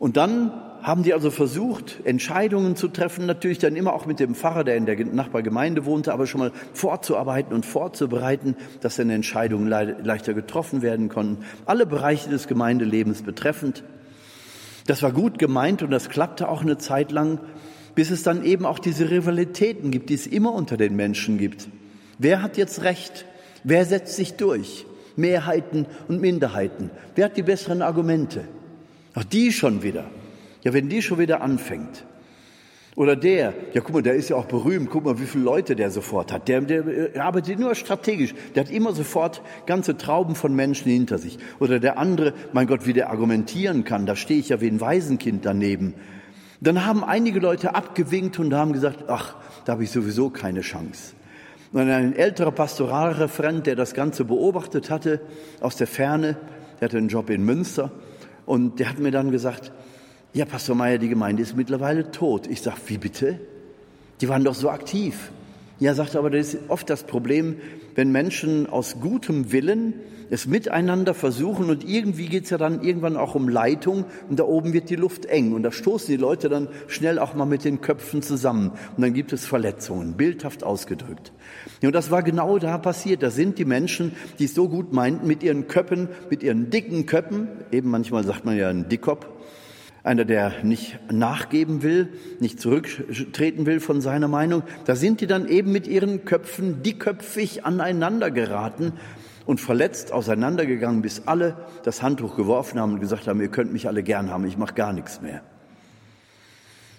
Und 0.00 0.16
dann 0.16 0.50
haben 0.82 1.04
die 1.04 1.14
also 1.14 1.30
versucht, 1.30 2.00
Entscheidungen 2.04 2.74
zu 2.74 2.88
treffen, 2.88 3.24
natürlich 3.24 3.58
dann 3.58 3.76
immer 3.76 3.92
auch 3.92 4.04
mit 4.04 4.18
dem 4.18 4.34
Pfarrer, 4.34 4.64
der 4.64 4.76
in 4.76 4.84
der 4.84 4.96
Nachbargemeinde 5.04 5.84
wohnte, 5.84 6.12
aber 6.12 6.26
schon 6.26 6.40
mal 6.40 6.52
vorzuarbeiten 6.72 7.54
und 7.54 7.64
vorzubereiten, 7.64 8.56
dass 8.80 8.96
dann 8.96 9.08
Entscheidungen 9.08 9.68
leichter 9.68 10.34
getroffen 10.34 10.82
werden 10.82 11.08
konnten. 11.08 11.44
Alle 11.66 11.86
Bereiche 11.86 12.28
des 12.30 12.48
Gemeindelebens 12.48 13.22
betreffend. 13.22 13.84
Das 14.88 15.02
war 15.02 15.12
gut 15.12 15.38
gemeint 15.38 15.84
und 15.84 15.92
das 15.92 16.08
klappte 16.08 16.48
auch 16.48 16.62
eine 16.62 16.78
Zeit 16.78 17.12
lang, 17.12 17.38
bis 17.94 18.10
es 18.10 18.24
dann 18.24 18.44
eben 18.44 18.66
auch 18.66 18.80
diese 18.80 19.10
Rivalitäten 19.10 19.92
gibt, 19.92 20.10
die 20.10 20.14
es 20.14 20.26
immer 20.26 20.52
unter 20.52 20.76
den 20.76 20.96
Menschen 20.96 21.38
gibt. 21.38 21.68
Wer 22.18 22.42
hat 22.42 22.56
jetzt 22.56 22.82
Recht? 22.82 23.24
Wer 23.62 23.84
setzt 23.84 24.16
sich 24.16 24.34
durch? 24.34 24.86
Mehrheiten 25.14 25.86
und 26.08 26.20
Minderheiten. 26.20 26.90
Wer 27.14 27.26
hat 27.26 27.36
die 27.36 27.42
besseren 27.42 27.82
Argumente? 27.82 28.44
Auch 29.14 29.24
die 29.24 29.52
schon 29.52 29.82
wieder. 29.82 30.06
Ja, 30.62 30.72
wenn 30.72 30.88
die 30.88 31.02
schon 31.02 31.18
wieder 31.18 31.40
anfängt. 31.40 32.04
Oder 32.94 33.16
der, 33.16 33.54
ja 33.72 33.80
guck 33.80 33.94
mal, 33.94 34.02
der 34.02 34.14
ist 34.14 34.28
ja 34.28 34.36
auch 34.36 34.44
berühmt, 34.44 34.90
guck 34.90 35.06
mal, 35.06 35.18
wie 35.18 35.24
viele 35.24 35.44
Leute 35.44 35.74
der 35.74 35.90
sofort 35.90 36.30
hat. 36.30 36.46
Der, 36.48 36.60
der, 36.60 36.82
der 36.82 37.24
arbeitet 37.24 37.58
nur 37.58 37.74
strategisch, 37.74 38.34
der 38.54 38.64
hat 38.64 38.70
immer 38.70 38.92
sofort 38.92 39.40
ganze 39.64 39.96
Trauben 39.96 40.34
von 40.34 40.54
Menschen 40.54 40.90
hinter 40.90 41.16
sich. 41.16 41.38
Oder 41.58 41.80
der 41.80 41.98
andere, 41.98 42.34
mein 42.52 42.66
Gott, 42.66 42.86
wie 42.86 42.92
der 42.92 43.08
argumentieren 43.10 43.84
kann, 43.84 44.04
da 44.04 44.14
stehe 44.14 44.40
ich 44.40 44.50
ja 44.50 44.60
wie 44.60 44.68
ein 44.68 44.80
Waisenkind 44.80 45.46
daneben. 45.46 45.94
Dann 46.60 46.84
haben 46.84 47.02
einige 47.02 47.40
Leute 47.40 47.74
abgewinkt 47.74 48.38
und 48.38 48.52
haben 48.52 48.74
gesagt, 48.74 49.04
ach, 49.08 49.36
da 49.64 49.72
habe 49.72 49.84
ich 49.84 49.90
sowieso 49.90 50.28
keine 50.28 50.60
Chance. 50.60 51.14
Und 51.72 51.88
ein 51.88 52.14
älterer 52.14 52.52
Pastoralreferent, 52.52 53.66
der 53.66 53.74
das 53.74 53.94
Ganze 53.94 54.26
beobachtet 54.26 54.90
hatte, 54.90 55.22
aus 55.60 55.76
der 55.76 55.86
Ferne, 55.86 56.36
der 56.78 56.88
hatte 56.88 56.98
einen 56.98 57.08
Job 57.08 57.30
in 57.30 57.42
Münster, 57.42 57.90
und 58.44 58.80
der 58.80 58.90
hat 58.90 58.98
mir 58.98 59.10
dann 59.10 59.30
gesagt, 59.30 59.72
ja, 60.34 60.44
Pastor 60.46 60.74
Meier, 60.74 60.98
die 60.98 61.08
Gemeinde 61.08 61.42
ist 61.42 61.56
mittlerweile 61.56 62.10
tot. 62.10 62.46
Ich 62.46 62.62
sage, 62.62 62.78
wie 62.86 62.98
bitte? 62.98 63.38
Die 64.20 64.28
waren 64.28 64.44
doch 64.44 64.54
so 64.54 64.70
aktiv. 64.70 65.30
Ja, 65.78 65.94
sagt 65.94 66.16
aber, 66.16 66.30
das 66.30 66.54
ist 66.54 66.70
oft 66.70 66.88
das 66.88 67.04
Problem, 67.04 67.56
wenn 67.94 68.12
Menschen 68.12 68.66
aus 68.66 68.96
gutem 69.00 69.52
Willen 69.52 69.94
es 70.30 70.46
miteinander 70.46 71.12
versuchen 71.12 71.68
und 71.68 71.86
irgendwie 71.86 72.26
geht's 72.26 72.48
ja 72.48 72.56
dann 72.56 72.82
irgendwann 72.82 73.18
auch 73.18 73.34
um 73.34 73.50
Leitung 73.50 74.06
und 74.30 74.38
da 74.38 74.44
oben 74.44 74.72
wird 74.72 74.88
die 74.88 74.96
Luft 74.96 75.26
eng 75.26 75.52
und 75.52 75.62
da 75.62 75.70
stoßen 75.70 76.06
die 76.06 76.16
Leute 76.16 76.48
dann 76.48 76.68
schnell 76.86 77.18
auch 77.18 77.34
mal 77.34 77.44
mit 77.44 77.64
den 77.66 77.82
Köpfen 77.82 78.22
zusammen 78.22 78.70
und 78.96 79.02
dann 79.02 79.12
gibt 79.12 79.34
es 79.34 79.44
Verletzungen, 79.44 80.14
bildhaft 80.14 80.64
ausgedrückt. 80.64 81.32
Ja, 81.82 81.88
und 81.88 81.94
das 81.94 82.10
war 82.10 82.22
genau 82.22 82.58
da 82.58 82.78
passiert. 82.78 83.22
Da 83.22 83.30
sind 83.30 83.58
die 83.58 83.66
Menschen, 83.66 84.12
die 84.38 84.46
es 84.46 84.54
so 84.54 84.70
gut 84.70 84.94
meinten, 84.94 85.26
mit 85.26 85.42
ihren 85.42 85.68
Köppen, 85.68 86.08
mit 86.30 86.42
ihren 86.42 86.70
dicken 86.70 87.04
Köppen, 87.04 87.48
eben 87.70 87.90
manchmal 87.90 88.24
sagt 88.24 88.46
man 88.46 88.56
ja 88.56 88.70
ein 88.70 88.88
Dickkopf, 88.88 89.26
einer, 90.04 90.24
der 90.24 90.64
nicht 90.64 90.98
nachgeben 91.12 91.82
will, 91.82 92.08
nicht 92.40 92.60
zurücktreten 92.60 93.66
will 93.66 93.80
von 93.80 94.00
seiner 94.00 94.28
Meinung, 94.28 94.62
da 94.84 94.96
sind 94.96 95.20
die 95.20 95.26
dann 95.26 95.48
eben 95.48 95.70
mit 95.70 95.86
ihren 95.86 96.24
Köpfen 96.24 96.82
dickköpfig 96.82 97.64
aneinander 97.64 98.30
geraten 98.30 98.94
und 99.46 99.60
verletzt 99.60 100.12
auseinandergegangen, 100.12 101.02
bis 101.02 101.26
alle 101.26 101.56
das 101.84 102.02
Handtuch 102.02 102.36
geworfen 102.36 102.80
haben 102.80 102.94
und 102.94 103.00
gesagt 103.00 103.28
haben, 103.28 103.40
ihr 103.40 103.48
könnt 103.48 103.72
mich 103.72 103.86
alle 103.86 104.02
gern 104.02 104.30
haben, 104.30 104.44
ich 104.44 104.58
mache 104.58 104.74
gar 104.74 104.92
nichts 104.92 105.20
mehr. 105.20 105.42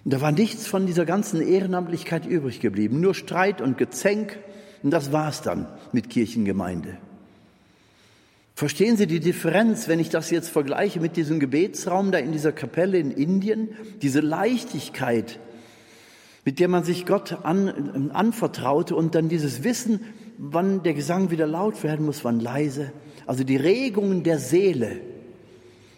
Und 0.06 0.14
da 0.14 0.22
war 0.22 0.32
nichts 0.32 0.68
von 0.68 0.86
dieser 0.86 1.06
ganzen 1.06 1.42
Ehrenamtlichkeit 1.42 2.26
übrig 2.26 2.60
geblieben, 2.60 3.00
nur 3.00 3.16
Streit 3.16 3.62
und 3.62 3.78
Gezänk, 3.78 4.38
und 4.82 4.92
das 4.92 5.14
war's 5.14 5.42
dann 5.42 5.68
mit 5.94 6.10
Kirchengemeinde. 6.10 6.98
Verstehen 8.56 8.98
Sie 8.98 9.08
die 9.08 9.20
Differenz, 9.20 9.88
wenn 9.88 10.00
ich 10.00 10.10
das 10.10 10.30
jetzt 10.30 10.50
vergleiche 10.50 11.00
mit 11.00 11.18
diesem 11.18 11.40
Gebetsraum 11.40 12.12
da 12.12 12.20
in 12.20 12.32
dieser 12.32 12.52
Kapelle 12.52 13.00
in 13.00 13.10
Indien? 13.10 13.70
Diese 14.02 14.20
Leichtigkeit, 14.20 15.40
mit 16.46 16.60
der 16.60 16.68
man 16.68 16.84
sich 16.84 17.08
Gott 17.08 17.44
an, 17.44 18.12
anvertraute 18.12 18.96
und 18.96 19.16
dann 19.16 19.28
dieses 19.28 19.64
Wissen, 19.64 20.02
wann 20.38 20.84
der 20.84 20.94
Gesang 20.94 21.32
wieder 21.32 21.48
laut 21.48 21.84
werden 21.84 22.06
muss, 22.06 22.24
wann 22.24 22.40
leise. 22.40 22.92
Also 23.26 23.44
die 23.44 23.56
Regungen 23.56 24.24
der 24.24 24.38
Seele 24.38 25.02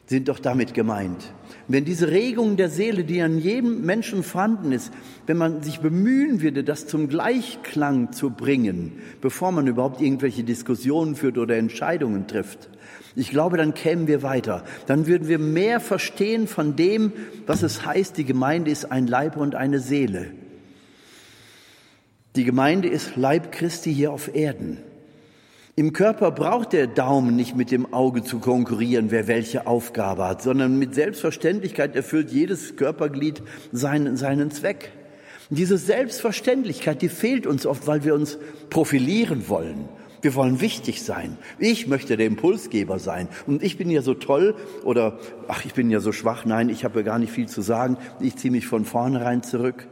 sind 0.07 0.27
doch 0.27 0.39
damit 0.39 0.73
gemeint. 0.73 1.33
Wenn 1.67 1.83
diese 1.83 2.11
Regung 2.11 2.57
der 2.57 2.69
Seele, 2.69 3.03
die 3.03 3.21
an 3.21 3.39
jedem 3.39 3.81
Menschen 3.85 4.21
vorhanden 4.21 4.71
ist, 4.71 4.91
wenn 5.25 5.37
man 5.37 5.63
sich 5.63 5.79
bemühen 5.79 6.41
würde, 6.41 6.63
das 6.63 6.85
zum 6.85 7.09
Gleichklang 7.09 8.11
zu 8.11 8.29
bringen, 8.29 8.93
bevor 9.21 9.51
man 9.51 9.65
überhaupt 9.65 10.01
irgendwelche 10.01 10.43
Diskussionen 10.43 11.15
führt 11.15 11.37
oder 11.37 11.57
Entscheidungen 11.57 12.27
trifft, 12.27 12.69
ich 13.15 13.29
glaube, 13.29 13.57
dann 13.57 13.73
kämen 13.73 14.07
wir 14.07 14.23
weiter. 14.23 14.63
Dann 14.87 15.07
würden 15.07 15.27
wir 15.27 15.39
mehr 15.39 15.79
verstehen 15.79 16.47
von 16.47 16.75
dem, 16.75 17.13
was 17.47 17.63
es 17.63 17.85
heißt, 17.85 18.17
die 18.17 18.25
Gemeinde 18.25 18.71
ist 18.71 18.91
ein 18.91 19.07
Leib 19.07 19.37
und 19.37 19.55
eine 19.55 19.79
Seele. 19.79 20.31
Die 22.35 22.43
Gemeinde 22.43 22.89
ist 22.89 23.15
Leib 23.15 23.53
Christi 23.53 23.93
hier 23.93 24.11
auf 24.11 24.35
Erden. 24.35 24.79
Im 25.77 25.91
Körper 25.91 26.31
braucht 26.31 26.71
der 26.71 26.87
Daumen 26.87 27.35
nicht 27.35 27.57
mit 27.57 27.69
dem 27.69 27.93
Auge 27.93 28.23
zu 28.23 28.39
konkurrieren, 28.39 29.11
wer 29.11 29.27
welche 29.27 29.67
Aufgabe 29.67 30.25
hat, 30.25 30.41
sondern 30.41 30.79
mit 30.79 30.95
Selbstverständlichkeit 30.95 31.97
erfüllt 31.97 32.31
jedes 32.31 32.77
Körperglied 32.77 33.43
seinen, 33.73 34.15
seinen 34.15 34.51
Zweck. 34.51 34.93
Diese 35.49 35.77
Selbstverständlichkeit, 35.77 37.01
die 37.01 37.09
fehlt 37.09 37.45
uns 37.45 37.65
oft, 37.65 37.87
weil 37.87 38.05
wir 38.05 38.15
uns 38.15 38.37
profilieren 38.69 39.49
wollen. 39.49 39.89
Wir 40.21 40.33
wollen 40.33 40.61
wichtig 40.61 41.03
sein. 41.03 41.37
Ich 41.59 41.87
möchte 41.87 42.15
der 42.15 42.25
Impulsgeber 42.27 42.97
sein. 42.97 43.27
Und 43.45 43.61
ich 43.61 43.77
bin 43.77 43.91
ja 43.91 44.01
so 44.01 44.13
toll 44.13 44.55
oder, 44.85 45.19
ach, 45.49 45.65
ich 45.65 45.73
bin 45.73 45.91
ja 45.91 45.99
so 45.99 46.13
schwach. 46.13 46.45
Nein, 46.45 46.69
ich 46.69 46.85
habe 46.85 46.99
ja 46.99 47.05
gar 47.05 47.19
nicht 47.19 47.33
viel 47.33 47.49
zu 47.49 47.61
sagen. 47.61 47.97
Ich 48.21 48.37
ziehe 48.37 48.49
mich 48.49 48.65
von 48.65 48.85
vornherein 48.85 49.43
zurück. 49.43 49.87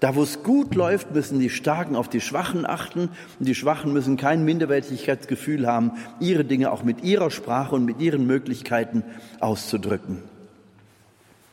Da, 0.00 0.14
wo 0.14 0.22
es 0.22 0.42
gut 0.44 0.74
läuft, 0.74 1.12
müssen 1.12 1.40
die 1.40 1.50
Starken 1.50 1.96
auf 1.96 2.08
die 2.08 2.20
Schwachen 2.20 2.64
achten 2.64 3.08
und 3.38 3.48
die 3.48 3.54
Schwachen 3.54 3.92
müssen 3.92 4.16
kein 4.16 4.44
Minderwertigkeitsgefühl 4.44 5.66
haben, 5.66 5.92
ihre 6.20 6.44
Dinge 6.44 6.70
auch 6.70 6.84
mit 6.84 7.02
ihrer 7.02 7.30
Sprache 7.30 7.74
und 7.74 7.84
mit 7.84 8.00
ihren 8.00 8.26
Möglichkeiten 8.26 9.02
auszudrücken. 9.40 10.22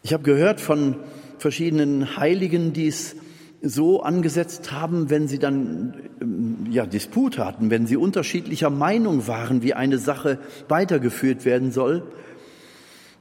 Ich 0.03 0.13
habe 0.13 0.23
gehört 0.23 0.61
von 0.61 0.97
verschiedenen 1.39 2.17
Heiligen, 2.17 2.73
die 2.73 2.87
es 2.87 3.15
so 3.63 4.03
angesetzt 4.03 4.71
haben, 4.71 5.09
wenn 5.09 5.27
sie 5.27 5.39
dann 5.39 5.95
ähm, 6.21 6.67
ja, 6.69 6.85
Disput 6.85 7.39
hatten, 7.39 7.71
wenn 7.71 7.87
sie 7.87 7.97
unterschiedlicher 7.97 8.69
Meinung 8.69 9.27
waren, 9.27 9.63
wie 9.63 9.73
eine 9.73 9.97
Sache 9.97 10.37
weitergeführt 10.67 11.45
werden 11.45 11.71
soll, 11.71 12.03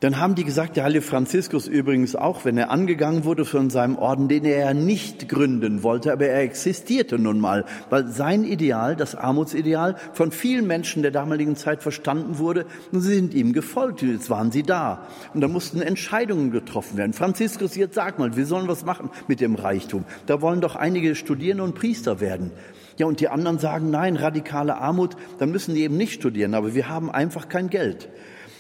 dann 0.05 0.21
haben 0.21 0.35
die 0.35 0.45
gesagt, 0.45 0.77
der 0.77 0.85
heilige 0.85 1.01
Franziskus 1.01 1.67
übrigens 1.67 2.15
auch, 2.15 2.45
wenn 2.45 2.59
er 2.59 2.71
angegangen 2.71 3.25
wurde 3.25 3.47
von 3.47 3.71
seinem 3.71 3.97
Orden, 3.97 4.29
den 4.29 4.45
er 4.45 4.75
nicht 4.75 5.31
gründen 5.31 5.83
wollte, 5.83 6.13
aber 6.13 6.27
er 6.27 6.43
existierte 6.43 7.19
nun 7.19 7.41
mal, 7.41 7.65
weil 7.89 8.09
sein 8.09 8.45
Ideal, 8.45 8.97
das 8.97 9.15
Armutsideal, 9.15 9.97
von 10.13 10.31
vielen 10.31 10.67
Menschen 10.67 11.01
der 11.01 11.11
damaligen 11.11 11.57
Zeit 11.57 11.83
verstanden 11.83 12.37
wurde 12.37 12.67
und 12.93 13.01
sie 13.01 13.15
sind 13.15 13.33
ihm 13.33 13.55
gefolgt. 13.55 14.03
Jetzt 14.03 14.29
waren 14.29 14.53
sie 14.53 14.63
da. 14.63 15.07
Und 15.33 15.41
da 15.41 15.49
mussten 15.49 15.81
Entscheidungen 15.81 16.51
getroffen 16.51 16.99
werden. 16.99 17.15
Franziskus, 17.15 17.75
jetzt 17.75 17.95
sag 17.95 18.19
mal, 18.19 18.37
wir 18.37 18.45
sollen 18.45 18.69
was 18.69 18.85
machen 18.85 19.09
mit 19.27 19.41
dem 19.41 19.55
Reichtum. 19.55 20.05
Da 20.27 20.43
wollen 20.43 20.61
doch 20.61 20.77
einige 20.77 21.15
studieren 21.15 21.63
und 21.63 21.77
Priester 21.77 22.21
werden. 22.21 22.51
Ja, 22.99 23.07
und 23.07 23.21
die 23.21 23.29
anderen 23.29 23.59
sagen, 23.59 23.89
nein, 23.89 24.17
radikale 24.17 24.77
Armut, 24.77 25.17
dann 25.39 25.51
müssen 25.51 25.75
die 25.75 25.81
eben 25.81 25.97
nicht 25.97 26.13
studieren, 26.13 26.53
aber 26.53 26.75
wir 26.75 26.91
haben 26.91 27.11
einfach 27.11 27.49
kein 27.49 27.71
Geld. 27.71 28.11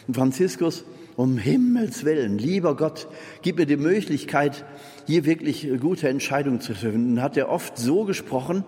Und 0.09 0.14
Franziskus 0.14 0.84
um 1.16 1.38
Himmels 1.38 2.04
Willen, 2.04 2.38
lieber 2.38 2.76
Gott, 2.76 3.08
gib 3.42 3.58
mir 3.58 3.66
die 3.66 3.76
Möglichkeit, 3.76 4.64
hier 5.06 5.24
wirklich 5.24 5.68
gute 5.80 6.08
Entscheidungen 6.08 6.60
zu 6.60 6.74
treffen. 6.74 7.22
Hat 7.22 7.36
er 7.36 7.48
oft 7.48 7.78
so 7.78 8.04
gesprochen, 8.04 8.64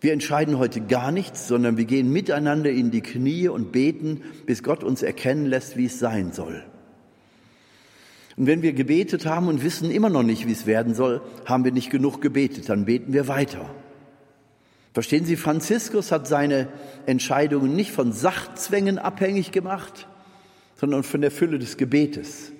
wir 0.00 0.12
entscheiden 0.12 0.58
heute 0.58 0.80
gar 0.80 1.12
nichts, 1.12 1.46
sondern 1.46 1.76
wir 1.76 1.84
gehen 1.84 2.10
miteinander 2.10 2.70
in 2.70 2.90
die 2.90 3.02
Knie 3.02 3.48
und 3.48 3.70
beten, 3.70 4.22
bis 4.46 4.62
Gott 4.62 4.82
uns 4.82 5.02
erkennen 5.02 5.46
lässt, 5.46 5.76
wie 5.76 5.86
es 5.86 5.98
sein 5.98 6.32
soll. 6.32 6.64
Und 8.36 8.46
wenn 8.46 8.62
wir 8.62 8.72
gebetet 8.72 9.26
haben 9.26 9.48
und 9.48 9.62
wissen 9.62 9.90
immer 9.90 10.08
noch 10.08 10.22
nicht, 10.22 10.46
wie 10.46 10.52
es 10.52 10.64
werden 10.64 10.94
soll, 10.94 11.20
haben 11.44 11.64
wir 11.64 11.72
nicht 11.72 11.90
genug 11.90 12.22
gebetet, 12.22 12.70
dann 12.70 12.86
beten 12.86 13.12
wir 13.12 13.28
weiter. 13.28 13.68
Verstehen 14.94 15.26
Sie, 15.26 15.36
Franziskus 15.36 16.10
hat 16.10 16.26
seine 16.26 16.68
Entscheidungen 17.04 17.76
nicht 17.76 17.92
von 17.92 18.12
Sachzwängen 18.12 18.98
abhängig 18.98 19.52
gemacht, 19.52 20.08
sondern 20.80 21.02
von 21.02 21.20
der 21.20 21.30
Fülle 21.30 21.58
des 21.58 21.76
Gebetes. 21.76 22.52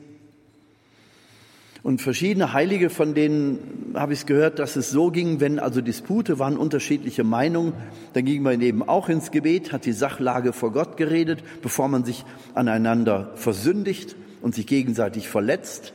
Und 1.82 2.02
verschiedene 2.02 2.52
Heilige, 2.52 2.90
von 2.90 3.14
denen 3.14 3.94
habe 3.94 4.12
ich 4.12 4.26
gehört, 4.26 4.58
dass 4.58 4.76
es 4.76 4.90
so 4.90 5.10
ging, 5.10 5.40
wenn 5.40 5.58
also 5.58 5.80
Dispute 5.80 6.38
waren, 6.38 6.58
unterschiedliche 6.58 7.24
Meinungen, 7.24 7.72
dann 8.12 8.26
ging 8.26 8.42
man 8.42 8.60
eben 8.60 8.86
auch 8.86 9.08
ins 9.08 9.30
Gebet, 9.30 9.72
hat 9.72 9.86
die 9.86 9.92
Sachlage 9.92 10.52
vor 10.52 10.70
Gott 10.72 10.98
geredet, 10.98 11.42
bevor 11.62 11.88
man 11.88 12.04
sich 12.04 12.26
aneinander 12.52 13.32
versündigt 13.36 14.16
und 14.42 14.54
sich 14.54 14.66
gegenseitig 14.66 15.26
verletzt. 15.26 15.94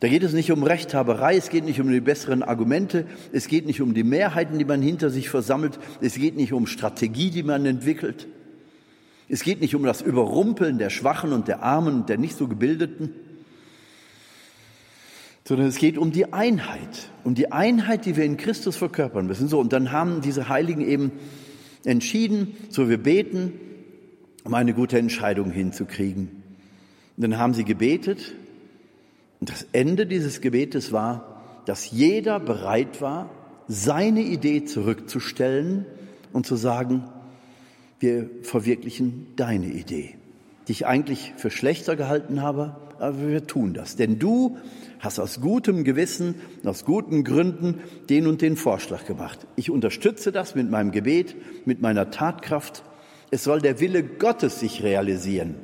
Da 0.00 0.08
geht 0.08 0.22
es 0.22 0.34
nicht 0.34 0.52
um 0.52 0.62
Rechthaberei, 0.62 1.36
es 1.36 1.48
geht 1.48 1.64
nicht 1.64 1.80
um 1.80 1.90
die 1.90 2.00
besseren 2.00 2.42
Argumente, 2.42 3.06
es 3.32 3.48
geht 3.48 3.64
nicht 3.64 3.80
um 3.80 3.94
die 3.94 4.04
Mehrheiten, 4.04 4.58
die 4.58 4.66
man 4.66 4.82
hinter 4.82 5.08
sich 5.08 5.30
versammelt, 5.30 5.78
es 6.02 6.16
geht 6.16 6.36
nicht 6.36 6.52
um 6.52 6.66
Strategie, 6.66 7.30
die 7.30 7.42
man 7.42 7.64
entwickelt. 7.64 8.28
Es 9.30 9.44
geht 9.44 9.60
nicht 9.60 9.76
um 9.76 9.84
das 9.84 10.02
Überrumpeln 10.02 10.78
der 10.78 10.90
Schwachen 10.90 11.32
und 11.32 11.46
der 11.46 11.62
Armen 11.62 12.00
und 12.00 12.08
der 12.08 12.18
nicht 12.18 12.36
so 12.36 12.48
Gebildeten, 12.48 13.14
sondern 15.44 15.68
es 15.68 15.78
geht 15.78 15.98
um 15.98 16.10
die 16.10 16.32
Einheit, 16.32 17.10
um 17.22 17.36
die 17.36 17.52
Einheit, 17.52 18.06
die 18.06 18.16
wir 18.16 18.24
in 18.24 18.36
Christus 18.36 18.76
verkörpern 18.76 19.26
müssen. 19.26 19.46
So, 19.48 19.60
und 19.60 19.72
dann 19.72 19.92
haben 19.92 20.20
diese 20.20 20.48
Heiligen 20.48 20.80
eben 20.80 21.12
entschieden, 21.84 22.56
so 22.70 22.88
wir 22.88 22.98
beten, 22.98 23.52
um 24.42 24.52
eine 24.54 24.74
gute 24.74 24.98
Entscheidung 24.98 25.50
hinzukriegen. 25.50 26.42
Und 27.16 27.22
dann 27.22 27.38
haben 27.38 27.54
sie 27.54 27.64
gebetet 27.64 28.34
und 29.38 29.48
das 29.48 29.66
Ende 29.72 30.06
dieses 30.06 30.40
Gebetes 30.40 30.90
war, 30.92 31.62
dass 31.66 31.90
jeder 31.90 32.40
bereit 32.40 33.00
war, 33.00 33.30
seine 33.68 34.22
Idee 34.22 34.64
zurückzustellen 34.64 35.86
und 36.32 36.46
zu 36.46 36.56
sagen, 36.56 37.04
wir 38.00 38.30
verwirklichen 38.42 39.28
deine 39.36 39.66
Idee, 39.66 40.14
die 40.66 40.72
ich 40.72 40.86
eigentlich 40.86 41.34
für 41.36 41.50
schlechter 41.50 41.96
gehalten 41.96 42.42
habe, 42.42 42.76
aber 42.98 43.28
wir 43.28 43.46
tun 43.46 43.74
das. 43.74 43.96
Denn 43.96 44.18
du 44.18 44.56
hast 44.98 45.18
aus 45.18 45.40
gutem 45.40 45.84
Gewissen, 45.84 46.34
aus 46.64 46.84
guten 46.84 47.24
Gründen 47.24 47.80
den 48.08 48.26
und 48.26 48.42
den 48.42 48.56
Vorschlag 48.56 49.06
gemacht. 49.06 49.46
Ich 49.56 49.70
unterstütze 49.70 50.32
das 50.32 50.54
mit 50.54 50.70
meinem 50.70 50.92
Gebet, 50.92 51.36
mit 51.66 51.80
meiner 51.80 52.10
Tatkraft. 52.10 52.82
Es 53.30 53.44
soll 53.44 53.60
der 53.60 53.80
Wille 53.80 54.02
Gottes 54.02 54.60
sich 54.60 54.82
realisieren. 54.82 55.54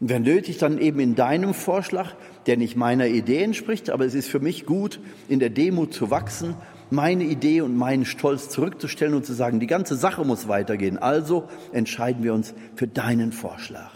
Und 0.00 0.10
wenn 0.10 0.22
nötig, 0.22 0.58
dann 0.58 0.78
eben 0.78 1.00
in 1.00 1.16
deinem 1.16 1.54
Vorschlag, 1.54 2.14
der 2.46 2.56
nicht 2.56 2.76
meiner 2.76 3.08
Idee 3.08 3.42
entspricht, 3.42 3.90
aber 3.90 4.04
es 4.04 4.14
ist 4.14 4.28
für 4.28 4.38
mich 4.38 4.64
gut, 4.66 5.00
in 5.28 5.40
der 5.40 5.50
Demut 5.50 5.92
zu 5.92 6.10
wachsen 6.10 6.54
meine 6.90 7.24
Idee 7.24 7.60
und 7.60 7.76
meinen 7.76 8.04
Stolz 8.04 8.48
zurückzustellen 8.48 9.14
und 9.14 9.26
zu 9.26 9.32
sagen, 9.32 9.60
die 9.60 9.66
ganze 9.66 9.96
Sache 9.96 10.24
muss 10.24 10.48
weitergehen. 10.48 10.98
Also 10.98 11.48
entscheiden 11.72 12.22
wir 12.22 12.34
uns 12.34 12.54
für 12.76 12.86
deinen 12.86 13.32
Vorschlag. 13.32 13.90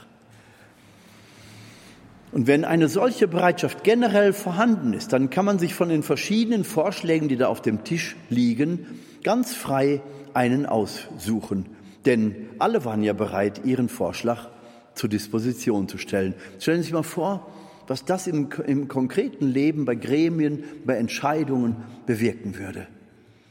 Und 2.33 2.47
wenn 2.47 2.65
eine 2.65 2.89
solche 2.89 3.29
Bereitschaft 3.29 3.85
generell 3.85 4.33
vorhanden 4.33 4.95
ist, 4.95 5.13
dann 5.13 5.29
kann 5.29 5.45
man 5.45 5.59
sich 5.59 5.75
von 5.75 5.91
den 5.91 6.03
verschiedenen 6.03 6.65
Vorschlägen, 6.65 7.29
die 7.29 7.37
da 7.37 7.49
auf 7.49 7.61
dem 7.61 7.85
Tisch 7.85 8.17
liegen, 8.31 8.87
ganz 9.23 9.55
frei 9.55 10.01
einen 10.33 10.65
aussuchen. 10.65 11.67
Denn 12.07 12.49
alle 12.59 12.87
waren 12.87 13.03
ja 13.03 13.13
bereit, 13.13 13.63
ihren 13.65 13.91
Vorschlag 13.91 14.49
zur 14.95 15.11
Disposition 15.11 15.89
zu 15.89 15.99
stellen. 15.99 16.35
Stellen 16.59 16.79
Sie 16.79 16.85
sich 16.85 16.93
mal 16.93 17.03
vor, 17.03 17.47
was 17.87 18.05
das 18.05 18.27
im, 18.27 18.49
im 18.67 18.89
konkreten 18.89 19.47
Leben 19.47 19.85
bei 19.85 19.95
Gremien, 19.95 20.65
bei 20.85 20.97
Entscheidungen 20.97 21.77
bewirken 22.07 22.59
würde. 22.59 22.87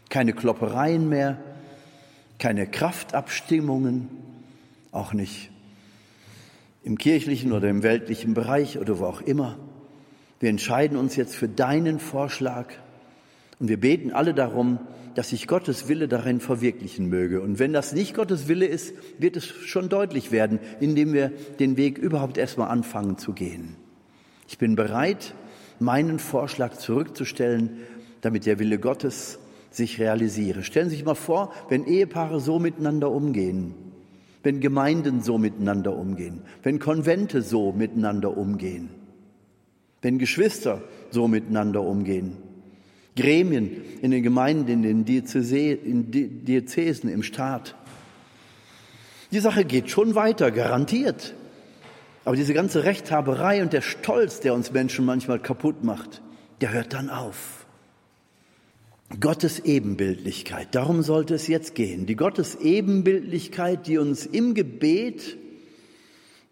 Keine 0.10 0.34
Kloppereien 0.34 1.08
mehr, 1.10 1.38
keine 2.40 2.68
Kraftabstimmungen, 2.68 4.10
auch 4.92 5.14
nicht 5.14 5.52
im 6.84 6.98
kirchlichen 6.98 7.52
oder 7.52 7.70
im 7.70 7.84
weltlichen 7.84 8.34
Bereich 8.34 8.80
oder 8.80 9.00
wo 9.00 9.06
auch 9.06 9.22
immer. 9.22 9.58
Wir 10.40 10.50
entscheiden 10.50 10.98
uns 10.98 11.16
jetzt 11.16 11.36
für 11.36 11.48
deinen 11.48 12.00
Vorschlag 12.00 12.74
und 13.60 13.68
wir 13.68 13.80
beten 13.80 14.12
alle 14.12 14.34
darum, 14.34 14.80
dass 15.14 15.30
sich 15.30 15.48
Gottes 15.48 15.88
Wille 15.88 16.08
darin 16.08 16.40
verwirklichen 16.40 17.08
möge. 17.08 17.42
Und 17.42 17.60
wenn 17.60 17.74
das 17.74 17.94
nicht 17.94 18.16
Gottes 18.16 18.48
Wille 18.48 18.66
ist, 18.66 18.94
wird 19.20 19.36
es 19.36 19.46
schon 19.46 19.90
deutlich 19.90 20.32
werden, 20.32 20.60
indem 20.80 21.14
wir 21.14 21.30
den 21.60 21.78
Weg 21.78 21.98
überhaupt 21.98 22.38
erstmal 22.38 22.70
anfangen 22.70 23.18
zu 23.18 23.34
gehen. 23.34 23.76
Ich 24.52 24.58
bin 24.58 24.76
bereit, 24.76 25.34
meinen 25.80 26.20
Vorschlag 26.20 26.74
zurückzustellen, 26.74 27.70
damit 28.20 28.46
der 28.46 28.60
Wille 28.60 28.80
Gottes 28.80 29.40
sich 29.72 29.98
realisiere. 29.98 30.64
Stellen 30.64 30.90
Sie 30.90 30.98
sich 30.98 31.06
mal 31.06 31.16
vor, 31.16 31.54
wenn 31.70 31.86
Ehepaare 31.86 32.42
so 32.42 32.60
miteinander 32.60 33.10
umgehen, 33.12 33.74
wenn 34.44 34.60
Gemeinden 34.60 35.22
so 35.22 35.38
miteinander 35.38 35.96
umgehen, 35.96 36.42
wenn 36.64 36.80
Konvente 36.80 37.44
so 37.44 37.72
miteinander 37.72 38.36
umgehen, 38.36 38.90
wenn 40.02 40.20
Geschwister 40.20 40.82
so 41.12 41.30
miteinander 41.30 41.82
umgehen, 41.84 42.36
Gremien 43.16 43.78
in 44.02 44.12
den 44.12 44.22
Gemeinden, 44.22 44.84
in 44.84 45.06
den 45.06 45.06
Diözesen, 46.46 47.10
im 47.10 47.24
Staat. 47.24 47.78
Die 49.32 49.40
Sache 49.40 49.64
geht 49.64 49.90
schon 49.90 50.14
weiter, 50.14 50.52
garantiert. 50.52 51.36
Aber 52.24 52.36
diese 52.36 52.54
ganze 52.54 52.84
Rechthaberei 52.84 53.62
und 53.62 53.74
der 53.74 53.82
Stolz, 53.82 54.40
der 54.40 54.54
uns 54.54 54.72
Menschen 54.72 55.06
manchmal 55.06 55.40
kaputt 55.40 55.84
macht, 55.84 56.22
der 56.62 56.72
hört 56.72 56.94
dann 56.94 57.10
auf. 57.10 57.66
Gottes 59.20 59.60
Ebenbildlichkeit, 59.60 60.74
darum 60.74 61.02
sollte 61.02 61.36
es 61.36 61.48
jetzt 61.48 61.76
gehen. 61.76 62.06
Die 62.06 62.16
Gottes 62.16 62.56
Ebenbildlichkeit, 62.56 63.88
die 63.88 63.98
uns 63.98 64.26
im 64.26 64.54
Gebet, 64.54 65.38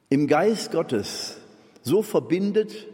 im 0.10 0.28
Geist 0.28 0.72
Gottes 0.72 1.38
so 1.84 2.02
verbindet 2.02 2.88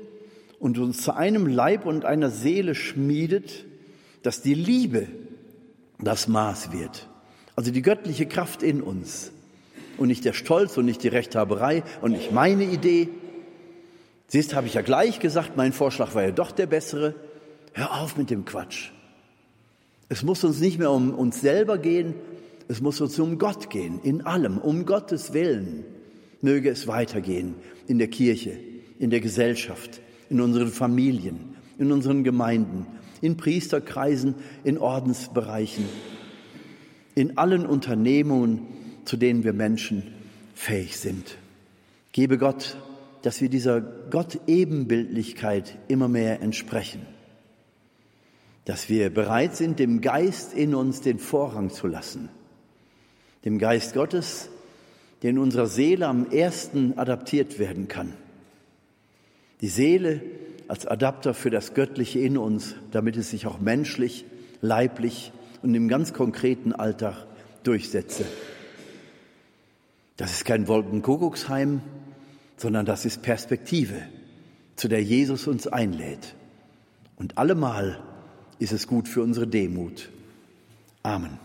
und 0.60 0.78
uns 0.78 1.02
zu 1.02 1.16
einem 1.16 1.48
Leib 1.48 1.86
und 1.86 2.06
einer 2.06 2.30
Seele 2.30 2.76
schmiedet, 2.76 3.66
dass 4.22 4.42
die 4.42 4.54
Liebe 4.54 5.08
das 6.00 6.28
Maß 6.28 6.72
wird. 6.72 7.08
Also 7.56 7.72
die 7.72 7.82
göttliche 7.82 8.26
Kraft 8.26 8.62
in 8.62 8.82
uns 8.82 9.32
und 9.98 10.08
nicht 10.08 10.26
der 10.26 10.34
Stolz 10.34 10.78
und 10.78 10.86
nicht 10.86 11.04
die 11.04 11.08
Rechthaberei 11.08 11.84
und 12.02 12.12
nicht 12.12 12.32
meine 12.32 12.64
Idee. 12.64 13.10
Siehst, 14.28 14.56
habe 14.56 14.68
ich 14.68 14.74
ja 14.74 14.82
gleich 14.82 15.20
gesagt, 15.20 15.56
mein 15.56 15.74
Vorschlag 15.74 16.16
war 16.16 16.24
ja 16.24 16.32
doch 16.32 16.52
der 16.52 16.66
bessere. 16.66 17.16
Hör 17.74 18.02
auf 18.02 18.18
mit 18.18 18.30
dem 18.30 18.46
Quatsch. 18.46 18.92
Es 20.10 20.24
muss 20.24 20.44
uns 20.44 20.60
nicht 20.60 20.80
mehr 20.80 20.92
um 20.92 21.14
uns 21.14 21.42
selber 21.42 21.78
gehen, 21.78 22.16
es 22.68 22.82
muss 22.82 23.02
uns 23.02 23.20
um 23.20 23.38
Gott 23.38 23.70
gehen, 23.70 24.00
in 24.04 24.22
allem, 24.22 24.58
um 24.58 24.86
Gottes 24.86 25.34
Willen. 25.34 25.84
Möge 26.42 26.70
es 26.70 26.88
weitergehen 26.88 27.56
in 27.88 27.98
der 27.98 28.08
Kirche, 28.08 28.58
in 29.00 29.10
der 29.10 29.20
Gesellschaft, 29.20 30.02
in 30.30 30.42
unseren 30.42 30.70
Familien, 30.70 31.56
in 31.78 31.92
unseren 31.92 32.24
Gemeinden, 32.24 32.86
in 33.22 33.38
Priesterkreisen, 33.38 34.36
in 34.64 34.78
Ordensbereichen, 34.78 35.86
in 37.16 37.38
allen 37.38 37.66
Unternehmungen, 37.66 38.68
zu 39.06 39.18
denen 39.18 39.44
wir 39.44 39.54
Menschen 39.54 40.04
fähig 40.54 40.98
sind. 40.98 41.38
Gebe 42.12 42.38
Gott, 42.38 42.78
dass 43.22 43.42
wir 43.42 43.50
dieser 43.50 43.82
Gott-Ebenbildlichkeit 43.82 45.78
immer 45.88 46.08
mehr 46.08 46.42
entsprechen. 46.42 47.02
dass 48.66 48.90
wir 48.90 49.12
bereit 49.12 49.56
sind, 49.56 49.80
dem 49.80 50.02
Geist 50.02 50.54
in 50.54 50.76
uns 50.76 51.02
den 51.02 51.20
Vorrang 51.20 51.70
zu 51.70 51.88
lassen, 51.88 52.30
dem 53.46 53.60
Geist 53.60 53.94
Gottes, 53.94 54.50
der 55.22 55.30
in 55.30 55.40
unserer 55.40 55.68
Seele 55.68 56.08
am 56.08 56.30
ersten 56.32 56.98
adaptiert 56.98 57.60
werden 57.60 57.88
kann. 57.88 58.14
Die 59.62 59.70
Seele 59.70 60.22
als 60.68 60.88
Adapter 60.88 61.34
für 61.36 61.52
das 61.52 61.76
Göttliche 61.76 62.20
in 62.20 62.38
uns, 62.38 62.76
damit 62.92 63.16
es 63.18 63.30
sich 63.30 63.46
auch 63.46 63.60
menschlich, 63.60 64.26
leiblich 64.62 65.32
und 65.62 65.74
im 65.76 65.88
ganz 65.88 66.12
konkreten 66.12 66.74
Alltag 66.74 67.28
durchsetze. 67.64 68.26
Das 70.18 70.32
ist 70.32 70.46
kein 70.46 70.68
Wolkenkuckucksheim, 70.68 71.82
sondern 72.58 72.86
das 72.86 73.06
ist 73.06 73.22
Perspektive, 73.22 74.02
zu 74.76 74.88
der 74.88 75.04
Jesus 75.04 75.48
uns 75.48 75.68
einlädt. 75.68 76.36
Und 77.18 77.38
allemal 77.38 78.02
ist 78.60 78.72
es 78.72 78.88
gut 78.88 79.08
für 79.08 79.22
unsere 79.22 79.48
Demut. 79.48 80.10
Amen. 81.04 81.45